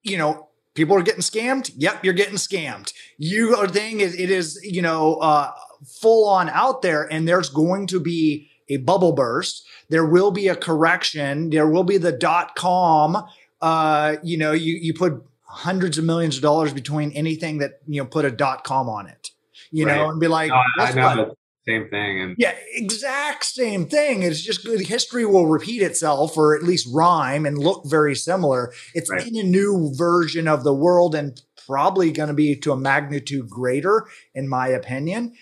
you 0.03 0.19
know, 0.19 0.49
people 0.75 0.97
are 0.97 1.03
getting 1.03 1.23
scammed. 1.23 1.71
Yep, 1.77 2.05
you're 2.05 2.15
getting 2.15 2.37
scammed. 2.37 2.93
You 3.19 3.57
are 3.57 3.69
thing 3.69 4.01
is 4.01 4.19
it 4.19 4.31
is, 4.31 4.61
you 4.63 4.83
know, 4.83 5.17
uh, 5.17 5.53
full 6.01 6.29
on 6.29 6.49
out 6.51 6.83
there 6.83 7.11
and 7.11 7.27
there's 7.27 7.49
going 7.49 7.87
to 7.89 8.01
be 8.01 8.51
a 8.69 8.79
bubble 8.79 9.13
burst. 9.13 9.67
There 9.89 10.07
will 10.07 10.31
be 10.31 10.49
a 10.49 10.57
correction. 10.57 11.51
There 11.51 11.69
will 11.69 11.85
be 11.85 11.99
the 11.99 12.13
dot 12.13 12.55
com. 12.57 13.25
Uh, 13.61 14.17
you 14.23 14.39
know, 14.39 14.53
you 14.53 14.75
you 14.75 14.95
put 14.95 15.23
hundreds 15.43 15.99
of 15.99 16.05
millions 16.05 16.37
of 16.37 16.43
dollars 16.43 16.73
between 16.73 17.13
anything 17.13 17.59
that 17.59 17.81
you 17.87 18.01
know 18.01 18.07
put 18.07 18.25
a 18.25 18.31
dot 18.31 18.65
com 18.65 18.89
on 18.89 19.07
it 19.07 19.31
you 19.73 19.87
right. 19.87 19.97
know 19.97 20.09
and 20.09 20.21
be 20.21 20.29
like 20.29 20.51
no, 20.51 20.63
I 20.79 20.93
know 20.93 21.17
the 21.17 21.37
same 21.67 21.89
thing 21.89 22.21
and 22.21 22.35
yeah 22.39 22.55
exact 22.75 23.45
same 23.45 23.87
thing 23.87 24.23
it's 24.23 24.43
just 24.43 24.65
good 24.65 24.81
history 24.81 25.25
will 25.25 25.47
repeat 25.47 25.83
itself 25.83 26.37
or 26.37 26.57
at 26.57 26.63
least 26.63 26.89
rhyme 26.93 27.47
and 27.47 27.59
look 27.59 27.83
very 27.87 28.15
similar 28.15 28.73
it's 28.95 29.11
right. 29.11 29.27
in 29.27 29.37
a 29.37 29.43
new 29.43 29.93
version 29.95 30.49
of 30.49 30.65
the 30.65 30.75
world 30.75 31.15
and 31.15 31.43
probably 31.67 32.11
going 32.11 32.29
to 32.29 32.35
be 32.35 32.57
to 32.57 32.73
a 32.73 32.77
magnitude 32.77 33.49
greater 33.49 34.07
in 34.35 34.49
my 34.49 34.69
opinion 34.69 35.33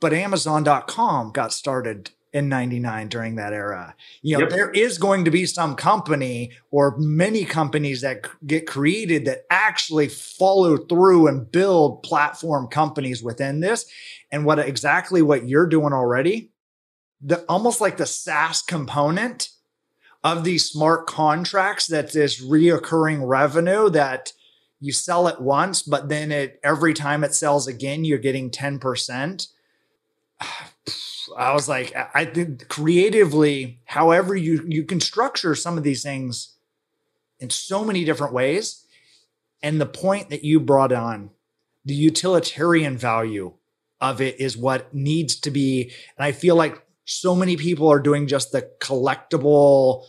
but 0.00 0.12
amazon.com 0.12 1.32
got 1.32 1.52
started 1.52 2.10
in 2.36 2.50
99 2.50 3.08
during 3.08 3.36
that 3.36 3.54
era. 3.54 3.94
You 4.20 4.36
know, 4.36 4.40
yep. 4.42 4.50
there 4.50 4.70
is 4.70 4.98
going 4.98 5.24
to 5.24 5.30
be 5.30 5.46
some 5.46 5.74
company 5.74 6.52
or 6.70 6.94
many 6.98 7.46
companies 7.46 8.02
that 8.02 8.28
get 8.46 8.66
created 8.66 9.24
that 9.24 9.44
actually 9.50 10.08
follow 10.08 10.76
through 10.76 11.28
and 11.28 11.50
build 11.50 12.02
platform 12.02 12.68
companies 12.68 13.22
within 13.22 13.60
this. 13.60 13.86
And 14.30 14.44
what 14.44 14.58
exactly 14.58 15.22
what 15.22 15.48
you're 15.48 15.68
doing 15.68 15.92
already, 15.92 16.50
the 17.20 17.44
almost 17.48 17.80
like 17.80 17.96
the 17.96 18.06
SaaS 18.06 18.62
component 18.62 19.50
of 20.24 20.44
these 20.44 20.68
smart 20.68 21.06
contracts 21.06 21.86
that's 21.86 22.14
this 22.14 22.42
reoccurring 22.42 23.26
revenue 23.26 23.88
that 23.90 24.32
you 24.80 24.92
sell 24.92 25.28
it 25.28 25.40
once, 25.40 25.82
but 25.82 26.08
then 26.08 26.32
it 26.32 26.60
every 26.62 26.94
time 26.94 27.24
it 27.24 27.34
sells 27.34 27.66
again, 27.66 28.04
you're 28.04 28.18
getting 28.18 28.50
10%. 28.50 29.48
I 31.36 31.52
was 31.52 31.68
like, 31.68 31.92
I 32.14 32.24
think 32.24 32.68
creatively, 32.68 33.80
however 33.84 34.36
you 34.36 34.64
you 34.68 34.84
can 34.84 35.00
structure 35.00 35.56
some 35.56 35.76
of 35.76 35.82
these 35.82 36.02
things 36.02 36.54
in 37.40 37.50
so 37.50 37.84
many 37.84 38.04
different 38.04 38.32
ways. 38.32 38.84
And 39.62 39.80
the 39.80 39.86
point 39.86 40.30
that 40.30 40.44
you 40.44 40.60
brought 40.60 40.92
on, 40.92 41.30
the 41.84 41.94
utilitarian 41.94 42.96
value 42.96 43.54
of 44.00 44.20
it 44.20 44.40
is 44.40 44.56
what 44.56 44.92
needs 44.94 45.40
to 45.40 45.50
be. 45.50 45.92
And 46.18 46.24
I 46.24 46.32
feel 46.32 46.56
like 46.56 46.82
so 47.04 47.34
many 47.34 47.56
people 47.56 47.88
are 47.88 48.00
doing 48.00 48.26
just 48.26 48.52
the 48.52 48.68
collectible, 48.80 50.04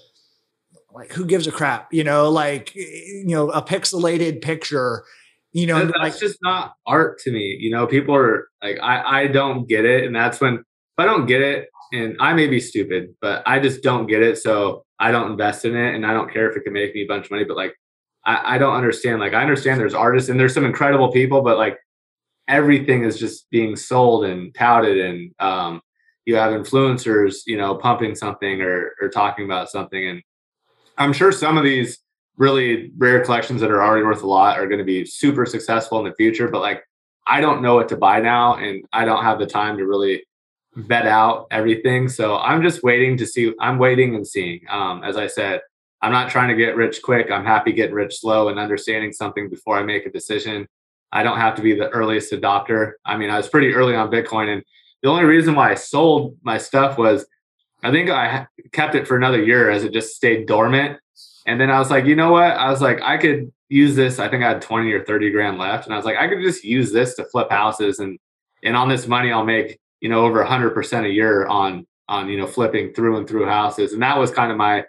like 0.93 1.11
who 1.11 1.25
gives 1.25 1.47
a 1.47 1.51
crap, 1.51 1.93
you 1.93 2.03
know, 2.03 2.29
like 2.29 2.73
you 2.75 3.25
know, 3.27 3.49
a 3.49 3.61
pixelated 3.61 4.41
picture 4.41 5.03
you 5.53 5.65
know 5.65 5.85
that's 5.85 5.97
like, 5.97 6.19
just 6.19 6.38
not 6.43 6.73
art 6.85 7.17
to 7.19 7.31
me 7.31 7.57
you 7.61 7.71
know 7.71 7.88
people 7.88 8.13
are 8.13 8.49
like 8.61 8.77
i 8.83 9.21
i 9.21 9.27
don't 9.27 9.69
get 9.69 9.85
it 9.85 10.03
and 10.03 10.13
that's 10.13 10.41
when 10.41 10.61
if 10.97 11.03
I 11.03 11.05
don't 11.05 11.27
get 11.27 11.41
it, 11.41 11.69
and 11.93 12.17
I 12.19 12.33
may 12.33 12.47
be 12.47 12.59
stupid, 12.59 13.13
but 13.21 13.43
I 13.45 13.59
just 13.59 13.83
don't 13.83 14.07
get 14.07 14.23
it. 14.23 14.39
So 14.39 14.83
I 14.99 15.11
don't 15.11 15.31
invest 15.31 15.63
in 15.63 15.75
it, 15.75 15.93
and 15.93 16.05
I 16.05 16.13
don't 16.13 16.33
care 16.33 16.49
if 16.49 16.57
it 16.57 16.63
can 16.63 16.73
make 16.73 16.95
me 16.95 17.03
a 17.03 17.07
bunch 17.07 17.25
of 17.25 17.31
money. 17.31 17.43
But 17.43 17.55
like, 17.55 17.75
I, 18.25 18.55
I 18.55 18.57
don't 18.57 18.73
understand. 18.73 19.19
Like, 19.19 19.33
I 19.33 19.43
understand 19.43 19.79
there's 19.79 19.93
artists 19.93 20.27
and 20.27 20.39
there's 20.39 20.55
some 20.55 20.65
incredible 20.65 21.11
people, 21.11 21.43
but 21.43 21.57
like, 21.57 21.77
everything 22.48 23.04
is 23.04 23.20
just 23.20 23.50
being 23.50 23.76
sold 23.76 24.26
and 24.26 24.54
touted, 24.54 24.98
and 24.98 25.34
um, 25.39 25.82
you 26.26 26.36
have 26.36 26.54
influencers, 26.54 27.41
you 27.45 27.58
know, 27.58 27.76
pumping 27.76 28.16
something 28.16 28.62
or 28.62 28.93
or 29.02 29.10
talking 29.10 29.45
about 29.45 29.70
something, 29.70 30.08
and 30.08 30.22
I'm 30.98 31.14
sure 31.14 31.32
some 31.32 31.58
of 31.58 31.64
these 31.64 32.00
really 32.38 32.91
rare 32.98 33.24
collections 33.24 33.62
that 33.62 33.72
are 33.72 33.84
already 33.84 34.04
worth 34.04 34.24
a 34.24 34.28
lot 34.28 34.60
are 34.60 34.68
going 34.68 34.80
to 34.80 34.86
be 34.86 35.06
super 35.06 35.45
successful 35.45 36.00
in 36.00 36.06
the 36.06 36.14
future. 36.16 36.48
But 36.48 36.62
like, 36.62 36.84
I 37.26 37.41
don't 37.41 37.62
know 37.62 37.76
what 37.76 37.89
to 37.89 37.98
buy 37.98 38.20
now, 38.20 38.56
and 38.56 38.86
I 38.93 39.06
don't 39.06 39.24
have 39.24 39.39
the 39.39 39.48
time 39.48 39.78
to 39.78 39.86
really 39.86 40.24
vet 40.76 41.08
out 41.08 41.48
everything. 41.50 42.08
So 42.08 42.38
I'm 42.38 42.62
just 42.62 42.84
waiting 42.84 43.18
to 43.18 43.26
see. 43.26 43.54
I'm 43.60 43.80
waiting 43.80 44.16
and 44.16 44.26
seeing. 44.26 44.62
Um, 44.70 45.04
as 45.04 45.18
I 45.18 45.28
said, 45.28 45.62
I'm 46.02 46.12
not 46.12 46.30
trying 46.30 46.50
to 46.50 46.56
get 46.56 46.76
rich 46.76 47.02
quick. 47.02 47.32
I'm 47.32 47.45
happy 47.45 47.72
getting 47.72 47.95
rich 47.95 48.20
slow 48.20 48.50
and 48.50 48.60
understanding 48.60 49.12
something 49.12 49.50
before 49.50 49.78
I 49.78 49.84
make 49.84 50.06
a 50.06 50.12
decision. 50.12 50.68
I 51.12 51.24
don't 51.24 51.38
have 51.38 51.55
to 51.55 51.62
be 51.62 51.74
the 51.74 51.89
earliest 51.89 52.32
adopter. 52.34 52.93
I 53.05 53.18
mean, 53.18 53.30
I 53.30 53.38
was 53.38 53.47
pretty 53.47 53.74
early 53.74 53.95
on 53.95 54.12
Bitcoin, 54.12 54.53
and 54.53 54.64
the 55.01 55.10
only 55.10 55.24
reason 55.24 55.55
why 55.55 55.72
I 55.72 55.76
sold 55.76 56.38
my 56.43 56.58
stuff 56.58 56.97
was 56.97 57.26
I 57.84 57.91
think 57.91 58.10
I 58.10 58.47
kept 58.72 58.95
it 58.95 59.08
for 59.08 59.16
another 59.16 59.43
year 59.43 59.70
as 59.70 59.84
it 59.84 59.93
just 59.93 60.16
stayed 60.16 60.47
dormant. 60.47 60.99
And 61.45 61.62
then 61.62 61.70
I 61.70 61.80
was 61.80 61.89
like, 61.89 62.05
you 62.05 62.16
know 62.16 62.32
what? 62.32 62.51
I 62.51 62.70
was 62.70 62.82
like, 62.82 63.01
I 63.01 63.18
could 63.18 63.51
use 63.70 63.95
this. 63.95 64.20
I 64.20 64.28
think 64.28 64.43
I 64.43 64.49
had 64.49 64.62
20 64.62 64.91
or 64.91 65.05
30 65.05 65.32
grand 65.32 65.58
left. 65.58 65.86
And 65.86 65.93
I 65.93 65.97
was 65.97 66.05
like, 66.05 66.18
I 66.18 66.28
could 66.28 66.41
just 66.41 66.64
use 66.64 66.91
this 66.91 67.16
to 67.16 67.26
flip 67.26 67.49
houses 67.51 67.99
and 67.99 68.18
and 68.64 68.76
on 68.76 68.89
this 68.89 69.08
money 69.08 69.32
I'll 69.32 69.45
make 69.45 69.80
you 70.01 70.10
know 70.10 70.26
over 70.26 70.43
100% 70.43 71.05
a 71.05 71.10
year 71.10 71.45
on 71.47 71.86
on 72.10 72.30
you 72.30 72.38
know 72.38 72.47
flipping 72.47 72.93
through 72.93 73.18
and 73.18 73.28
through 73.28 73.45
houses 73.45 73.93
and 73.93 74.01
that 74.01 74.18
was 74.18 74.32
kind 74.32 74.51
of 74.51 74.58
my 74.58 74.84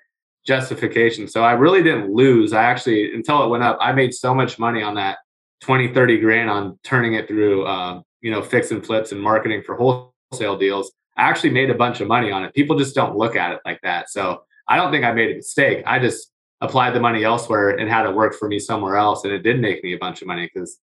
justification 0.47 1.27
so 1.27 1.43
i 1.43 1.53
really 1.53 1.83
didn't 1.83 2.12
lose 2.14 2.53
i 2.53 2.62
actually 2.62 3.14
until 3.14 3.43
it 3.45 3.49
went 3.49 3.62
up 3.62 3.77
i 3.81 3.93
made 3.93 4.14
so 4.14 4.35
much 4.35 4.59
money 4.59 4.83
on 4.83 4.95
that 4.95 5.19
20 5.61 5.93
30 5.93 6.19
grand 6.19 6.51
on 6.51 6.79
turning 6.85 7.15
it 7.15 7.29
through 7.29 7.67
um, 7.67 8.03
you 8.21 8.31
know 8.31 8.43
fix 8.43 8.71
and 8.71 8.85
flips 8.85 9.13
and 9.13 9.21
marketing 9.21 9.63
for 9.63 9.77
wholesale 9.77 10.57
deals 10.57 10.93
i 11.17 11.23
actually 11.23 11.51
made 11.51 11.71
a 11.71 11.75
bunch 11.75 12.01
of 12.01 12.09
money 12.09 12.31
on 12.31 12.45
it 12.45 12.55
people 12.55 12.77
just 12.79 12.95
don't 12.95 13.17
look 13.17 13.37
at 13.37 13.53
it 13.53 13.61
like 13.65 13.81
that 13.83 14.09
so 14.09 14.43
i 14.69 14.77
don't 14.77 14.91
think 14.93 15.05
i 15.05 15.13
made 15.13 15.31
a 15.31 15.37
mistake 15.37 15.83
i 15.87 15.99
just 15.99 16.33
applied 16.61 16.93
the 16.93 17.01
money 17.01 17.25
elsewhere 17.25 17.71
and 17.71 17.89
had 17.89 18.07
it 18.07 18.15
work 18.15 18.35
for 18.35 18.49
me 18.49 18.59
somewhere 18.59 18.97
else 18.97 19.25
and 19.25 19.33
it 19.33 19.43
did 19.43 19.61
make 19.61 19.83
me 19.85 19.93
a 19.93 19.99
bunch 19.99 20.23
of 20.23 20.29
money 20.29 20.51
because 20.53 20.81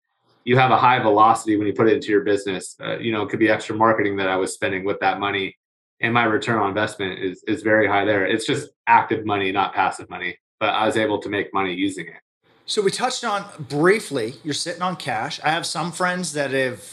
you 0.50 0.58
have 0.58 0.72
a 0.72 0.78
high 0.78 1.00
velocity 1.00 1.58
when 1.58 1.68
you 1.68 1.74
put 1.74 1.88
it 1.88 1.94
into 1.94 2.10
your 2.10 2.22
business. 2.22 2.76
Uh, 2.82 2.98
you 2.98 3.12
know, 3.12 3.22
it 3.22 3.30
could 3.30 3.40
be 3.40 3.50
extra 3.50 3.76
marketing 3.76 4.18
that 4.18 4.28
I 4.28 4.36
was 4.36 4.54
spending 4.54 4.84
with 4.84 5.00
that 5.00 5.20
money, 5.20 5.56
and 6.02 6.14
my 6.14 6.24
return 6.24 6.60
on 6.60 6.70
investment 6.70 7.20
is 7.20 7.44
is 7.48 7.62
very 7.62 7.88
high 7.88 8.06
there. 8.06 8.26
It's 8.26 8.46
just 8.46 8.70
active 8.88 9.26
money, 9.26 9.52
not 9.52 9.74
passive 9.74 10.10
money, 10.10 10.38
but 10.60 10.70
I 10.70 10.86
was 10.86 10.98
able 10.98 11.20
to 11.20 11.30
make 11.30 11.54
money 11.54 11.74
using 11.74 12.08
it. 12.08 12.22
So 12.70 12.84
we 12.84 12.92
touched 12.92 13.24
on 13.24 13.46
briefly, 13.58 14.36
you're 14.44 14.54
sitting 14.54 14.84
on 14.84 14.96
cash. 14.96 15.40
I 15.44 15.50
have 15.50 15.66
some 15.66 15.92
friends 15.92 16.34
that 16.34 16.52
have 16.52 16.84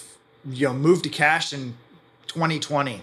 you 0.49 0.69
know 0.69 0.73
moved 0.73 1.05
to 1.05 1.11
cash 1.11 1.53
in 1.53 1.75
2020 2.29 3.03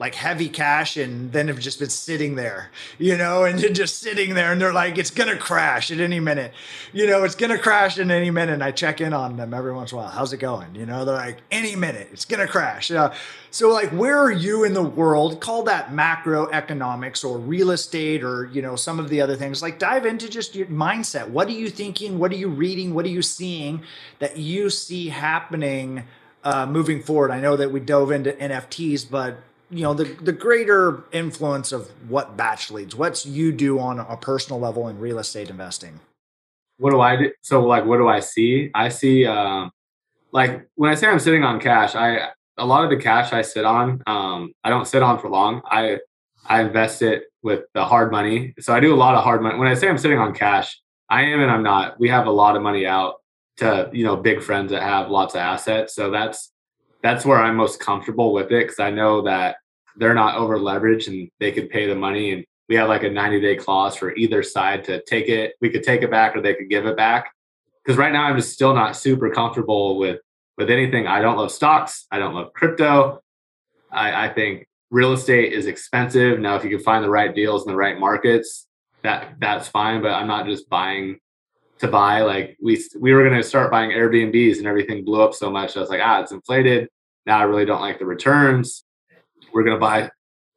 like 0.00 0.16
heavy 0.16 0.48
cash 0.48 0.96
and 0.96 1.30
then 1.32 1.46
have 1.46 1.60
just 1.60 1.78
been 1.78 1.88
sitting 1.88 2.34
there, 2.34 2.70
you 2.98 3.16
know, 3.16 3.44
and 3.44 3.60
just 3.74 4.00
sitting 4.00 4.34
there 4.34 4.50
and 4.50 4.60
they're 4.60 4.72
like, 4.72 4.98
it's 4.98 5.10
gonna 5.10 5.36
crash 5.36 5.92
at 5.92 6.00
any 6.00 6.18
minute. 6.18 6.52
You 6.92 7.06
know, 7.06 7.22
it's 7.22 7.36
gonna 7.36 7.58
crash 7.58 7.96
in 7.98 8.10
any 8.10 8.30
minute. 8.30 8.54
And 8.54 8.64
I 8.64 8.72
check 8.72 9.00
in 9.00 9.12
on 9.12 9.36
them 9.36 9.54
every 9.54 9.72
once 9.72 9.92
in 9.92 9.98
a 9.98 10.00
while. 10.02 10.10
How's 10.10 10.32
it 10.32 10.38
going? 10.38 10.74
You 10.74 10.84
know, 10.84 11.04
they're 11.04 11.14
like, 11.14 11.38
any 11.52 11.76
minute, 11.76 12.08
it's 12.12 12.24
gonna 12.24 12.48
crash. 12.48 12.90
So 13.50 13.72
like 13.72 13.90
where 13.90 14.18
are 14.18 14.32
you 14.32 14.64
in 14.64 14.74
the 14.74 14.82
world? 14.82 15.40
Call 15.40 15.62
that 15.64 15.90
macroeconomics 15.90 17.24
or 17.24 17.38
real 17.38 17.70
estate 17.70 18.24
or 18.24 18.46
you 18.52 18.62
know, 18.62 18.74
some 18.74 18.98
of 18.98 19.08
the 19.08 19.20
other 19.20 19.36
things. 19.36 19.62
Like 19.62 19.78
dive 19.78 20.06
into 20.06 20.28
just 20.28 20.56
your 20.56 20.66
mindset. 20.66 21.28
What 21.28 21.46
are 21.46 21.52
you 21.52 21.70
thinking? 21.70 22.18
What 22.18 22.32
are 22.32 22.36
you 22.36 22.48
reading? 22.48 22.94
What 22.94 23.04
are 23.04 23.10
you 23.10 23.22
seeing 23.22 23.82
that 24.18 24.38
you 24.38 24.70
see 24.70 25.10
happening? 25.10 26.04
Uh, 26.42 26.66
moving 26.66 27.00
forward, 27.02 27.30
I 27.30 27.40
know 27.40 27.56
that 27.56 27.72
we 27.72 27.80
dove 27.80 28.10
into 28.10 28.32
NFTs, 28.32 29.10
but 29.10 29.38
you 29.74 29.82
know 29.82 29.92
the 29.92 30.04
the 30.04 30.32
greater 30.32 31.02
influence 31.12 31.72
of 31.72 31.88
what 32.08 32.36
BatchLeads 32.36 32.94
what's 32.94 33.26
you 33.26 33.50
do 33.50 33.78
on 33.78 33.98
a 33.98 34.16
personal 34.16 34.60
level 34.60 34.88
in 34.88 34.98
real 34.98 35.18
estate 35.18 35.50
investing? 35.50 36.00
What 36.78 36.90
do 36.90 37.00
i 37.00 37.16
do? 37.16 37.32
So 37.42 37.62
like 37.62 37.84
what 37.84 37.98
do 37.98 38.08
i 38.08 38.20
see? 38.20 38.70
I 38.74 38.88
see 38.88 39.26
um 39.26 39.70
like 40.32 40.66
when 40.76 40.90
i 40.90 40.94
say 40.94 41.08
i'm 41.08 41.18
sitting 41.18 41.44
on 41.44 41.60
cash 41.60 41.94
i 41.94 42.28
a 42.56 42.64
lot 42.64 42.84
of 42.84 42.90
the 42.90 42.96
cash 42.96 43.32
i 43.32 43.42
sit 43.42 43.64
on 43.64 44.02
um 44.06 44.52
i 44.62 44.70
don't 44.70 44.86
sit 44.86 45.02
on 45.02 45.18
for 45.18 45.28
long. 45.28 45.60
I 45.64 45.98
i 46.46 46.60
invest 46.60 47.02
it 47.02 47.24
with 47.42 47.64
the 47.74 47.84
hard 47.84 48.12
money. 48.12 48.54
So 48.60 48.72
i 48.72 48.80
do 48.80 48.94
a 48.94 48.96
lot 48.96 49.14
of 49.16 49.24
hard 49.24 49.42
money. 49.42 49.58
When 49.58 49.68
i 49.68 49.74
say 49.74 49.88
i'm 49.88 49.98
sitting 49.98 50.18
on 50.18 50.34
cash 50.34 50.80
i 51.08 51.22
am 51.22 51.40
and 51.40 51.50
i'm 51.50 51.64
not. 51.64 51.98
We 51.98 52.08
have 52.10 52.26
a 52.26 52.30
lot 52.30 52.56
of 52.56 52.62
money 52.62 52.86
out 52.86 53.16
to 53.56 53.90
you 53.92 54.04
know 54.04 54.16
big 54.16 54.42
friends 54.42 54.70
that 54.70 54.82
have 54.82 55.10
lots 55.10 55.34
of 55.34 55.40
assets. 55.40 55.94
So 55.94 56.10
that's 56.10 56.52
that's 57.02 57.24
where 57.26 57.38
I'm 57.38 57.56
most 57.56 57.80
comfortable 57.80 58.32
with 58.32 58.46
it 58.46 58.66
because 58.66 58.80
I 58.80 58.90
know 58.90 59.22
that 59.22 59.56
they're 59.96 60.14
not 60.14 60.36
over 60.36 60.58
leveraged 60.58 61.08
and 61.08 61.30
they 61.40 61.52
could 61.52 61.70
pay 61.70 61.86
the 61.86 61.94
money 61.94 62.32
and 62.32 62.44
we 62.68 62.76
have 62.76 62.88
like 62.88 63.02
a 63.02 63.10
90 63.10 63.40
day 63.40 63.56
clause 63.56 63.96
for 63.96 64.14
either 64.14 64.42
side 64.42 64.84
to 64.84 65.02
take 65.04 65.28
it. 65.28 65.54
We 65.60 65.70
could 65.70 65.82
take 65.82 66.02
it 66.02 66.10
back 66.10 66.34
or 66.34 66.40
they 66.40 66.54
could 66.54 66.70
give 66.70 66.86
it 66.86 66.96
back. 66.96 67.30
Because 67.84 67.98
right 67.98 68.12
now 68.12 68.24
I'm 68.24 68.36
just 68.36 68.52
still 68.52 68.74
not 68.74 68.96
super 68.96 69.30
comfortable 69.30 69.98
with 69.98 70.20
with 70.56 70.70
anything. 70.70 71.06
I 71.06 71.20
don't 71.20 71.36
love 71.36 71.52
stocks. 71.52 72.06
I 72.10 72.18
don't 72.18 72.34
love 72.34 72.52
crypto. 72.54 73.20
I, 73.90 74.26
I 74.26 74.28
think 74.32 74.66
real 74.90 75.12
estate 75.12 75.52
is 75.52 75.66
expensive. 75.66 76.38
Now, 76.38 76.56
if 76.56 76.64
you 76.64 76.70
can 76.70 76.78
find 76.78 77.04
the 77.04 77.10
right 77.10 77.34
deals 77.34 77.66
in 77.66 77.72
the 77.72 77.76
right 77.76 77.98
markets, 77.98 78.66
that 79.02 79.34
that's 79.38 79.68
fine. 79.68 80.00
But 80.00 80.12
I'm 80.12 80.28
not 80.28 80.46
just 80.46 80.68
buying 80.70 81.18
to 81.80 81.88
buy. 81.88 82.22
Like 82.22 82.56
we 82.62 82.82
we 82.98 83.12
were 83.12 83.22
going 83.22 83.36
to 83.36 83.46
start 83.46 83.70
buying 83.70 83.90
Airbnbs 83.90 84.58
and 84.58 84.66
everything 84.66 85.04
blew 85.04 85.20
up 85.20 85.34
so 85.34 85.50
much. 85.50 85.76
I 85.76 85.80
was 85.80 85.90
like, 85.90 86.00
ah, 86.02 86.22
it's 86.22 86.32
inflated. 86.32 86.88
Now 87.26 87.38
I 87.38 87.42
really 87.42 87.64
don't 87.64 87.80
like 87.80 87.98
the 87.98 88.06
returns. 88.06 88.84
We're 89.54 89.62
going 89.62 89.76
to 89.76 89.80
buy. 89.80 90.10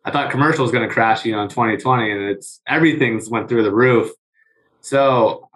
I 0.04 0.12
thought 0.12 0.32
commercial 0.32 0.64
was 0.64 0.72
going 0.72 0.88
to 0.88 0.94
crash, 0.94 1.24
you 1.26 1.32
know, 1.32 1.42
in 1.42 1.50
2020, 1.50 2.12
and 2.12 2.22
it's 2.24 2.62
everything's 2.68 3.30
went 3.30 3.48
through 3.48 3.64
the 3.64 3.74
roof. 3.74 4.12
So 4.82 5.50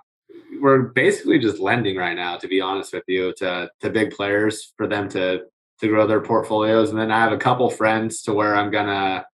we're 0.62 0.84
basically 0.84 1.40
just 1.40 1.60
lending 1.60 1.98
right 1.98 2.16
now, 2.16 2.38
to 2.38 2.48
be 2.48 2.62
honest 2.62 2.94
with 2.94 3.04
you, 3.08 3.34
to 3.38 3.70
to 3.80 3.90
big 3.90 4.12
players 4.12 4.74
for 4.78 4.88
them 4.88 5.10
to 5.10 5.44
to 5.80 5.88
grow 5.88 6.06
their 6.06 6.22
portfolios. 6.22 6.92
And 6.92 7.00
then 7.00 7.12
I 7.12 7.20
have 7.20 7.32
a 7.32 7.38
couple 7.38 7.70
friends 7.70 8.22
to 8.24 8.34
where 8.34 8.56
I'm 8.56 8.72
gonna 8.72 9.26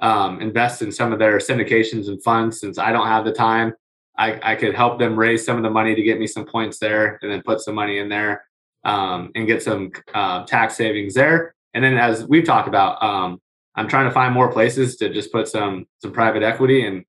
um, 0.00 0.40
invest 0.40 0.82
in 0.82 0.92
some 0.92 1.12
of 1.12 1.18
their 1.18 1.38
syndications 1.38 2.08
and 2.08 2.22
funds 2.22 2.60
since 2.60 2.78
I 2.78 2.92
don't 2.92 3.06
have 3.06 3.24
the 3.24 3.32
time. 3.32 3.72
I, 4.16 4.52
I 4.52 4.54
could 4.54 4.74
help 4.74 4.98
them 4.98 5.18
raise 5.18 5.44
some 5.44 5.56
of 5.56 5.62
the 5.62 5.70
money 5.70 5.94
to 5.94 6.02
get 6.02 6.20
me 6.20 6.26
some 6.26 6.44
points 6.44 6.78
there 6.78 7.18
and 7.22 7.32
then 7.32 7.42
put 7.42 7.60
some 7.60 7.74
money 7.74 7.98
in 7.98 8.08
there 8.08 8.44
um, 8.84 9.32
and 9.34 9.46
get 9.46 9.62
some 9.62 9.90
uh, 10.12 10.44
tax 10.44 10.76
savings 10.76 11.14
there. 11.14 11.54
And 11.72 11.82
then, 11.82 11.96
as 11.96 12.24
we've 12.26 12.44
talked 12.44 12.68
about, 12.68 13.02
um, 13.02 13.40
I'm 13.76 13.88
trying 13.88 14.06
to 14.06 14.12
find 14.12 14.32
more 14.32 14.52
places 14.52 14.96
to 14.96 15.12
just 15.12 15.32
put 15.32 15.48
some 15.48 15.86
some 15.98 16.12
private 16.12 16.42
equity 16.42 16.86
and 16.86 17.04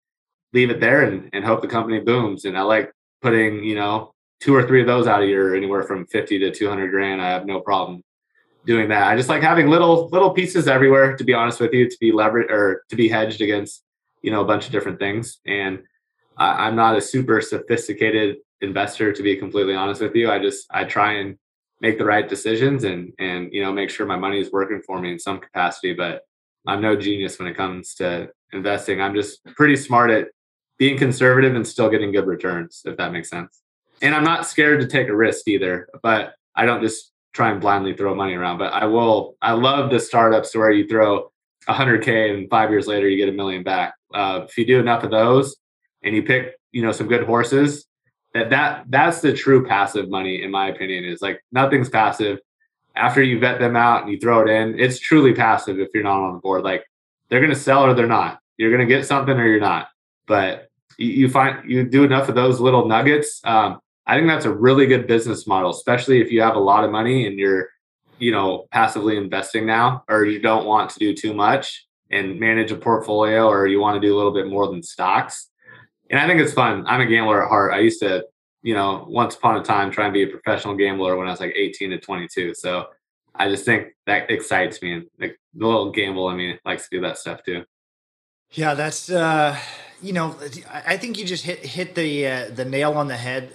leave 0.54 0.70
it 0.70 0.80
there 0.80 1.04
and, 1.04 1.30
and 1.34 1.44
hope 1.44 1.62
the 1.62 1.68
company 1.68 2.00
booms. 2.00 2.46
And 2.46 2.58
I 2.58 2.62
like 2.62 2.92
putting, 3.22 3.64
you 3.64 3.76
know, 3.76 4.14
two 4.40 4.56
or 4.56 4.66
three 4.66 4.82
of 4.82 4.88
those 4.88 5.06
out 5.06 5.22
a 5.22 5.28
year, 5.28 5.56
anywhere 5.56 5.84
from 5.84 6.06
50 6.08 6.40
to 6.40 6.52
200 6.52 6.90
grand. 6.90 7.22
I 7.22 7.30
have 7.30 7.46
no 7.46 7.60
problem 7.60 8.04
doing 8.66 8.90
that. 8.90 9.08
I 9.08 9.16
just 9.16 9.30
like 9.30 9.42
having 9.42 9.68
little 9.68 10.08
little 10.10 10.32
pieces 10.32 10.68
everywhere. 10.68 11.16
To 11.16 11.24
be 11.24 11.34
honest 11.34 11.60
with 11.60 11.74
you, 11.74 11.90
to 11.90 11.98
be 12.00 12.12
leveraged 12.12 12.50
or 12.50 12.84
to 12.90 12.96
be 12.96 13.10
hedged 13.10 13.42
against, 13.42 13.84
you 14.22 14.32
know, 14.32 14.42
a 14.42 14.46
bunch 14.46 14.66
of 14.66 14.72
different 14.72 15.00
things. 15.00 15.40
And 15.46 15.84
I, 16.38 16.68
I'm 16.68 16.76
not 16.76 16.98
a 16.98 17.02
super 17.02 17.42
sophisticated 17.42 18.38
investor, 18.62 19.14
to 19.14 19.24
be 19.24 19.36
completely 19.36 19.76
honest 19.76 20.02
with 20.02 20.16
you. 20.16 20.32
I 20.32 20.40
just 20.40 20.66
I 20.72 20.86
try 20.86 21.14
and 21.14 21.38
make 21.82 21.98
the 21.98 22.06
right 22.06 22.28
decisions 22.28 22.84
and 22.84 23.14
and 23.20 23.54
you 23.54 23.62
know 23.62 23.72
make 23.72 23.90
sure 23.90 24.06
my 24.06 24.18
money 24.18 24.40
is 24.40 24.52
working 24.52 24.82
for 24.86 25.00
me 25.00 25.12
in 25.12 25.20
some 25.20 25.40
capacity 25.40 25.94
but 25.94 26.22
i'm 26.68 26.82
no 26.82 26.96
genius 26.96 27.40
when 27.40 27.48
it 27.48 27.56
comes 27.56 27.94
to 27.96 28.30
investing. 28.54 29.02
I'm 29.02 29.14
just 29.14 29.44
pretty 29.56 29.76
smart 29.76 30.10
at 30.10 30.28
being 30.78 30.98
conservative 30.98 31.56
and 31.56 31.68
still 31.68 31.90
getting 31.90 32.12
good 32.12 32.26
returns 32.26 32.82
if 32.86 32.98
that 32.98 33.12
makes 33.12 33.30
sense. 33.30 33.62
And 34.02 34.14
i'm 34.16 34.24
not 34.24 34.48
scared 34.48 34.82
to 34.82 34.88
take 34.88 35.08
a 35.08 35.16
risk 35.16 35.48
either 35.48 35.88
but 36.04 36.34
i 36.56 36.66
don't 36.66 36.82
just 36.82 37.12
try 37.34 37.52
and 37.52 37.60
blindly 37.60 37.94
throw 37.94 38.16
money 38.16 38.34
around. 38.34 38.58
But 38.58 38.74
i 38.74 38.86
will 38.86 39.38
i 39.42 39.52
love 39.52 39.92
the 39.92 40.00
startups 40.00 40.56
where 40.56 40.72
you 40.72 40.88
throw 40.88 41.32
100k 41.68 42.34
and 42.34 42.50
five 42.50 42.70
years 42.70 42.88
later 42.88 43.08
you 43.10 43.18
get 43.18 43.34
a 43.34 43.36
million 43.36 43.64
back. 43.64 43.96
Uh, 44.14 44.46
if 44.48 44.58
you 44.58 44.66
do 44.66 44.80
enough 44.80 45.04
of 45.04 45.12
those 45.12 45.56
and 46.04 46.16
you 46.16 46.24
pick 46.24 46.54
you 46.72 46.82
know 46.82 46.92
some 46.92 47.08
good 47.08 47.24
horses 47.24 47.86
that 48.34 48.50
that 48.50 48.86
that's 48.90 49.22
the 49.22 49.34
true 49.34 49.66
passive 49.66 50.10
money 50.10 50.44
in 50.44 50.52
my 50.52 50.68
opinion 50.68 51.04
is 51.04 51.22
like 51.22 51.42
nothing's 51.52 51.90
passive 51.90 52.38
after 52.96 53.22
you 53.22 53.40
vet 53.40 53.60
them 53.60 53.76
out 53.76 54.04
and 54.04 54.12
you 54.12 54.20
throw 54.20 54.42
it 54.42 54.50
in 54.50 54.80
it's 54.80 55.00
truly 55.00 55.34
passive 55.34 55.80
if 55.80 55.90
you're 55.94 56.04
not 56.04 56.20
on 56.20 56.34
the 56.34 56.40
board 56.40 56.64
like 56.64 56.84
they're 57.30 57.40
going 57.40 57.54
to 57.54 57.60
sell 57.60 57.84
or 57.84 57.94
they're 57.94 58.08
not 58.08 58.40
you're 58.58 58.72
going 58.72 58.88
to 58.88 58.94
get 58.94 59.06
something 59.06 59.38
or 59.38 59.48
you're 59.48 59.60
not 59.60 59.88
but 60.28 60.70
you, 60.98 61.10
you, 61.10 61.30
find 61.30 61.70
you 61.70 61.84
do 61.84 62.04
enough 62.04 62.30
of 62.30 62.36
those 62.36 62.60
little 62.60 62.88
nuggets 62.88 63.42
um, 63.46 63.80
i 64.08 64.16
think 64.16 64.28
that's 64.28 64.46
a 64.46 64.54
really 64.54 64.86
good 64.86 65.08
business 65.08 65.48
model 65.48 65.72
especially 65.72 66.22
if 66.22 66.32
you 66.32 66.42
have 66.42 66.56
a 66.56 66.60
lot 66.60 66.84
of 66.84 66.92
money 66.92 67.28
and 67.28 67.38
you're 67.38 67.70
you 68.18 68.32
know 68.32 68.66
passively 68.72 69.18
investing 69.18 69.66
now 69.66 70.04
or 70.08 70.26
you 70.26 70.40
don't 70.40 70.66
want 70.66 70.90
to 70.90 71.00
do 71.00 71.14
too 71.14 71.34
much 71.34 71.86
and 72.12 72.40
manage 72.40 72.72
a 72.72 72.76
portfolio 72.76 73.48
or 73.48 73.68
you 73.68 73.80
want 73.80 74.00
to 74.00 74.08
do 74.08 74.14
a 74.14 74.18
little 74.18 74.34
bit 74.34 74.48
more 74.48 74.68
than 74.68 74.82
stocks 74.82 75.50
and 76.10 76.20
I 76.20 76.28
think 76.28 76.40
it's 76.40 76.54
fun. 76.54 76.86
I'm 76.88 77.02
a 77.02 77.06
gambler 77.06 77.44
at 77.44 77.50
heart. 77.50 77.74
I 77.74 77.80
used 77.80 78.00
to, 78.02 78.24
you 78.66 78.74
know, 78.74 79.06
once 79.08 79.36
upon 79.36 79.58
a 79.58 79.64
time 79.64 79.92
try 79.92 80.06
and 80.06 80.14
be 80.14 80.24
a 80.24 80.28
professional 80.28 80.74
gambler 80.74 81.16
when 81.16 81.28
I 81.28 81.30
was 81.30 81.40
like 81.40 81.54
18 81.56 81.92
to 81.92 82.00
22. 82.00 82.56
So 82.56 82.88
I 83.36 83.48
just 83.48 83.64
think 83.64 83.90
that 84.08 84.32
excites 84.32 84.82
me, 84.82 84.94
and 84.94 85.06
like 85.20 85.40
the 85.54 85.68
little 85.68 85.92
gamble. 85.92 86.28
I 86.28 86.36
mean, 86.36 86.58
likes 86.66 86.90
to 86.90 86.98
do 86.98 87.02
that 87.02 87.20
stuff 87.20 87.42
too. 87.46 87.64
Yeah, 88.54 88.74
that's 88.74 89.12
uh, 89.12 89.56
you 90.02 90.14
know, 90.14 90.36
I 90.74 90.98
think 90.98 91.20
you 91.20 91.26
just 91.26 91.44
hit 91.46 91.60
hit 91.60 91.94
the 91.94 92.28
uh, 92.28 92.50
the 92.50 92.66
nail 92.66 92.94
on 92.94 93.08
the 93.08 93.18
head. 93.18 93.52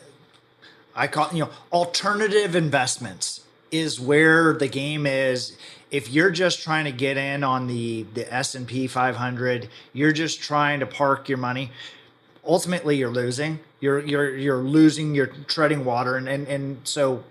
I 0.94 1.08
call 1.08 1.28
you 1.32 1.40
know 1.40 1.50
alternative 1.72 2.54
investments 2.54 3.44
is 3.72 3.98
where 3.98 4.52
the 4.52 4.68
game 4.68 5.06
is 5.06 5.56
if 5.90 6.08
you're 6.08 6.30
just 6.30 6.62
trying 6.62 6.84
to 6.84 6.92
get 6.92 7.16
in 7.16 7.42
on 7.42 7.66
the 7.66 8.04
the 8.14 8.32
S&P 8.32 8.88
500 8.88 9.68
you're 9.92 10.10
just 10.10 10.40
trying 10.42 10.80
to 10.80 10.86
park 10.86 11.28
your 11.28 11.38
money 11.38 11.70
ultimately 12.44 12.96
you're 12.96 13.10
losing. 13.10 13.60
You're 13.80 14.00
you're 14.00 14.36
you're 14.36 14.58
losing. 14.58 15.14
You're 15.14 15.28
treading 15.48 15.84
water, 15.84 16.16
and 16.16 16.28
and 16.28 16.46
and 16.48 16.78
so, 16.84 17.24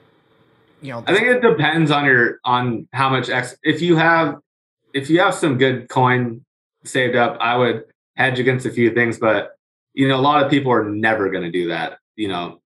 you 0.82 0.92
know. 0.92 1.04
I 1.08 1.14
think 1.14 1.28
it 1.28 1.42
depends 1.42 1.92
on 1.92 2.06
your 2.06 2.40
on 2.44 2.88
how 2.92 3.10
much. 3.10 3.30
If 3.64 3.82
you 3.82 3.96
have 3.96 4.38
if 4.94 5.10
you 5.10 5.20
have 5.20 5.36
some 5.36 5.58
good 5.58 5.90
coin 5.90 6.44
saved 6.84 7.16
up, 7.16 7.38
I 7.40 7.56
would 7.56 7.84
hedge 8.16 8.40
against 8.40 8.66
a 8.66 8.72
few 8.72 8.94
things, 8.94 9.20
but 9.20 9.52
you 9.94 10.08
know 10.08 10.18
a 10.18 10.22
lot 10.22 10.44
of 10.44 10.50
people 10.50 10.72
are 10.72 10.84
never 10.84 11.30
going 11.30 11.44
to 11.44 11.52
do 11.52 11.68
that. 11.68 12.00
You 12.16 12.30
know, 12.30 12.62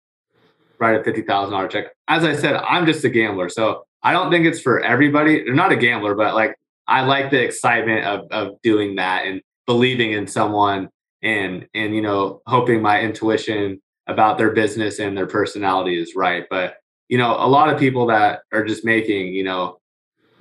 write 0.79 0.99
a 0.99 1.03
fifty 1.03 1.21
thousand 1.21 1.51
dollar 1.51 1.67
check. 1.67 1.87
As 2.07 2.23
I 2.23 2.35
said, 2.35 2.55
I'm 2.55 2.85
just 2.85 3.03
a 3.03 3.09
gambler, 3.09 3.49
so 3.49 3.85
I 4.01 4.13
don't 4.13 4.31
think 4.31 4.45
it's 4.45 4.61
for 4.61 4.79
everybody. 4.79 5.43
They're 5.43 5.53
not 5.53 5.73
a 5.73 5.77
gambler, 5.77 6.15
but 6.15 6.35
like 6.35 6.55
I 6.87 7.01
like 7.01 7.31
the 7.31 7.43
excitement 7.43 8.05
of 8.05 8.27
of 8.31 8.61
doing 8.61 8.95
that 8.95 9.25
and 9.25 9.41
believing 9.65 10.13
in 10.13 10.27
someone 10.27 10.89
and 11.23 11.67
and 11.73 11.95
you 11.95 12.01
know 12.01 12.41
hoping 12.45 12.81
my 12.81 13.01
intuition 13.01 13.81
about 14.07 14.37
their 14.37 14.51
business 14.51 14.99
and 14.99 15.17
their 15.17 15.27
personality 15.27 15.99
is 15.99 16.15
right. 16.15 16.45
But 16.49 16.75
you 17.09 17.17
know 17.17 17.31
a 17.31 17.47
lot 17.47 17.69
of 17.73 17.79
people 17.79 18.05
that 18.07 18.41
are 18.51 18.63
just 18.63 18.85
making 18.85 19.33
you 19.33 19.43
know 19.43 19.79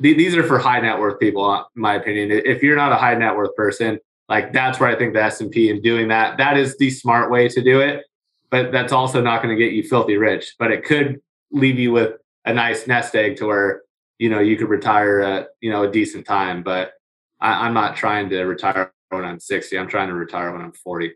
th- 0.03 0.17
these 0.17 0.37
are 0.37 0.43
for 0.43 0.59
high 0.59 0.81
net 0.81 0.99
worth 0.99 1.19
people 1.19 1.55
in 1.55 1.83
my 1.83 1.95
opinion. 1.95 2.31
If 2.31 2.63
you're 2.63 2.77
not 2.77 2.93
a 2.93 2.97
high 2.97 3.15
net 3.15 3.37
worth 3.37 3.55
person 3.57 3.99
like 4.29 4.53
that's 4.53 4.79
where 4.79 4.89
i 4.89 4.97
think 4.97 5.15
the 5.15 5.23
s&p 5.23 5.69
and 5.69 5.83
doing 5.83 6.07
that 6.07 6.39
that 6.39 6.57
is 6.57 6.79
the 6.79 6.89
smart 6.89 7.29
way 7.29 7.49
to 7.49 7.61
do 7.61 7.81
it 7.81 8.05
but 8.53 8.71
that's 8.71 8.93
also 8.93 9.21
not 9.21 9.43
going 9.43 9.57
to 9.57 9.61
get 9.61 9.73
you 9.73 9.83
filthy 9.83 10.17
rich. 10.19 10.55
But 10.59 10.71
it 10.71 10.85
could 10.85 11.21
leave 11.51 11.79
you 11.79 11.91
with 11.91 12.13
a 12.45 12.53
nice 12.53 12.87
nest 12.87 13.17
egg 13.17 13.37
to 13.39 13.47
where 13.47 13.83
you 14.19 14.29
know 14.29 14.39
you 14.39 14.57
could 14.57 14.69
retire 14.69 15.21
at 15.23 15.49
you 15.61 15.71
know 15.71 15.83
a 15.83 15.91
decent 15.91 16.27
time. 16.27 16.63
But 16.63 16.93
I, 17.41 17.67
i'm 17.67 17.75
not 17.75 17.97
trying 17.97 18.29
to 18.29 18.43
retire 18.43 18.93
when 19.13 19.25
I'm 19.25 19.41
60. 19.41 19.79
I'm 19.79 19.89
trying 19.89 20.09
to 20.09 20.15
retire 20.15 20.53
when 20.53 20.63
I'm 20.63 20.73
40. 20.73 21.13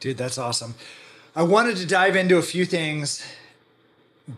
Dude, 0.00 0.16
that's 0.16 0.38
awesome. 0.38 0.74
I 1.34 1.42
wanted 1.42 1.76
to 1.78 1.86
dive 1.86 2.16
into 2.16 2.36
a 2.36 2.42
few 2.42 2.64
things 2.64 3.24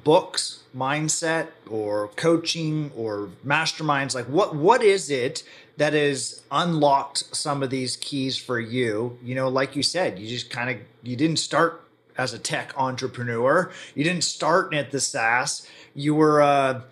books, 0.03 0.63
mindset, 0.75 1.49
or 1.69 2.09
coaching 2.17 2.91
or 2.97 3.29
masterminds. 3.45 4.15
Like 4.15 4.27
what 4.27 4.55
what 4.55 4.83
is 4.83 5.11
it 5.11 5.43
that 5.77 5.93
has 5.93 6.43
unlocked 6.51 7.37
some 7.37 7.63
of 7.63 7.71
these 7.71 7.97
keys 7.97 8.37
for 8.37 8.61
you? 8.61 9.19
You 9.23 9.35
know, 9.35 9.49
like 9.49 9.77
you 9.77 9.83
said, 9.83 10.19
you 10.19 10.29
just 10.29 10.51
kind 10.51 10.71
of 10.71 10.77
you 11.03 11.17
didn't 11.17 11.39
start 11.39 11.83
as 12.17 12.33
a 12.33 12.39
tech 12.39 12.73
entrepreneur. 12.77 13.71
You 13.95 14.05
didn't 14.05 14.25
start 14.25 14.73
at 14.73 14.91
the 14.91 15.01
SaaS. 15.01 15.67
You 15.95 16.15
were 16.15 16.41
uh 16.41 16.83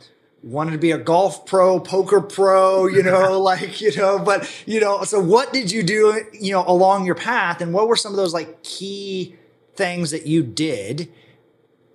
wanted 0.42 0.72
to 0.72 0.78
be 0.78 0.90
a 0.90 0.98
golf 0.98 1.46
pro, 1.46 1.78
poker 1.78 2.20
pro, 2.20 2.86
you 2.86 3.02
know, 3.02 3.40
like, 3.40 3.80
you 3.80 3.94
know, 3.96 4.18
but, 4.18 4.50
you 4.66 4.80
know, 4.80 5.04
so 5.04 5.20
what 5.20 5.52
did 5.52 5.70
you 5.70 5.82
do, 5.82 6.22
you 6.32 6.52
know, 6.52 6.64
along 6.66 7.06
your 7.06 7.14
path 7.14 7.60
and 7.60 7.72
what 7.72 7.88
were 7.88 7.96
some 7.96 8.12
of 8.12 8.16
those 8.16 8.34
like 8.34 8.62
key 8.62 9.36
things 9.74 10.10
that 10.10 10.26
you 10.26 10.42
did? 10.42 11.12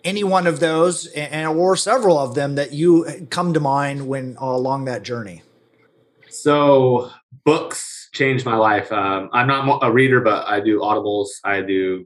Any 0.04 0.24
one 0.24 0.48
of 0.48 0.60
those 0.60 1.08
and 1.08 1.48
or 1.48 1.76
several 1.76 2.18
of 2.18 2.34
them 2.36 2.56
that 2.56 2.72
you 2.72 3.28
come 3.30 3.54
to 3.54 3.60
mind 3.60 4.08
when 4.08 4.38
uh, 4.42 4.46
along 4.46 4.86
that 4.86 5.04
journey? 5.04 5.44
So, 6.30 7.12
books 7.44 8.10
changed 8.14 8.46
my 8.46 8.56
life. 8.56 8.92
Um, 8.92 9.30
I'm 9.34 9.48
not 9.48 9.80
a 9.82 9.92
reader, 9.92 10.22
but 10.22 10.48
I 10.48 10.62
do 10.62 10.80
audibles. 10.80 11.28
I 11.44 11.62
do 11.62 12.06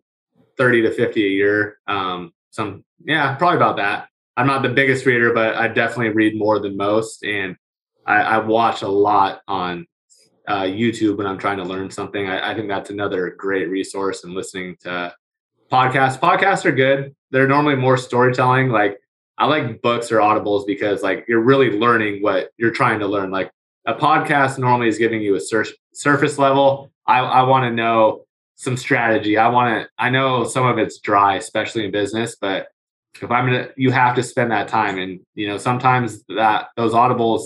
30 0.58 0.84
to 0.84 0.92
50 0.92 1.24
a 1.24 1.30
year. 1.30 1.80
Um, 1.86 2.34
some, 2.50 2.84
yeah, 3.04 3.36
probably 3.36 3.58
about 3.58 3.78
that. 3.78 4.08
I'm 4.38 4.48
not 4.48 4.64
the 4.64 4.70
biggest 4.70 5.06
reader, 5.06 5.34
but 5.34 5.56
I 5.56 5.68
definitely 5.68 6.10
read 6.10 6.38
more 6.38 6.60
than 6.60 6.78
most. 6.78 7.24
And 7.24 7.56
I, 8.06 8.22
I 8.22 8.38
watch 8.40 8.82
a 8.82 8.88
lot 8.88 9.42
on 9.48 9.86
uh, 10.48 10.64
YouTube 10.64 11.18
when 11.18 11.28
I'm 11.28 11.38
trying 11.38 11.58
to 11.58 11.64
learn 11.64 11.92
something. 11.92 12.28
I, 12.28 12.52
I, 12.52 12.56
think 12.56 12.68
that's 12.68 12.90
another 12.90 13.30
great 13.38 13.70
resource 13.70 14.24
and 14.24 14.34
listening 14.34 14.76
to 14.82 15.14
podcasts. 15.72 16.20
Podcasts 16.20 16.66
are 16.66 16.72
good. 16.72 17.16
They're 17.30 17.48
normally 17.48 17.76
more 17.76 17.98
storytelling. 17.98 18.70
Like 18.70 19.00
I 19.38 19.46
like 19.46 19.82
books 19.82 20.12
or 20.12 20.18
audibles 20.18 20.66
because 20.66 21.04
like 21.04 21.26
you're 21.28 21.42
really 21.42 21.72
learning 21.72 22.22
what 22.22 22.52
you're 22.58 22.72
trying 22.72 23.00
to 23.00 23.08
learn. 23.08 23.32
Like 23.32 23.52
a 23.86 23.94
podcast 23.94 24.58
normally 24.58 24.88
is 24.88 24.98
giving 24.98 25.22
you 25.22 25.36
a 25.36 25.40
sur- 25.40 25.66
surface 25.94 26.38
level. 26.38 26.92
I, 27.06 27.20
I 27.20 27.44
want 27.44 27.64
to 27.66 27.72
know 27.72 28.26
some 28.56 28.78
strategy. 28.78 29.38
I 29.38 29.48
want 29.48 29.84
to, 29.84 29.90
I 29.98 30.10
know 30.10 30.44
some 30.44 30.66
of 30.66 30.78
it's 30.78 31.00
dry, 31.00 31.36
especially 31.36 31.86
in 31.86 31.92
business, 31.92 32.36
but 32.40 32.68
if 33.22 33.30
I'm 33.30 33.46
gonna, 33.46 33.70
you 33.76 33.92
have 33.92 34.16
to 34.16 34.24
spend 34.24 34.52
that 34.52 34.68
time. 34.68 34.98
And, 34.98 35.20
you 35.36 35.48
know, 35.48 35.58
sometimes 35.58 36.24
that 36.30 36.68
those 36.76 36.94
audibles, 36.94 37.44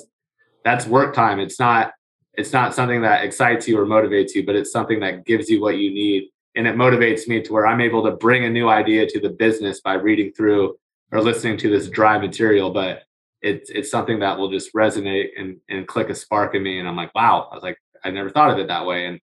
that's 0.63 0.85
work 0.87 1.13
time. 1.13 1.39
It's 1.39 1.59
not, 1.59 1.93
it's 2.33 2.51
not 2.51 2.73
something 2.73 3.01
that 3.01 3.23
excites 3.23 3.67
you 3.67 3.79
or 3.79 3.85
motivates 3.85 4.35
you, 4.35 4.45
but 4.45 4.55
it's 4.55 4.71
something 4.71 4.99
that 4.99 5.25
gives 5.25 5.49
you 5.49 5.61
what 5.61 5.77
you 5.77 5.91
need. 5.91 6.29
And 6.55 6.67
it 6.67 6.75
motivates 6.75 7.27
me 7.27 7.41
to 7.41 7.53
where 7.53 7.67
I'm 7.67 7.81
able 7.81 8.03
to 8.03 8.11
bring 8.11 8.45
a 8.45 8.49
new 8.49 8.69
idea 8.69 9.07
to 9.07 9.19
the 9.19 9.29
business 9.29 9.81
by 9.81 9.93
reading 9.93 10.31
through 10.31 10.75
or 11.11 11.21
listening 11.21 11.57
to 11.57 11.69
this 11.69 11.89
dry 11.89 12.17
material. 12.17 12.71
But 12.71 13.03
it's 13.41 13.69
it's 13.69 13.91
something 13.91 14.19
that 14.19 14.37
will 14.37 14.49
just 14.49 14.73
resonate 14.73 15.29
and, 15.37 15.57
and 15.69 15.87
click 15.87 16.09
a 16.09 16.15
spark 16.15 16.55
in 16.55 16.63
me. 16.63 16.79
And 16.79 16.87
I'm 16.87 16.95
like, 16.95 17.13
wow, 17.13 17.47
I 17.51 17.55
was 17.55 17.63
like, 17.63 17.77
I 18.03 18.09
never 18.09 18.29
thought 18.29 18.51
of 18.51 18.57
it 18.57 18.67
that 18.67 18.85
way. 18.85 19.05
And 19.05 19.19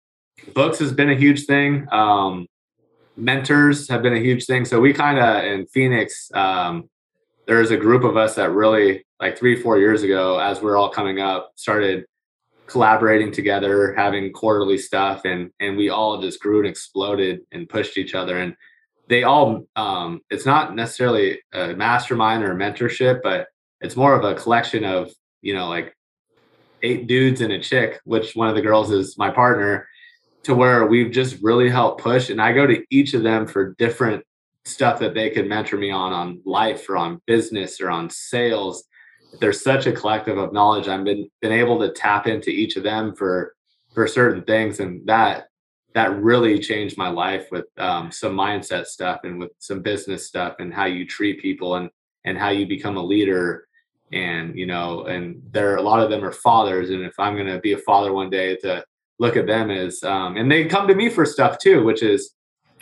books 0.54 0.78
has 0.80 0.92
been 0.92 1.10
a 1.10 1.14
huge 1.14 1.46
thing. 1.46 1.86
Um, 1.92 2.46
mentors 3.20 3.88
have 3.88 4.02
been 4.02 4.14
a 4.14 4.18
huge 4.18 4.46
thing. 4.46 4.64
So 4.64 4.80
we 4.80 4.92
kind 4.92 5.18
of 5.18 5.44
in 5.44 5.66
Phoenix, 5.66 6.30
um, 6.34 6.88
there's 7.46 7.70
a 7.70 7.76
group 7.76 8.04
of 8.04 8.16
us 8.16 8.34
that 8.36 8.50
really 8.52 9.04
like 9.20 9.38
three, 9.38 9.60
four 9.60 9.78
years 9.78 10.02
ago, 10.02 10.38
as 10.38 10.62
we're 10.62 10.76
all 10.76 10.88
coming 10.88 11.20
up, 11.20 11.52
started 11.56 12.04
collaborating 12.66 13.32
together, 13.32 13.92
having 13.94 14.32
quarterly 14.32 14.78
stuff, 14.78 15.24
and 15.24 15.50
and 15.60 15.76
we 15.76 15.88
all 15.88 16.20
just 16.20 16.40
grew 16.40 16.60
and 16.60 16.68
exploded 16.68 17.40
and 17.52 17.68
pushed 17.68 17.98
each 17.98 18.14
other. 18.14 18.38
And 18.38 18.54
they 19.08 19.24
all, 19.24 19.64
um, 19.74 20.20
it's 20.30 20.46
not 20.46 20.76
necessarily 20.76 21.40
a 21.52 21.74
mastermind 21.74 22.44
or 22.44 22.52
a 22.52 22.54
mentorship, 22.54 23.20
but 23.22 23.48
it's 23.80 23.96
more 23.96 24.14
of 24.14 24.24
a 24.24 24.40
collection 24.40 24.84
of 24.84 25.10
you 25.42 25.52
know 25.52 25.68
like 25.68 25.94
eight 26.82 27.06
dudes 27.06 27.40
and 27.40 27.52
a 27.52 27.60
chick, 27.60 28.00
which 28.04 28.34
one 28.34 28.48
of 28.48 28.54
the 28.54 28.62
girls 28.62 28.90
is 28.90 29.18
my 29.18 29.30
partner 29.30 29.88
to 30.42 30.54
where 30.54 30.86
we've 30.86 31.10
just 31.10 31.36
really 31.42 31.68
helped 31.68 32.02
push. 32.02 32.30
And 32.30 32.40
I 32.40 32.52
go 32.52 32.66
to 32.66 32.82
each 32.90 33.14
of 33.14 33.22
them 33.22 33.46
for 33.46 33.74
different 33.74 34.24
stuff 34.64 34.98
that 35.00 35.14
they 35.14 35.30
could 35.30 35.48
mentor 35.48 35.76
me 35.76 35.90
on, 35.90 36.12
on 36.12 36.40
life 36.44 36.88
or 36.88 36.96
on 36.96 37.20
business 37.26 37.80
or 37.80 37.90
on 37.90 38.10
sales. 38.10 38.84
There's 39.40 39.62
such 39.62 39.86
a 39.86 39.92
collective 39.92 40.38
of 40.38 40.52
knowledge. 40.52 40.88
I've 40.88 41.04
been 41.04 41.28
been 41.40 41.52
able 41.52 41.78
to 41.80 41.92
tap 41.92 42.26
into 42.26 42.50
each 42.50 42.76
of 42.76 42.82
them 42.82 43.14
for 43.14 43.54
for 43.94 44.06
certain 44.06 44.42
things, 44.44 44.80
and 44.80 45.06
that 45.06 45.46
that 45.94 46.20
really 46.22 46.58
changed 46.58 46.96
my 46.96 47.08
life 47.08 47.46
with 47.50 47.66
um, 47.78 48.10
some 48.10 48.34
mindset 48.34 48.86
stuff 48.86 49.20
and 49.24 49.38
with 49.38 49.50
some 49.58 49.82
business 49.82 50.26
stuff 50.26 50.56
and 50.58 50.72
how 50.72 50.84
you 50.84 51.06
treat 51.06 51.40
people 51.40 51.76
and 51.76 51.90
and 52.24 52.38
how 52.38 52.50
you 52.50 52.66
become 52.66 52.96
a 52.96 53.02
leader 53.02 53.66
and 54.12 54.56
you 54.56 54.66
know 54.66 55.04
and 55.04 55.40
there 55.52 55.76
a 55.76 55.82
lot 55.82 56.02
of 56.02 56.10
them 56.10 56.24
are 56.24 56.32
fathers 56.32 56.90
and 56.90 57.02
if 57.02 57.18
i'm 57.18 57.34
going 57.34 57.46
to 57.46 57.60
be 57.60 57.72
a 57.72 57.78
father 57.78 58.12
one 58.12 58.28
day 58.28 58.56
to 58.56 58.84
look 59.20 59.36
at 59.36 59.46
them 59.46 59.70
as 59.70 60.02
um, 60.02 60.36
and 60.36 60.50
they 60.50 60.64
come 60.64 60.88
to 60.88 60.94
me 60.94 61.08
for 61.08 61.24
stuff 61.24 61.58
too 61.58 61.84
which 61.84 62.02
is 62.02 62.34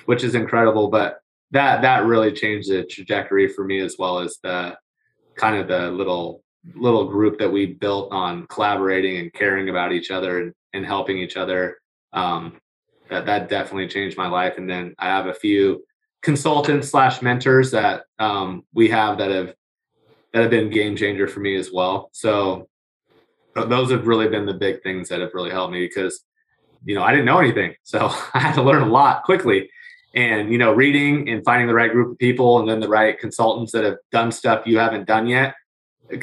which 0.06 0.24
is 0.24 0.34
incredible 0.34 0.88
but 0.88 1.18
that 1.50 1.82
that 1.82 2.06
really 2.06 2.32
changed 2.32 2.70
the 2.70 2.84
trajectory 2.84 3.48
for 3.48 3.64
me 3.64 3.80
as 3.80 3.96
well 3.98 4.18
as 4.18 4.38
the 4.42 4.76
kind 5.36 5.56
of 5.56 5.68
the 5.68 5.90
little 5.90 6.42
little 6.74 7.06
group 7.06 7.38
that 7.38 7.50
we 7.50 7.66
built 7.66 8.12
on 8.12 8.46
collaborating 8.48 9.18
and 9.18 9.32
caring 9.32 9.68
about 9.68 9.92
each 9.92 10.10
other 10.10 10.40
and, 10.40 10.52
and 10.74 10.84
helping 10.84 11.18
each 11.18 11.36
other. 11.36 11.78
Um, 12.12 12.58
that 13.08 13.26
that 13.26 13.48
definitely 13.48 13.88
changed 13.88 14.18
my 14.18 14.28
life. 14.28 14.54
And 14.58 14.68
then 14.68 14.94
i 14.98 15.06
have 15.06 15.26
a 15.26 15.34
few 15.34 15.82
consultants 16.22 16.90
slash 16.90 17.22
mentors 17.22 17.70
that 17.70 18.02
um, 18.18 18.64
we 18.74 18.88
have 18.88 19.18
that 19.18 19.30
have 19.30 19.54
that 20.32 20.42
have 20.42 20.50
been 20.50 20.70
game 20.70 20.96
changer 20.96 21.26
for 21.26 21.40
me 21.40 21.56
as 21.56 21.72
well. 21.72 22.10
So 22.12 22.67
those 23.64 23.90
have 23.90 24.06
really 24.06 24.28
been 24.28 24.46
the 24.46 24.54
big 24.54 24.82
things 24.82 25.08
that 25.08 25.20
have 25.20 25.34
really 25.34 25.50
helped 25.50 25.72
me 25.72 25.86
because 25.86 26.24
you 26.84 26.94
know, 26.94 27.02
I 27.02 27.10
didn't 27.10 27.26
know 27.26 27.38
anything. 27.38 27.74
So 27.84 28.10
I 28.34 28.38
had 28.38 28.54
to 28.54 28.62
learn 28.62 28.82
a 28.82 28.88
lot 28.88 29.24
quickly. 29.24 29.70
And, 30.14 30.50
you 30.50 30.58
know, 30.58 30.72
reading 30.72 31.28
and 31.28 31.44
finding 31.44 31.68
the 31.68 31.74
right 31.74 31.90
group 31.90 32.12
of 32.12 32.18
people 32.18 32.58
and 32.58 32.68
then 32.68 32.80
the 32.80 32.88
right 32.88 33.18
consultants 33.18 33.72
that 33.72 33.84
have 33.84 33.96
done 34.10 34.32
stuff 34.32 34.66
you 34.66 34.78
haven't 34.78 35.06
done 35.06 35.26
yet. 35.26 35.54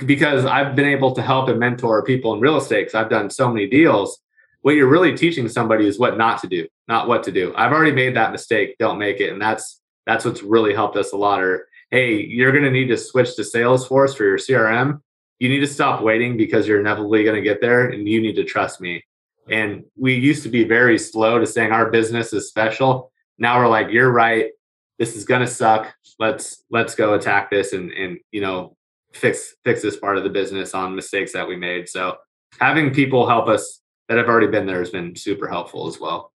Because 0.06 0.46
I've 0.46 0.76
been 0.76 0.88
able 0.88 1.12
to 1.14 1.22
help 1.22 1.50
and 1.50 1.60
mentor 1.60 2.04
people 2.04 2.34
in 2.34 2.40
real 2.40 2.58
estate 2.58 2.82
because 2.86 2.96
I've 2.96 3.10
done 3.10 3.30
so 3.30 3.52
many 3.52 3.68
deals. 3.68 4.20
What 4.62 4.76
you're 4.76 4.90
really 4.90 5.16
teaching 5.16 5.48
somebody 5.48 5.88
is 5.88 6.00
what 6.00 6.18
not 6.18 6.42
to 6.42 6.48
do, 6.48 6.68
not 6.88 7.08
what 7.08 7.24
to 7.24 7.32
do. 7.32 7.54
I've 7.56 7.72
already 7.72 7.92
made 7.92 8.16
that 8.16 8.32
mistake. 8.32 8.76
Don't 8.80 8.98
make 8.98 9.20
it. 9.20 9.32
And 9.32 9.42
that's 9.42 9.82
that's 10.08 10.26
what's 10.26 10.42
really 10.42 10.74
helped 10.74 10.98
us 10.98 11.14
a 11.14 11.18
lot. 11.18 11.42
Or 11.42 11.68
hey, 11.92 12.20
you're 12.22 12.52
going 12.52 12.64
to 12.64 12.72
need 12.72 12.88
to 12.88 12.98
switch 12.98 13.36
to 13.36 13.44
Salesforce 13.44 14.16
for 14.16 14.24
your 14.24 14.38
CRM. 14.38 15.02
You 15.40 15.50
need 15.50 15.60
to 15.60 15.68
stop 15.68 16.02
waiting 16.02 16.38
because 16.38 16.68
you're 16.68 16.80
inevitably 16.80 17.24
going 17.24 17.36
to 17.36 17.42
get 17.42 17.62
there, 17.62 17.90
and 17.90 18.08
you 18.08 18.22
need 18.22 18.36
to 18.36 18.44
trust 18.44 18.80
me. 18.80 19.04
And 19.50 19.84
we 19.98 20.16
used 20.16 20.44
to 20.44 20.50
be 20.50 20.64
very 20.64 20.98
slow 20.98 21.40
to 21.40 21.46
saying 21.46 21.72
our 21.72 21.92
business 21.92 22.34
is 22.34 22.48
special. 22.48 23.12
Now 23.38 23.60
we're 23.60 23.68
like, 23.68 23.90
you're 23.92 24.12
right. 24.12 24.52
This 24.98 25.16
is 25.16 25.26
gonna 25.26 25.48
suck. 25.48 25.94
Let's 26.20 26.64
let's 26.72 26.96
go 26.96 27.16
attack 27.16 27.50
this 27.50 27.74
and 27.74 27.92
and 27.92 28.18
you 28.32 28.42
know 28.42 28.78
fix 29.14 29.56
fix 29.64 29.82
this 29.82 29.98
part 29.98 30.18
of 30.18 30.24
the 30.24 30.30
business 30.30 30.74
on 30.74 30.96
mistakes 30.96 31.34
that 31.34 31.48
we 31.48 31.58
made. 31.58 31.90
So 31.90 32.16
having 32.60 32.94
people 32.94 33.28
help 33.28 33.48
us 33.48 33.82
that 34.08 34.18
have 34.18 34.28
already 34.28 34.48
been 34.48 34.66
there 34.66 34.80
has 34.80 34.92
been 34.92 35.16
super 35.16 35.48
helpful 35.48 35.88
as 35.88 36.00
well. 36.00 36.32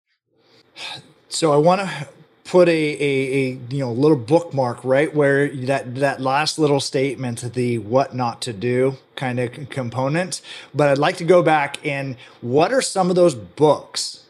So 1.29 1.53
I 1.53 1.57
want 1.57 1.81
to 1.81 2.07
put 2.49 2.67
a, 2.67 2.71
a, 2.71 3.03
a 3.03 3.59
you 3.69 3.77
know 3.77 3.91
little 3.91 4.17
bookmark 4.17 4.83
right 4.83 5.13
where 5.13 5.55
that 5.55 5.93
that 5.95 6.19
last 6.19 6.57
little 6.57 6.79
statement 6.79 7.53
the 7.53 7.77
what 7.77 8.15
not 8.15 8.41
to 8.41 8.51
do 8.51 8.97
kind 9.15 9.39
of 9.39 9.69
component. 9.69 10.41
But 10.73 10.89
i'd 10.89 10.97
like 10.97 11.17
to 11.17 11.23
go 11.23 11.43
back 11.43 11.77
and 11.85 12.17
what 12.41 12.73
are 12.73 12.81
some 12.81 13.11
of 13.11 13.15
those 13.15 13.35
books 13.35 14.25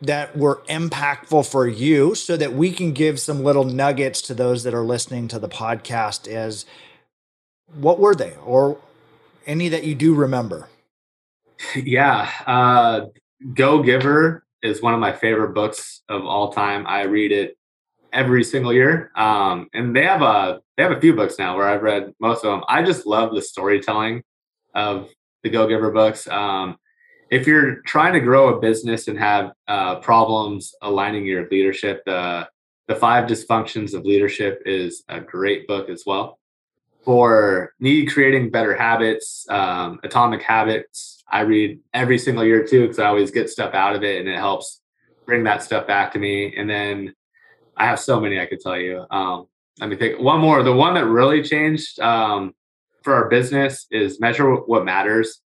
that 0.00 0.36
were 0.36 0.62
impactful 0.68 1.48
for 1.48 1.68
you 1.68 2.16
so 2.16 2.36
that 2.36 2.52
we 2.52 2.72
can 2.72 2.92
give 2.92 3.20
some 3.20 3.44
little 3.44 3.62
nuggets 3.62 4.20
to 4.22 4.34
those 4.34 4.64
that 4.64 4.74
are 4.74 4.82
listening 4.82 5.28
to 5.28 5.38
the 5.38 5.48
podcast 5.48 6.26
as 6.26 6.66
what 7.72 8.00
were 8.00 8.14
they 8.14 8.34
or 8.44 8.78
any 9.46 9.68
that 9.68 9.84
you 9.84 9.94
do 9.94 10.14
remember? 10.14 10.68
Yeah 11.76 12.28
uh 12.44 13.06
go 13.54 13.84
giver 13.84 14.42
is 14.62 14.82
one 14.82 14.94
of 14.94 15.00
my 15.00 15.12
favorite 15.12 15.54
books 15.54 16.02
of 16.08 16.24
all 16.24 16.52
time. 16.52 16.86
I 16.86 17.02
read 17.02 17.32
it 17.32 17.56
every 18.12 18.44
single 18.44 18.72
year. 18.72 19.10
Um, 19.16 19.68
and 19.72 19.94
they 19.94 20.04
have 20.04 20.22
a 20.22 20.60
they 20.76 20.82
have 20.82 20.92
a 20.92 21.00
few 21.00 21.14
books 21.14 21.38
now 21.38 21.56
where 21.56 21.68
I've 21.68 21.82
read 21.82 22.12
most 22.20 22.44
of 22.44 22.50
them. 22.50 22.62
I 22.68 22.82
just 22.82 23.06
love 23.06 23.34
the 23.34 23.42
storytelling 23.42 24.22
of 24.74 25.08
the 25.42 25.50
Go 25.50 25.66
Giver 25.66 25.90
books. 25.90 26.28
Um, 26.28 26.76
if 27.30 27.46
you're 27.46 27.76
trying 27.86 28.12
to 28.12 28.20
grow 28.20 28.54
a 28.54 28.60
business 28.60 29.08
and 29.08 29.18
have 29.18 29.52
uh, 29.66 29.96
problems 30.00 30.74
aligning 30.82 31.24
your 31.24 31.48
leadership, 31.48 32.02
the 32.04 32.48
the 32.88 32.94
five 32.96 33.28
dysfunctions 33.28 33.94
of 33.94 34.04
leadership 34.04 34.62
is 34.66 35.04
a 35.08 35.20
great 35.20 35.66
book 35.66 35.88
as 35.88 36.04
well. 36.04 36.38
For 37.02 37.72
me 37.80 38.06
creating 38.06 38.50
better 38.50 38.76
habits, 38.76 39.46
um, 39.48 39.98
atomic 40.04 40.42
habits, 40.42 41.21
I 41.32 41.40
read 41.40 41.80
every 41.94 42.18
single 42.18 42.44
year 42.44 42.64
too 42.64 42.82
because 42.82 42.98
I 42.98 43.06
always 43.06 43.30
get 43.30 43.48
stuff 43.48 43.74
out 43.74 43.96
of 43.96 44.04
it 44.04 44.20
and 44.20 44.28
it 44.28 44.36
helps 44.36 44.80
bring 45.24 45.44
that 45.44 45.62
stuff 45.62 45.86
back 45.86 46.12
to 46.12 46.18
me. 46.18 46.54
And 46.54 46.68
then 46.68 47.14
I 47.76 47.86
have 47.86 47.98
so 47.98 48.20
many 48.20 48.38
I 48.38 48.46
could 48.46 48.60
tell 48.60 48.76
you. 48.76 49.06
Um, 49.10 49.46
let 49.80 49.88
me 49.88 49.96
think. 49.96 50.20
One 50.20 50.40
more. 50.40 50.62
The 50.62 50.72
one 50.72 50.94
that 50.94 51.06
really 51.06 51.42
changed 51.42 51.98
um, 52.00 52.54
for 53.02 53.14
our 53.14 53.30
business 53.30 53.86
is 53.90 54.20
Measure 54.20 54.54
What 54.54 54.84
Matters. 54.84 55.40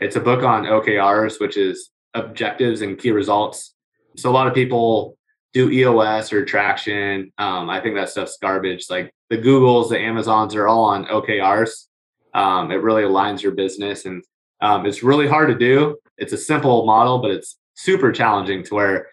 It's 0.00 0.14
a 0.14 0.20
book 0.20 0.44
on 0.44 0.64
OKRs, 0.64 1.40
which 1.40 1.56
is 1.56 1.90
objectives 2.14 2.80
and 2.80 2.96
key 2.96 3.10
results. 3.10 3.74
So 4.16 4.30
a 4.30 4.32
lot 4.32 4.46
of 4.46 4.54
people 4.54 5.16
do 5.52 5.70
EOS 5.70 6.32
or 6.32 6.44
traction. 6.44 7.32
Um, 7.38 7.68
I 7.68 7.80
think 7.80 7.96
that 7.96 8.10
stuff's 8.10 8.38
garbage. 8.40 8.86
Like 8.88 9.12
the 9.28 9.38
Googles, 9.38 9.90
the 9.90 9.98
Amazons 9.98 10.54
are 10.54 10.68
all 10.68 10.84
on 10.84 11.06
OKRs. 11.06 11.86
Um, 12.32 12.70
it 12.70 12.76
really 12.76 13.02
aligns 13.02 13.42
your 13.42 13.52
business 13.52 14.06
and 14.06 14.24
um, 14.62 14.86
it's 14.86 15.02
really 15.02 15.28
hard 15.28 15.48
to 15.48 15.54
do. 15.54 15.98
It's 16.16 16.32
a 16.32 16.38
simple 16.38 16.86
model, 16.86 17.18
but 17.18 17.30
it's 17.30 17.58
super 17.74 18.12
challenging 18.12 18.62
to 18.64 18.74
where, 18.74 19.08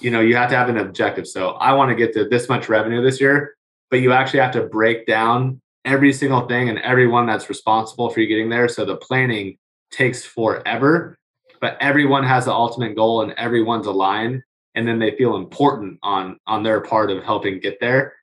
you 0.00 0.10
know, 0.10 0.20
you 0.20 0.36
have 0.36 0.50
to 0.50 0.56
have 0.56 0.68
an 0.68 0.76
objective. 0.78 1.26
So 1.26 1.50
I 1.52 1.72
want 1.72 1.88
to 1.88 1.96
get 1.96 2.12
to 2.14 2.28
this 2.28 2.48
much 2.48 2.68
revenue 2.68 3.02
this 3.02 3.20
year, 3.20 3.54
but 3.90 4.00
you 4.00 4.12
actually 4.12 4.40
have 4.40 4.52
to 4.52 4.62
break 4.62 5.06
down 5.06 5.60
every 5.84 6.12
single 6.12 6.46
thing 6.46 6.68
and 6.68 6.78
everyone 6.80 7.26
that's 7.26 7.48
responsible 7.48 8.10
for 8.10 8.20
you 8.20 8.26
getting 8.26 8.50
there. 8.50 8.68
So 8.68 8.84
the 8.84 8.96
planning 8.96 9.56
takes 9.90 10.24
forever, 10.24 11.16
but 11.60 11.76
everyone 11.80 12.24
has 12.24 12.44
the 12.44 12.52
ultimate 12.52 12.94
goal 12.94 13.22
and 13.22 13.32
everyone's 13.32 13.86
aligned 13.86 14.42
and 14.74 14.86
then 14.86 14.98
they 14.98 15.16
feel 15.16 15.36
important 15.36 15.98
on 16.02 16.38
on 16.46 16.62
their 16.62 16.80
part 16.80 17.10
of 17.10 17.22
helping 17.24 17.60
get 17.60 17.78
there. 17.80 18.14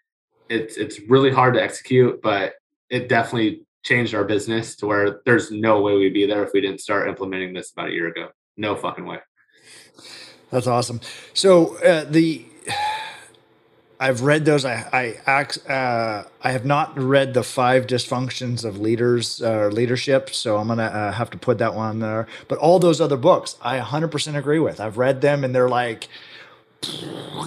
It's 0.49 0.78
it's 0.78 0.99
really 1.07 1.32
hard 1.32 1.53
to 1.55 1.61
execute, 1.61 2.22
but 2.22 2.53
it 2.89 3.07
definitely 3.07 3.65
changed 3.90 4.14
our 4.14 4.24
business 4.24 4.76
to 4.78 4.86
where 4.86 5.22
there's 5.26 5.52
no 5.52 5.82
way 5.82 5.96
we'd 5.96 6.14
be 6.14 6.28
there 6.28 6.44
if 6.44 6.52
we 6.54 6.62
didn't 6.62 6.80
start 6.80 7.10
implementing 7.10 7.54
this 7.54 7.72
about 7.72 7.90
a 7.90 7.92
year 7.92 8.08
ago. 8.08 8.30
No 8.56 8.76
fucking 8.76 9.06
way. 9.06 9.18
That's 10.52 10.68
awesome. 10.68 11.02
So 11.34 11.78
uh, 11.84 12.06
the 12.06 12.46
I've 14.00 14.22
read 14.22 14.46
those. 14.46 14.64
I 14.64 15.18
I 15.28 15.72
uh, 15.72 16.24
I 16.42 16.52
have 16.52 16.66
not 16.66 16.98
read 16.98 17.34
the 17.34 17.44
five 17.44 17.86
dysfunctions 17.86 18.64
of 18.64 18.80
leaders 18.80 19.42
or 19.42 19.68
uh, 19.68 19.72
leadership. 19.72 20.30
So 20.30 20.58
I'm 20.58 20.68
gonna 20.70 20.84
uh, 20.84 21.12
have 21.12 21.30
to 21.32 21.38
put 21.38 21.58
that 21.58 21.76
one 21.76 22.00
there. 22.00 22.28
But 22.48 22.60
all 22.60 22.80
those 22.80 23.02
other 23.02 23.18
books, 23.18 23.58
I 23.62 23.80
100% 23.80 24.36
agree 24.38 24.60
with. 24.60 24.80
I've 24.80 24.98
read 24.98 25.20
them, 25.22 25.44
and 25.44 25.54
they're 25.54 25.68
like, 25.68 26.08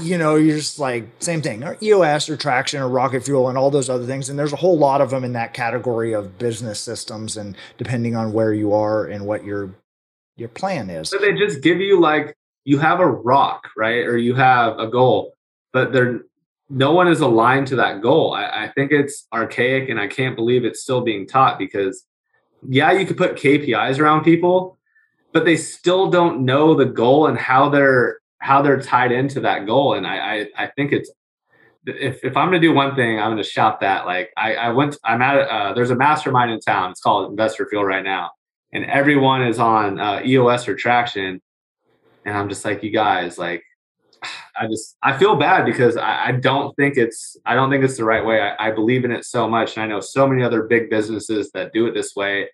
you 0.00 0.18
know, 0.18 0.36
you're 0.36 0.56
just 0.56 0.78
like 0.78 1.08
same 1.20 1.42
thing, 1.42 1.64
or 1.64 1.76
EOS 1.82 2.28
or 2.28 2.36
traction 2.36 2.82
or 2.82 2.88
rocket 2.88 3.24
fuel 3.24 3.48
and 3.48 3.56
all 3.56 3.70
those 3.70 3.88
other 3.88 4.06
things. 4.06 4.28
And 4.28 4.38
there's 4.38 4.52
a 4.52 4.56
whole 4.56 4.78
lot 4.78 5.00
of 5.00 5.10
them 5.10 5.24
in 5.24 5.32
that 5.32 5.54
category 5.54 6.12
of 6.12 6.38
business 6.38 6.80
systems, 6.80 7.36
and 7.36 7.56
depending 7.78 8.16
on 8.16 8.32
where 8.32 8.52
you 8.52 8.72
are 8.72 9.06
and 9.06 9.26
what 9.26 9.44
your 9.44 9.74
your 10.36 10.48
plan 10.48 10.90
is. 10.90 11.10
So 11.10 11.18
they 11.18 11.34
just 11.34 11.62
give 11.62 11.78
you 11.78 12.00
like 12.00 12.36
you 12.64 12.78
have 12.78 13.00
a 13.00 13.06
rock, 13.06 13.68
right? 13.76 14.06
Or 14.06 14.16
you 14.16 14.34
have 14.34 14.78
a 14.78 14.86
goal, 14.86 15.34
but 15.72 15.92
they're 15.92 16.22
no 16.68 16.92
one 16.92 17.08
is 17.08 17.20
aligned 17.20 17.66
to 17.66 17.76
that 17.76 18.00
goal. 18.00 18.32
I, 18.32 18.64
I, 18.64 18.68
think 18.68 18.92
it's 18.92 19.26
archaic 19.30 19.90
and 19.90 20.00
I 20.00 20.06
can't 20.06 20.34
believe 20.34 20.64
it's 20.64 20.80
still 20.80 21.02
being 21.02 21.26
taught 21.26 21.58
because 21.58 22.06
yeah, 22.66 22.92
you 22.92 23.04
could 23.04 23.18
put 23.18 23.34
KPIs 23.34 23.98
around 23.98 24.24
people, 24.24 24.78
but 25.34 25.44
they 25.44 25.56
still 25.56 26.08
don't 26.08 26.46
know 26.46 26.74
the 26.74 26.86
goal 26.86 27.26
and 27.26 27.36
how 27.36 27.68
they're 27.68 28.21
how 28.42 28.62
they're 28.62 28.80
tied 28.80 29.12
into 29.12 29.40
that 29.40 29.66
goal. 29.66 29.94
And 29.94 30.06
I 30.06 30.16
I, 30.16 30.64
I 30.64 30.66
think 30.68 30.92
it's 30.92 31.10
if, 31.84 32.24
if 32.24 32.36
I'm 32.36 32.48
gonna 32.48 32.60
do 32.60 32.72
one 32.72 32.94
thing, 32.94 33.18
I'm 33.18 33.30
gonna 33.30 33.42
shout 33.42 33.80
that. 33.80 34.06
Like 34.06 34.30
I, 34.36 34.54
I 34.54 34.68
went 34.70 34.96
I'm 35.04 35.22
at 35.22 35.48
uh, 35.48 35.72
there's 35.74 35.90
a 35.90 35.96
mastermind 35.96 36.50
in 36.50 36.60
town. 36.60 36.90
It's 36.90 37.00
called 37.00 37.30
Investor 37.30 37.66
Fuel 37.70 37.84
right 37.84 38.04
now. 38.04 38.30
And 38.74 38.84
everyone 38.86 39.42
is 39.42 39.58
on 39.58 40.00
uh, 40.00 40.22
EOS 40.24 40.66
or 40.66 40.74
traction 40.74 41.40
and 42.24 42.36
I'm 42.36 42.48
just 42.48 42.64
like, 42.64 42.82
you 42.82 42.90
guys, 42.90 43.38
like, 43.38 43.62
I 44.56 44.66
just 44.66 44.96
I 45.02 45.16
feel 45.16 45.36
bad 45.36 45.64
because 45.64 45.96
I, 45.96 46.26
I 46.26 46.32
don't 46.32 46.74
think 46.76 46.96
it's 46.96 47.36
I 47.46 47.54
don't 47.54 47.70
think 47.70 47.84
it's 47.84 47.96
the 47.96 48.04
right 48.04 48.24
way. 48.24 48.40
I, 48.40 48.68
I, 48.68 48.70
believe 48.70 49.04
in 49.04 49.10
it 49.10 49.24
so 49.24 49.48
much, 49.48 49.76
and 49.76 49.84
I 49.84 49.86
know 49.86 50.00
so 50.00 50.26
many 50.28 50.42
other 50.42 50.64
big 50.64 50.90
businesses 50.90 51.50
that 51.52 51.72
do 51.72 51.86
it 51.86 51.94
this 51.94 52.14
way. 52.14 52.48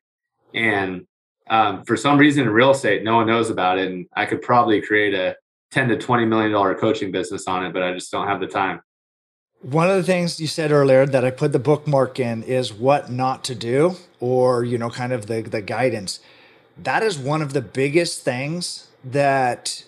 And 0.55 1.07
um, 1.51 1.85
for 1.85 1.97
some 1.97 2.19
reason, 2.19 2.45
in 2.45 2.51
real 2.51 2.71
estate, 2.71 3.03
no 3.03 3.17
one 3.17 3.27
knows 3.27 3.51
about 3.51 3.79
it, 3.79 3.91
and 3.91 4.07
I 4.15 4.27
could 4.27 4.43
probably 4.43 4.81
create 4.81 5.15
a 5.15 5.35
ten 5.71 5.89
to 5.89 5.97
twenty 5.97 6.25
million 6.25 6.53
dollar 6.53 6.75
coaching 6.75 7.11
business 7.11 7.47
on 7.47 7.65
it, 7.65 7.73
but 7.73 7.83
I 7.83 7.93
just 7.93 8.11
don't 8.11 8.27
have 8.27 8.41
the 8.41 8.47
time. 8.47 8.81
One 9.61 9.91
of 9.91 9.97
the 9.97 10.05
things 10.05 10.41
you 10.41 10.47
said 10.47 10.71
earlier 10.71 11.05
that 11.05 11.25
I 11.25 11.31
put 11.31 11.53
the 11.53 11.59
bookmark 11.59 12.21
in 12.21 12.45
is 12.45 12.73
what 12.73 13.11
not 13.11 13.43
to 13.45 13.55
do, 13.55 13.97
or 14.21 14.65
you 14.65 14.79
know, 14.79 14.91
kind 14.91 15.13
of 15.13 15.27
the 15.27 15.43
the 15.43 15.63
guidance. 15.63 16.21
That 16.77 17.03
is 17.03 17.19
one 17.19 17.43
of 17.43 17.53
the 17.53 17.63
biggest 17.63 18.23
things 18.23 18.89
that 19.05 19.85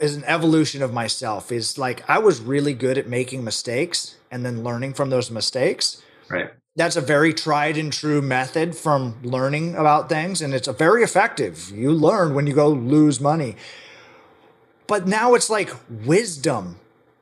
is 0.00 0.16
an 0.16 0.24
evolution 0.24 0.82
of 0.82 0.92
myself 0.92 1.52
is 1.52 1.76
like 1.78 2.08
I 2.08 2.18
was 2.18 2.40
really 2.40 2.72
good 2.72 2.96
at 2.98 3.06
making 3.06 3.44
mistakes 3.44 4.16
and 4.30 4.44
then 4.44 4.64
learning 4.64 4.94
from 4.94 5.10
those 5.10 5.30
mistakes. 5.30 6.02
Right. 6.28 6.50
That's 6.76 6.96
a 6.96 7.00
very 7.00 7.34
tried 7.34 7.76
and 7.76 7.92
true 7.92 8.22
method 8.22 8.76
from 8.76 9.16
learning 9.22 9.74
about 9.74 10.08
things 10.08 10.40
and 10.40 10.54
it's 10.54 10.68
a 10.68 10.72
very 10.72 11.02
effective. 11.02 11.70
You 11.74 11.92
learn 11.92 12.34
when 12.34 12.46
you 12.46 12.54
go 12.54 12.68
lose 12.68 13.20
money. 13.20 13.56
But 14.90 15.06
now 15.06 15.34
it's 15.34 15.48
like 15.48 15.70
wisdom, 15.88 16.80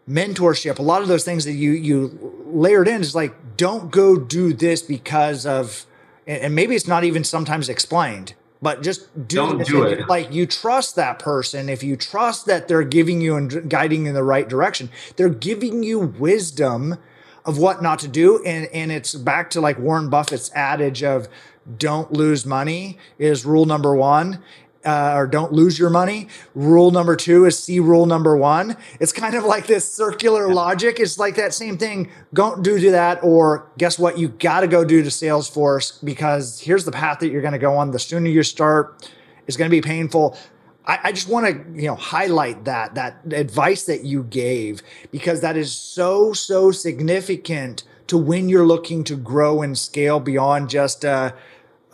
mentorship, 0.08 0.78
a 0.78 0.82
lot 0.82 1.02
of 1.02 1.08
those 1.08 1.22
things 1.22 1.44
that 1.44 1.52
you 1.52 1.72
you 1.72 2.34
layered 2.46 2.88
in 2.88 3.02
is 3.02 3.14
like 3.14 3.34
don't 3.58 3.90
go 3.90 4.16
do 4.16 4.54
this 4.54 4.80
because 4.80 5.44
of 5.44 5.84
and 6.26 6.54
maybe 6.54 6.74
it's 6.74 6.88
not 6.88 7.04
even 7.04 7.24
sometimes 7.24 7.68
explained 7.68 8.32
but 8.62 8.82
just 8.82 9.28
do 9.28 9.36
Don't 9.36 9.66
do 9.66 9.82
it. 9.84 10.08
Like 10.08 10.32
you 10.32 10.46
trust 10.46 10.96
that 10.96 11.18
person. 11.18 11.68
If 11.68 11.82
you 11.82 11.94
trust 11.96 12.46
that 12.46 12.68
they're 12.68 12.82
giving 12.82 13.20
you 13.20 13.36
and 13.36 13.70
guiding 13.70 14.06
in 14.06 14.14
the 14.14 14.24
right 14.24 14.48
direction, 14.48 14.90
they're 15.16 15.28
giving 15.28 15.82
you 15.82 15.98
wisdom 16.00 16.96
of 17.44 17.58
what 17.58 17.82
not 17.82 17.98
to 18.00 18.08
do. 18.08 18.42
And, 18.44 18.66
and 18.72 18.90
it's 18.90 19.14
back 19.14 19.50
to 19.50 19.60
like 19.60 19.78
Warren 19.78 20.10
Buffett's 20.10 20.50
adage 20.54 21.02
of 21.02 21.28
don't 21.76 22.12
lose 22.12 22.44
money 22.46 22.98
is 23.18 23.44
rule 23.44 23.66
number 23.66 23.94
one 23.94 24.42
uh, 24.88 25.12
or 25.14 25.26
don't 25.26 25.52
lose 25.52 25.78
your 25.78 25.90
money. 25.90 26.28
Rule 26.54 26.90
number 26.90 27.14
two 27.14 27.44
is 27.44 27.58
see 27.58 27.78
rule 27.78 28.06
number 28.06 28.34
one. 28.38 28.74
It's 29.00 29.12
kind 29.12 29.34
of 29.34 29.44
like 29.44 29.66
this 29.66 29.92
circular 29.92 30.48
logic. 30.48 30.98
It's 30.98 31.18
like 31.18 31.34
that 31.36 31.52
same 31.52 31.76
thing. 31.76 32.10
Don't 32.32 32.62
do 32.62 32.78
that, 32.90 33.22
or 33.22 33.70
guess 33.76 33.98
what? 33.98 34.16
You 34.16 34.28
got 34.28 34.60
to 34.60 34.66
go 34.66 34.86
do 34.86 35.02
to 35.02 35.10
Salesforce 35.10 36.02
because 36.02 36.60
here's 36.60 36.86
the 36.86 36.92
path 36.92 37.18
that 37.18 37.28
you're 37.28 37.42
going 37.42 37.52
to 37.52 37.58
go 37.58 37.76
on. 37.76 37.90
The 37.90 37.98
sooner 37.98 38.30
you 38.30 38.42
start, 38.42 39.06
it's 39.46 39.58
going 39.58 39.70
to 39.70 39.76
be 39.76 39.82
painful. 39.82 40.38
I, 40.86 40.98
I 41.04 41.12
just 41.12 41.28
want 41.28 41.44
to 41.46 41.78
you 41.78 41.88
know 41.88 41.96
highlight 41.96 42.64
that 42.64 42.94
that 42.94 43.30
advice 43.30 43.84
that 43.84 44.04
you 44.04 44.22
gave 44.22 44.82
because 45.10 45.42
that 45.42 45.58
is 45.58 45.70
so 45.70 46.32
so 46.32 46.70
significant 46.70 47.84
to 48.06 48.16
when 48.16 48.48
you're 48.48 48.66
looking 48.66 49.04
to 49.04 49.16
grow 49.16 49.60
and 49.60 49.76
scale 49.76 50.18
beyond 50.18 50.70
just. 50.70 51.04
Uh, 51.04 51.32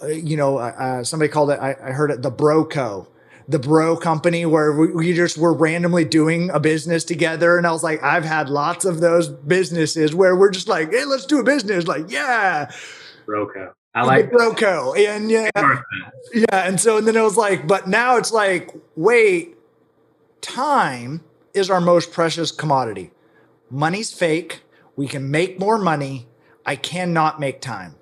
you 0.08 0.36
know, 0.36 0.58
uh, 0.58 0.74
uh, 0.78 1.04
somebody 1.04 1.30
called 1.30 1.50
it, 1.50 1.58
I, 1.60 1.76
I, 1.82 1.90
heard 1.92 2.10
it 2.10 2.22
the 2.22 2.30
broco, 2.30 3.06
the 3.48 3.58
bro 3.58 3.96
company 3.96 4.46
where 4.46 4.72
we, 4.72 4.92
we, 4.92 5.12
just 5.12 5.36
were 5.38 5.52
randomly 5.52 6.04
doing 6.04 6.50
a 6.50 6.60
business 6.60 7.04
together. 7.04 7.58
And 7.58 7.66
I 7.66 7.72
was 7.72 7.82
like, 7.82 8.02
I've 8.02 8.24
had 8.24 8.48
lots 8.48 8.84
of 8.84 9.00
those 9.00 9.28
businesses 9.28 10.14
where 10.14 10.36
we're 10.36 10.50
just 10.50 10.68
like, 10.68 10.90
hey, 10.92 11.04
let's 11.04 11.26
do 11.26 11.40
a 11.40 11.44
business. 11.44 11.86
Like, 11.86 12.10
yeah. 12.10 12.70
Broco. 13.26 13.72
I 13.94 14.04
like 14.04 14.30
broco. 14.30 14.96
And 14.98 15.30
yeah. 15.30 15.50
Yeah. 16.32 16.44
And 16.50 16.80
so, 16.80 16.98
and 16.98 17.06
then 17.06 17.16
it 17.16 17.22
was 17.22 17.36
like, 17.36 17.66
but 17.66 17.86
now 17.86 18.16
it's 18.16 18.32
like, 18.32 18.74
wait, 18.96 19.56
time 20.40 21.22
is 21.52 21.70
our 21.70 21.80
most 21.80 22.12
precious 22.12 22.50
commodity. 22.50 23.12
Money's 23.70 24.12
fake. 24.12 24.62
We 24.96 25.06
can 25.06 25.30
make 25.30 25.60
more 25.60 25.78
money. 25.78 26.26
I 26.66 26.76
cannot 26.76 27.38
make 27.38 27.60
time. 27.60 27.96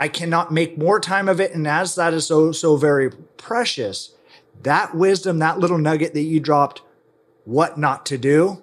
I 0.00 0.08
cannot 0.08 0.52
make 0.52 0.78
more 0.78 1.00
time 1.00 1.28
of 1.28 1.40
it. 1.40 1.54
And 1.54 1.66
as 1.66 1.94
that 1.94 2.14
is 2.14 2.26
so, 2.26 2.52
so 2.52 2.76
very 2.76 3.10
precious, 3.36 4.14
that 4.62 4.94
wisdom, 4.94 5.38
that 5.38 5.58
little 5.58 5.78
nugget 5.78 6.14
that 6.14 6.22
you 6.22 6.40
dropped, 6.40 6.82
what 7.44 7.78
not 7.78 8.06
to 8.06 8.18
do, 8.18 8.62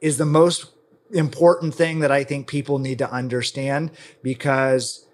is 0.00 0.18
the 0.18 0.26
most 0.26 0.66
important 1.12 1.74
thing 1.74 2.00
that 2.00 2.12
I 2.12 2.24
think 2.24 2.46
people 2.46 2.78
need 2.78 2.98
to 2.98 3.10
understand 3.10 3.90
because 4.22 5.06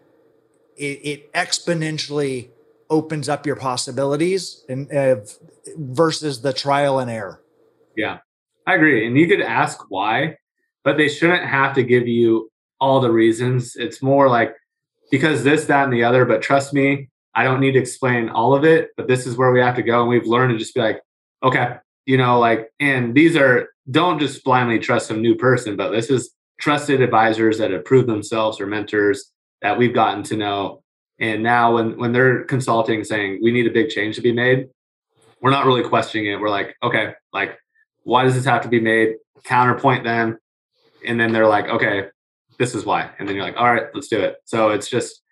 it, 0.77 1.01
it 1.05 1.33
exponentially 1.33 2.49
opens 2.91 3.29
up 3.29 3.47
your 3.47 3.57
possibilities 3.57 4.65
and 4.69 4.93
uh, 4.93 5.17
versus 5.77 6.43
the 6.43 6.53
trial 6.53 6.99
and 6.99 7.11
error. 7.11 7.41
Yeah, 7.97 8.19
I 8.67 8.75
agree. 8.75 9.07
And 9.07 9.17
you 9.17 9.27
could 9.29 9.41
ask 9.41 9.79
why, 9.89 10.37
but 10.83 10.97
they 10.97 11.09
shouldn't 11.09 11.45
have 11.45 11.75
to 11.75 11.83
give 11.83 12.09
you 12.09 12.51
all 12.81 13.01
the 13.01 13.11
reasons. 13.11 13.77
It's 13.77 14.03
more 14.03 14.29
like, 14.29 14.55
because 15.15 15.45
this, 15.45 15.67
that, 15.67 15.85
and 15.85 15.93
the 15.93 16.03
other. 16.03 16.25
But 16.25 16.43
trust 16.43 16.75
me, 16.75 17.09
I 17.37 17.45
don't 17.45 17.61
need 17.61 17.75
to 17.75 17.79
explain 17.79 18.29
all 18.31 18.53
of 18.53 18.65
it, 18.65 18.89
but 18.97 19.07
this 19.07 19.29
is 19.29 19.37
where 19.37 19.53
we 19.53 19.61
have 19.61 19.77
to 19.77 19.83
go. 19.83 20.01
And 20.01 20.09
we've 20.09 20.27
learned 20.27 20.51
to 20.51 20.59
just 20.59 20.75
be 20.75 20.81
like, 20.81 21.01
okay, 21.41 21.77
you 22.05 22.17
know, 22.17 22.41
like, 22.41 22.73
and 22.81 23.15
these 23.15 23.37
are, 23.37 23.69
don't 23.89 24.19
just 24.19 24.43
blindly 24.43 24.81
trust 24.81 25.07
some 25.07 25.23
new 25.23 25.37
person, 25.37 25.77
but 25.77 25.91
this 25.91 26.11
is 26.11 26.33
trusted 26.61 27.01
advisors 27.01 27.59
that 27.59 27.71
have 27.71 27.85
proved 27.85 28.09
themselves 28.09 28.61
or 28.61 28.67
mentors 28.67 29.31
that 29.63 29.79
we've 29.79 29.95
gotten 29.95 30.25
to 30.25 30.37
know. 30.37 30.83
And 31.21 31.45
now 31.45 31.75
when, 31.75 31.97
when 31.97 32.11
they're 32.11 32.43
consulting 32.43 33.05
saying 33.05 33.39
we 33.41 33.53
need 33.53 33.69
a 33.69 33.73
big 33.73 33.91
change 33.91 34.17
to 34.17 34.21
be 34.21 34.33
made, 34.33 34.69
we're 35.41 35.53
not 35.53 35.65
really 35.65 35.89
questioning 35.89 36.27
it. 36.27 36.41
We're 36.41 36.51
like, 36.51 36.75
okay, 36.83 37.13
like, 37.33 37.57
why 38.03 38.25
does 38.25 38.35
this 38.35 38.47
have 38.47 38.63
to 38.63 38.69
be 38.69 38.81
made? 38.81 39.15
Counterpoint 39.45 40.03
them 40.03 40.39
and 41.07 41.21
then 41.21 41.33
they're 41.33 41.47
like, 41.47 41.69
okay, 41.69 42.09
this 42.59 42.75
is 42.75 42.85
why. 42.85 43.11
And 43.19 43.29
then 43.29 43.37
you're 43.37 43.45
like, 43.45 43.57
all 43.57 43.73
right, 43.73 43.87
let's 43.95 44.09
do 44.09 44.21
it. 44.21 44.37
So 44.45 44.71
it's 44.71 44.89
just, 44.89 45.23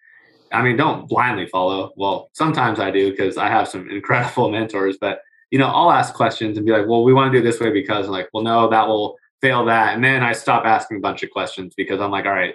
I 0.53 0.63
mean, 0.63 0.77
don't 0.77 1.09
blindly 1.09 1.47
follow. 1.47 1.93
Well, 1.97 2.31
sometimes 2.33 2.81
I 2.81 2.91
do 2.91 3.11
because 3.11 3.37
I 3.37 3.49
have 3.49 3.69
some 3.69 3.91
incredible 3.91 4.51
mentors, 4.51 4.97
but 5.01 5.21
you 5.51 5.59
know, 5.59 5.67
I'll 5.67 5.93
ask 5.93 6.15
questions 6.15 6.57
and 6.57 6.65
be 6.65 6.73
like, 6.73 6.87
well, 6.87 7.05
we 7.05 7.13
want 7.13 7.31
to 7.31 7.39
do 7.39 7.45
this 7.45 7.61
way 7.61 7.71
because 7.71 8.07
I'm 8.07 8.13
like, 8.13 8.29
well, 8.33 8.43
no, 8.43 8.71
that 8.71 8.89
will 8.89 9.17
fail 9.43 9.67
that. 9.67 9.95
And 9.95 10.03
then 10.03 10.23
I 10.23 10.33
stop 10.33 10.65
asking 10.65 10.97
a 10.97 11.01
bunch 11.01 11.23
of 11.23 11.31
questions 11.31 11.75
because 11.77 12.01
I'm 12.01 12.11
like, 12.11 12.25
all 12.25 12.33
right, 12.33 12.55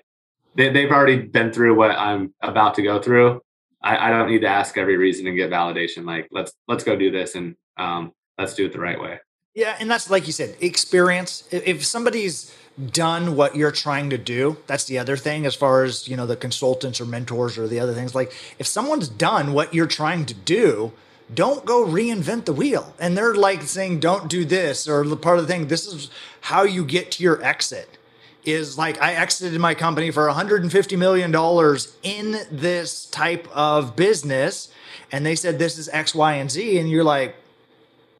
they, 0.55 0.69
they've 0.69 0.89
already 0.89 1.17
been 1.17 1.53
through 1.53 1.75
what 1.75 1.91
I'm 1.91 2.33
about 2.41 2.73
to 2.75 2.81
go 2.81 2.99
through. 2.99 3.41
I, 3.83 4.07
I 4.07 4.09
don't 4.09 4.29
need 4.29 4.41
to 4.41 4.47
ask 4.47 4.77
every 4.77 4.97
reason 4.97 5.27
and 5.27 5.37
get 5.37 5.51
validation. 5.51 6.05
Like, 6.05 6.27
let's, 6.31 6.51
let's 6.67 6.83
go 6.83 6.95
do 6.95 7.11
this 7.11 7.35
and 7.35 7.55
um, 7.77 8.13
let's 8.39 8.55
do 8.55 8.65
it 8.65 8.73
the 8.73 8.79
right 8.79 8.99
way. 8.99 9.19
Yeah. 9.53 9.75
And 9.79 9.91
that's 9.91 10.09
like 10.09 10.25
you 10.25 10.33
said, 10.33 10.55
experience. 10.59 11.47
If 11.51 11.85
somebody's, 11.85 12.55
done 12.91 13.35
what 13.35 13.55
you're 13.55 13.71
trying 13.71 14.09
to 14.11 14.17
do. 14.17 14.57
That's 14.67 14.85
the 14.85 14.99
other 14.99 15.17
thing 15.17 15.45
as 15.45 15.55
far 15.55 15.83
as 15.83 16.07
you 16.07 16.15
know 16.15 16.25
the 16.25 16.35
consultants 16.35 17.01
or 17.01 17.05
mentors 17.05 17.57
or 17.57 17.67
the 17.67 17.79
other 17.79 17.93
things. 17.93 18.13
Like 18.13 18.31
if 18.59 18.67
someone's 18.67 19.09
done 19.09 19.53
what 19.53 19.73
you're 19.73 19.87
trying 19.87 20.25
to 20.27 20.33
do 20.33 20.93
don't 21.33 21.65
go 21.65 21.85
reinvent 21.85 22.45
the 22.45 22.53
wheel. 22.53 22.93
And 22.99 23.17
they're 23.17 23.35
like 23.35 23.61
saying 23.63 23.99
don't 23.99 24.29
do 24.29 24.45
this 24.45 24.87
or 24.87 25.03
part 25.15 25.39
of 25.39 25.47
the 25.47 25.53
thing 25.53 25.67
this 25.67 25.85
is 25.85 26.09
how 26.41 26.63
you 26.63 26.85
get 26.85 27.11
to 27.13 27.23
your 27.23 27.43
exit 27.43 27.97
is 28.45 28.77
like 28.77 28.99
i 29.01 29.13
exited 29.13 29.59
my 29.59 29.75
company 29.75 30.09
for 30.09 30.25
150 30.27 30.95
million 30.95 31.31
dollars 31.31 31.97
in 32.01 32.39
this 32.49 33.05
type 33.07 33.47
of 33.53 33.95
business 33.95 34.69
and 35.11 35.25
they 35.25 35.35
said 35.35 35.59
this 35.59 35.77
is 35.77 35.89
x 35.89 36.15
y 36.15 36.35
and 36.35 36.49
z 36.49 36.79
and 36.79 36.89
you're 36.89 37.03
like 37.03 37.35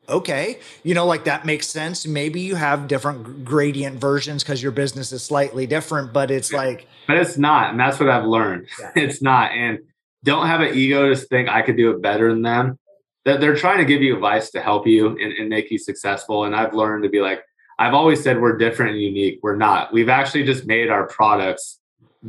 okay, 0.10 0.60
you 0.84 0.93
know, 0.93 1.05
like 1.05 1.26
that 1.26 1.45
makes 1.45 1.68
sense. 1.68 2.08
Maybe 2.08 2.41
you 2.41 2.55
have 2.55 2.88
different 2.88 3.43
gradient 3.43 3.99
versions 3.99 4.43
because 4.43 4.62
your 4.62 4.72
business 4.72 5.12
is 5.12 5.24
slightly 5.24 5.68
different, 5.68 6.14
but 6.14 6.32
it's 6.32 6.51
yeah. 6.51 6.58
like, 6.58 6.88
but 7.08 7.18
it's 7.18 7.38
not. 7.38 7.72
And 7.72 7.80
that's 7.80 7.99
what 7.99 8.10
I've 8.10 8.26
learned. 8.26 8.68
Yeah. 8.80 8.91
It's 8.95 9.22
not. 9.22 9.51
And 9.51 9.80
don't 10.24 10.47
have 10.47 10.62
an 10.62 10.76
ego 10.76 11.10
to 11.10 11.16
think 11.16 11.49
I 11.49 11.62
could 11.62 11.78
do 11.78 11.91
it 11.91 12.01
better 12.01 12.30
than 12.30 12.41
them. 12.41 12.80
That 13.26 13.41
they're 13.41 13.55
trying 13.55 13.80
to 13.80 13.86
give 13.86 14.01
you 14.01 14.16
advice 14.16 14.51
to 14.51 14.62
help 14.62 14.88
you 14.88 15.10
and, 15.10 15.34
and 15.34 15.49
make 15.49 15.70
you 15.70 15.78
successful. 15.78 16.45
And 16.45 16.55
I've 16.55 16.74
learned 16.74 17.03
to 17.03 17.10
be 17.10 17.20
like, 17.20 17.43
I've 17.80 17.93
always 17.93 18.24
said 18.24 18.41
we're 18.41 18.58
different 18.58 18.93
and 18.93 19.01
unique. 19.01 19.39
We're 19.43 19.55
not. 19.55 19.93
We've 19.93 20.10
actually 20.10 20.45
just 20.45 20.66
made 20.66 20.89
our 20.89 21.08
products 21.08 21.80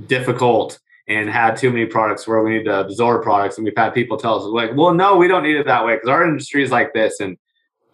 difficult 0.06 0.78
and 1.08 1.30
had 1.30 1.56
too 1.56 1.70
many 1.70 1.86
products 1.86 2.28
where 2.28 2.42
we 2.42 2.50
need 2.50 2.64
to 2.64 2.80
absorb 2.80 3.22
products. 3.22 3.56
And 3.56 3.64
we've 3.64 3.76
had 3.76 3.94
people 3.94 4.18
tell 4.18 4.38
us, 4.38 4.44
like, 4.44 4.76
well, 4.76 4.92
no, 4.92 5.16
we 5.16 5.26
don't 5.26 5.42
need 5.42 5.56
it 5.56 5.66
that 5.66 5.84
way 5.84 5.94
because 5.94 6.10
our 6.10 6.24
industry 6.26 6.62
is 6.62 6.70
like 6.70 6.92
this. 6.92 7.20
And 7.20 7.38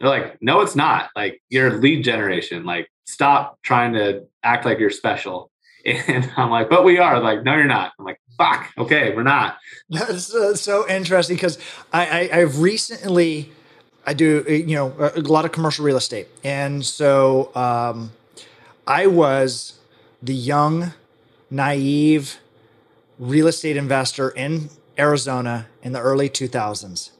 they're 0.05 0.20
like, 0.20 0.38
no, 0.42 0.61
it's 0.61 0.76
not. 0.76 1.11
Like 1.16 1.42
you're 1.48 1.78
lead 1.78 2.05
generation. 2.05 2.64
Like 2.64 2.88
stop 3.07 3.59
trying 3.62 3.94
to 3.94 4.26
act 4.42 4.64
like 4.64 4.78
you're 4.78 4.90
special. 4.90 5.50
And 5.86 6.32
I'm 6.38 6.48
like, 6.48 6.70
but 6.70 6.82
we 6.82 6.96
are. 6.96 7.20
Like, 7.20 7.42
no, 7.42 7.55
you're 7.55 7.66
not. 7.66 7.92
I'm 7.98 8.07
like, 8.07 8.18
fuck. 8.38 8.72
Okay, 8.78 9.14
we're 9.14 9.22
not. 9.22 9.59
That's 9.90 10.34
uh, 10.34 10.55
so 10.55 10.88
interesting 10.88 11.36
because 11.36 11.59
I, 11.92 12.30
I 12.32 12.38
I've 12.38 12.61
recently 12.61 13.52
I 14.07 14.14
do 14.14 14.44
you 14.48 14.74
know 14.76 14.94
a, 14.98 15.18
a 15.18 15.20
lot 15.20 15.44
of 15.44 15.52
commercial 15.52 15.84
real 15.84 15.98
estate, 15.98 16.28
and 16.42 16.82
so 16.86 17.55
um, 17.55 18.12
I 18.86 19.07
was 19.07 19.78
the 20.22 20.34
young, 20.34 20.94
naive 21.50 22.38
real 23.18 23.46
estate 23.46 23.76
investor 23.76 24.30
in 24.30 24.70
Arizona 24.98 25.66
in 25.82 25.92
the 25.92 26.00
early 26.00 26.30
2000s 26.30 27.11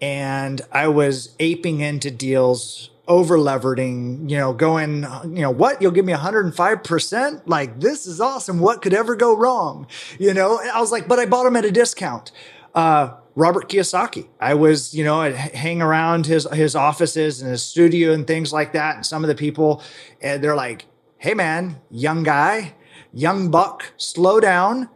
and 0.00 0.60
I 0.72 0.88
was 0.88 1.34
aping 1.38 1.80
into 1.80 2.10
deals, 2.10 2.90
over 3.08 3.36
leveraging, 3.36 4.30
you 4.30 4.36
know, 4.36 4.52
going, 4.52 5.02
you 5.24 5.42
know, 5.42 5.50
what? 5.50 5.82
You'll 5.82 5.90
give 5.90 6.04
me 6.04 6.12
105%? 6.12 7.42
Like, 7.44 7.80
this 7.80 8.06
is 8.06 8.20
awesome. 8.20 8.60
What 8.60 8.82
could 8.82 8.94
ever 8.94 9.16
go 9.16 9.36
wrong? 9.36 9.88
You 10.18 10.32
know, 10.32 10.60
and 10.60 10.70
I 10.70 10.80
was 10.80 10.92
like, 10.92 11.08
but 11.08 11.18
I 11.18 11.26
bought 11.26 11.42
them 11.42 11.56
at 11.56 11.64
a 11.64 11.72
discount. 11.72 12.30
Uh, 12.72 13.14
Robert 13.34 13.68
Kiyosaki. 13.68 14.28
I 14.40 14.54
was, 14.54 14.94
you 14.94 15.02
know, 15.02 15.20
I'd 15.20 15.34
hang 15.34 15.82
around 15.82 16.26
his 16.26 16.48
his 16.52 16.76
offices 16.76 17.40
and 17.40 17.50
his 17.50 17.62
studio 17.62 18.12
and 18.12 18.26
things 18.26 18.52
like 18.52 18.72
that. 18.72 18.96
And 18.96 19.06
some 19.06 19.24
of 19.24 19.28
the 19.28 19.34
people, 19.34 19.82
and 20.20 20.42
they're 20.42 20.56
like, 20.56 20.86
"Hey, 21.18 21.34
man, 21.34 21.80
young 21.90 22.22
guy, 22.22 22.74
young 23.12 23.50
buck, 23.50 23.92
slow 23.96 24.40
down. 24.40 24.88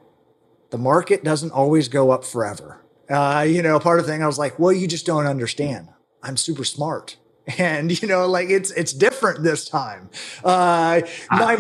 The 0.71 0.79
market 0.79 1.25
doesn't 1.25 1.53
always 1.53 1.89
go 1.89 2.11
up 2.11 2.25
forever." 2.25 2.84
Uh, 3.09 3.45
you 3.47 3.63
know, 3.63 3.79
part 3.79 3.99
of 3.99 4.07
the 4.07 4.13
thing 4.13 4.23
I 4.23 4.27
was 4.27 4.39
like, 4.39 4.59
well, 4.59 4.73
you 4.73 4.87
just 4.87 5.07
don't 5.07 5.27
understand. 5.27 5.89
I'm 6.23 6.37
super 6.37 6.65
smart. 6.65 7.17
And 7.59 8.01
you 8.01 8.09
know, 8.09 8.27
like 8.27 8.49
it's 8.49 8.71
it's 8.71 8.95
different 8.95 9.43
this 9.43 9.69
time. 9.69 10.09
Uh, 10.43 11.03
my 11.31 11.57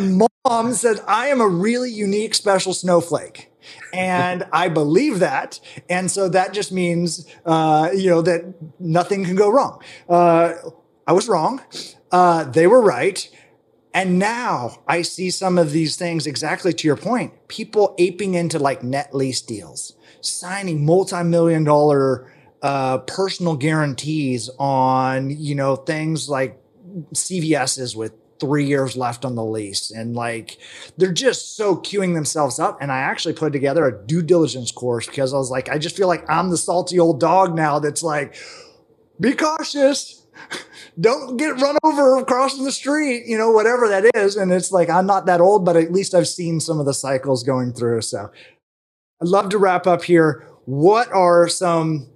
mom 0.46 0.72
said 0.72 1.00
I 1.06 1.26
am 1.26 1.42
a 1.42 1.46
really 1.46 1.90
unique, 1.90 2.34
special 2.34 2.72
snowflake, 2.72 3.52
and 3.92 4.44
I 4.52 4.68
believe 4.68 5.18
that. 5.18 5.60
And 5.90 6.10
so 6.10 6.30
that 6.30 6.54
just 6.54 6.72
means, 6.72 7.26
uh, 7.44 7.90
you 7.94 8.08
know, 8.08 8.22
that 8.22 8.54
nothing 8.80 9.26
can 9.26 9.36
go 9.36 9.50
wrong. 9.50 9.82
Uh, 10.08 10.54
I 11.06 11.12
was 11.12 11.28
wrong. 11.28 11.60
Uh, 12.10 12.44
they 12.44 12.66
were 12.66 12.80
right. 12.80 13.28
And 13.94 14.18
now 14.18 14.82
I 14.88 15.02
see 15.02 15.30
some 15.30 15.56
of 15.56 15.70
these 15.70 15.94
things 15.94 16.26
exactly 16.26 16.72
to 16.72 16.86
your 16.86 16.96
point. 16.96 17.32
People 17.46 17.94
aping 17.96 18.34
into 18.34 18.58
like 18.58 18.82
net 18.82 19.14
lease 19.14 19.40
deals 19.40 19.96
signing 20.20 20.84
multi-million 20.84 21.64
dollar 21.64 22.32
uh, 22.62 22.98
personal 22.98 23.56
guarantees 23.56 24.50
on 24.58 25.30
you 25.30 25.54
know 25.54 25.76
things 25.76 26.28
like 26.28 26.60
CVS's 27.12 27.94
with 27.94 28.12
three 28.40 28.64
years 28.66 28.96
left 28.96 29.24
on 29.24 29.36
the 29.36 29.44
lease. 29.44 29.90
And 29.90 30.16
like 30.16 30.58
they're 30.96 31.12
just 31.12 31.56
so 31.56 31.76
queuing 31.76 32.14
themselves 32.14 32.58
up. 32.58 32.78
And 32.80 32.90
i 32.90 32.98
actually 32.98 33.34
put 33.34 33.52
together 33.52 33.86
a 33.86 34.06
due 34.06 34.22
diligence 34.22 34.72
course 34.72 35.06
because 35.06 35.32
i 35.32 35.36
was 35.36 35.50
like 35.50 35.68
i 35.68 35.78
just 35.78 35.96
feel 35.96 36.08
like 36.08 36.28
i'm 36.28 36.50
the 36.50 36.56
salty 36.56 36.98
old 36.98 37.20
dog 37.20 37.54
now 37.54 37.78
that's 37.78 38.02
like 38.02 38.34
be 39.20 39.32
cautious 39.34 40.23
don't 41.00 41.36
get 41.36 41.60
run 41.60 41.76
over 41.82 42.24
crossing 42.24 42.64
the 42.64 42.72
street 42.72 43.24
you 43.26 43.36
know 43.36 43.50
whatever 43.50 43.88
that 43.88 44.08
is 44.14 44.36
and 44.36 44.52
it's 44.52 44.70
like 44.70 44.88
i'm 44.88 45.06
not 45.06 45.26
that 45.26 45.40
old 45.40 45.64
but 45.64 45.76
at 45.76 45.92
least 45.92 46.14
i've 46.14 46.28
seen 46.28 46.60
some 46.60 46.78
of 46.78 46.86
the 46.86 46.94
cycles 46.94 47.42
going 47.42 47.72
through 47.72 48.00
so 48.00 48.30
I'd 49.24 49.28
love 49.28 49.48
to 49.50 49.58
wrap 49.58 49.86
up 49.86 50.04
here. 50.04 50.46
What 50.66 51.10
are 51.10 51.48
some 51.48 52.08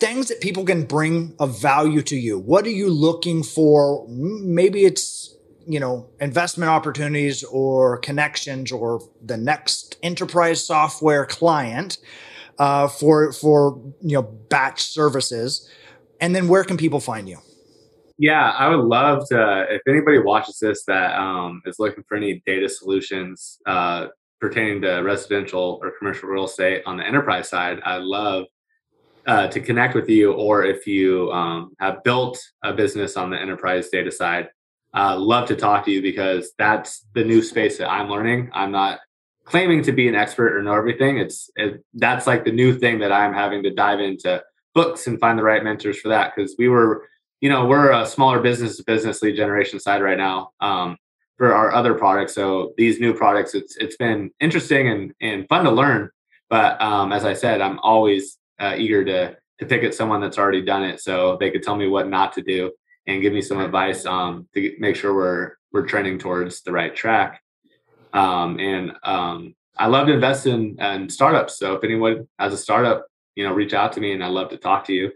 things 0.00 0.28
that 0.28 0.40
people 0.40 0.64
can 0.64 0.84
bring 0.84 1.34
of 1.38 1.60
value 1.60 2.00
to 2.02 2.16
you? 2.16 2.38
What 2.38 2.64
are 2.64 2.70
you 2.70 2.88
looking 2.90 3.42
for? 3.42 4.06
Maybe 4.08 4.86
it's, 4.86 5.36
you 5.66 5.78
know, 5.78 6.08
investment 6.20 6.70
opportunities 6.70 7.44
or 7.44 7.98
connections 7.98 8.72
or 8.72 9.02
the 9.22 9.36
next 9.36 9.98
enterprise 10.02 10.64
software 10.64 11.26
client 11.26 11.98
uh, 12.58 12.88
for 12.88 13.32
for 13.32 13.78
you 14.00 14.14
know 14.14 14.22
batch 14.22 14.82
services. 14.82 15.68
And 16.20 16.34
then 16.34 16.48
where 16.48 16.64
can 16.64 16.78
people 16.78 17.00
find 17.00 17.28
you? 17.28 17.38
Yeah, 18.18 18.50
I 18.50 18.68
would 18.68 18.84
love 18.84 19.28
to. 19.28 19.66
If 19.70 19.82
anybody 19.86 20.18
watches 20.18 20.58
this 20.58 20.84
that 20.84 21.18
um, 21.18 21.62
is 21.66 21.78
looking 21.78 22.02
for 22.08 22.16
any 22.16 22.42
data 22.44 22.68
solutions, 22.68 23.58
uh, 23.64 24.08
pertaining 24.40 24.82
to 24.82 24.96
residential 24.98 25.78
or 25.82 25.92
commercial 25.98 26.28
real 26.28 26.44
estate 26.44 26.82
on 26.86 26.96
the 26.96 27.06
enterprise 27.06 27.48
side, 27.48 27.80
I'd 27.84 28.02
love 28.02 28.46
uh, 29.26 29.48
to 29.48 29.60
connect 29.60 29.94
with 29.94 30.08
you. 30.08 30.32
Or 30.32 30.64
if 30.64 30.86
you 30.86 31.30
um, 31.32 31.72
have 31.78 32.02
built 32.02 32.38
a 32.64 32.72
business 32.72 33.16
on 33.16 33.30
the 33.30 33.40
enterprise 33.40 33.88
data 33.88 34.10
side, 34.10 34.48
uh, 34.94 35.16
love 35.16 35.46
to 35.48 35.56
talk 35.56 35.84
to 35.84 35.90
you 35.90 36.02
because 36.02 36.52
that's 36.58 37.06
the 37.14 37.24
new 37.24 37.42
space 37.42 37.78
that 37.78 37.90
I'm 37.90 38.08
learning. 38.08 38.50
I'm 38.52 38.72
not 38.72 39.00
claiming 39.44 39.82
to 39.82 39.92
be 39.92 40.08
an 40.08 40.14
expert 40.14 40.56
or 40.56 40.62
know 40.62 40.74
everything. 40.74 41.18
It's 41.18 41.50
it, 41.56 41.84
that's 41.94 42.26
like 42.26 42.44
the 42.44 42.52
new 42.52 42.78
thing 42.78 42.98
that 43.00 43.12
I'm 43.12 43.32
having 43.32 43.62
to 43.62 43.70
dive 43.70 44.00
into 44.00 44.42
books 44.74 45.06
and 45.06 45.20
find 45.20 45.38
the 45.38 45.42
right 45.42 45.62
mentors 45.62 46.00
for 46.00 46.08
that 46.08 46.32
because 46.34 46.54
we 46.58 46.68
were, 46.68 47.06
you 47.40 47.48
know, 47.48 47.66
we're 47.66 47.92
a 47.92 48.06
smaller 48.06 48.40
business 48.40 48.80
business 48.82 49.22
lead 49.22 49.36
generation 49.36 49.78
side 49.80 50.02
right 50.02 50.18
now. 50.18 50.50
Um, 50.60 50.96
for 51.38 51.54
our 51.54 51.72
other 51.72 51.94
products. 51.94 52.34
So 52.34 52.74
these 52.76 53.00
new 53.00 53.14
products, 53.14 53.54
it's 53.54 53.76
it's 53.76 53.96
been 53.96 54.30
interesting 54.40 54.88
and 54.88 55.14
and 55.20 55.48
fun 55.48 55.64
to 55.64 55.70
learn. 55.70 56.10
But 56.50 56.80
um, 56.82 57.12
as 57.12 57.24
I 57.24 57.32
said, 57.32 57.60
I'm 57.60 57.78
always 57.78 58.38
uh, 58.58 58.74
eager 58.76 59.04
to 59.04 59.36
to 59.60 59.66
pick 59.66 59.84
at 59.84 59.94
someone 59.94 60.20
that's 60.20 60.38
already 60.38 60.62
done 60.62 60.82
it, 60.82 61.00
so 61.00 61.36
they 61.38 61.50
could 61.50 61.62
tell 61.62 61.76
me 61.76 61.86
what 61.88 62.08
not 62.08 62.32
to 62.34 62.42
do 62.42 62.72
and 63.06 63.22
give 63.22 63.32
me 63.32 63.40
some 63.40 63.60
advice 63.60 64.04
um, 64.04 64.48
to 64.54 64.74
make 64.78 64.96
sure 64.96 65.14
we're 65.14 65.52
we're 65.72 65.86
trending 65.86 66.18
towards 66.18 66.62
the 66.62 66.72
right 66.72 66.94
track. 66.94 67.40
Um, 68.12 68.58
and 68.58 68.92
um, 69.04 69.54
I 69.76 69.86
love 69.86 70.08
to 70.08 70.14
invest 70.14 70.46
in, 70.46 70.80
in 70.80 71.08
startups. 71.08 71.58
So 71.58 71.74
if 71.74 71.84
anyone 71.84 72.26
has 72.38 72.52
a 72.52 72.56
startup, 72.56 73.06
you 73.36 73.44
know, 73.44 73.52
reach 73.52 73.74
out 73.74 73.92
to 73.92 74.00
me, 74.00 74.12
and 74.12 74.24
I'd 74.24 74.32
love 74.32 74.48
to 74.50 74.56
talk 74.56 74.86
to 74.86 74.92
you. 74.92 75.12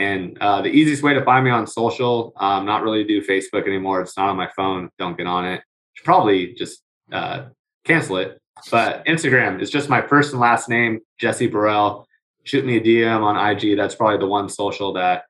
And 0.00 0.38
uh, 0.38 0.62
the 0.62 0.70
easiest 0.70 1.02
way 1.02 1.12
to 1.12 1.22
find 1.22 1.44
me 1.44 1.50
on 1.50 1.66
social, 1.66 2.32
um, 2.36 2.64
not 2.64 2.82
really 2.82 3.04
do 3.04 3.22
Facebook 3.22 3.66
anymore. 3.66 4.00
It's 4.00 4.16
not 4.16 4.30
on 4.30 4.36
my 4.36 4.48
phone. 4.56 4.88
Don't 4.98 5.14
get 5.14 5.26
on 5.26 5.44
it. 5.44 5.62
Should 5.92 6.06
probably 6.06 6.54
just 6.54 6.82
uh, 7.12 7.48
cancel 7.84 8.16
it. 8.16 8.40
But 8.70 9.04
Instagram 9.04 9.60
is 9.60 9.68
just 9.70 9.90
my 9.90 10.00
first 10.00 10.32
and 10.32 10.40
last 10.40 10.70
name, 10.70 11.00
Jesse 11.18 11.48
Burrell. 11.48 12.06
Shoot 12.44 12.64
me 12.64 12.78
a 12.78 12.80
DM 12.80 13.22
on 13.22 13.36
IG. 13.36 13.76
That's 13.76 13.94
probably 13.94 14.16
the 14.16 14.26
one 14.26 14.48
social 14.48 14.94
that 14.94 15.24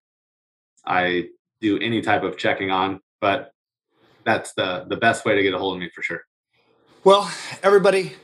I 0.87 1.31
do 1.61 1.77
any 1.81 2.01
type 2.01 2.23
of 2.23 2.39
checking 2.39 2.71
on. 2.71 3.01
But 3.21 3.51
that's 4.25 4.53
the 4.53 4.85
the 4.89 4.97
best 4.97 5.25
way 5.25 5.35
to 5.35 5.43
get 5.43 5.53
a 5.53 5.59
hold 5.59 5.75
of 5.75 5.81
me 5.81 5.91
for 5.93 6.03
sure. 6.03 6.23
Well, 7.03 7.29
everybody, 7.62 8.14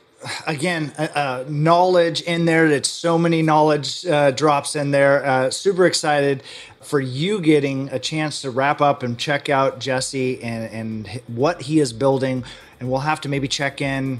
again, 0.45 0.93
uh, 0.97 1.07
uh, 1.13 1.45
knowledge 1.47 2.21
in 2.21 2.45
there. 2.45 2.67
It's 2.67 2.89
so 2.89 3.17
many 3.17 3.41
knowledge 3.41 4.05
uh, 4.05 4.31
drops 4.31 4.75
in 4.75 4.91
there. 4.91 5.25
Uh, 5.25 5.49
super 5.49 5.85
excited 5.85 6.43
for 6.81 6.99
you 6.99 7.41
getting 7.41 7.89
a 7.89 7.99
chance 7.99 8.41
to 8.41 8.51
wrap 8.51 8.81
up 8.81 9.03
and 9.03 9.17
check 9.17 9.49
out 9.49 9.79
Jesse 9.79 10.41
and, 10.41 10.71
and 10.71 11.21
what 11.27 11.61
he 11.63 11.79
is 11.79 11.93
building. 11.93 12.43
And 12.79 12.89
we'll 12.89 13.01
have 13.01 13.21
to 13.21 13.29
maybe 13.29 13.47
check 13.47 13.81
in 13.81 14.19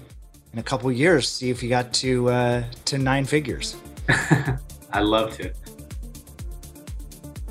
in 0.53 0.59
a 0.59 0.63
couple 0.63 0.91
years, 0.91 1.29
see 1.29 1.49
if 1.49 1.61
you 1.61 1.69
got 1.69 1.93
to 1.93 2.29
uh, 2.29 2.63
to 2.85 2.97
nine 2.97 3.25
figures. 3.25 3.75
I'd 4.91 5.03
love 5.03 5.35
to. 5.37 5.51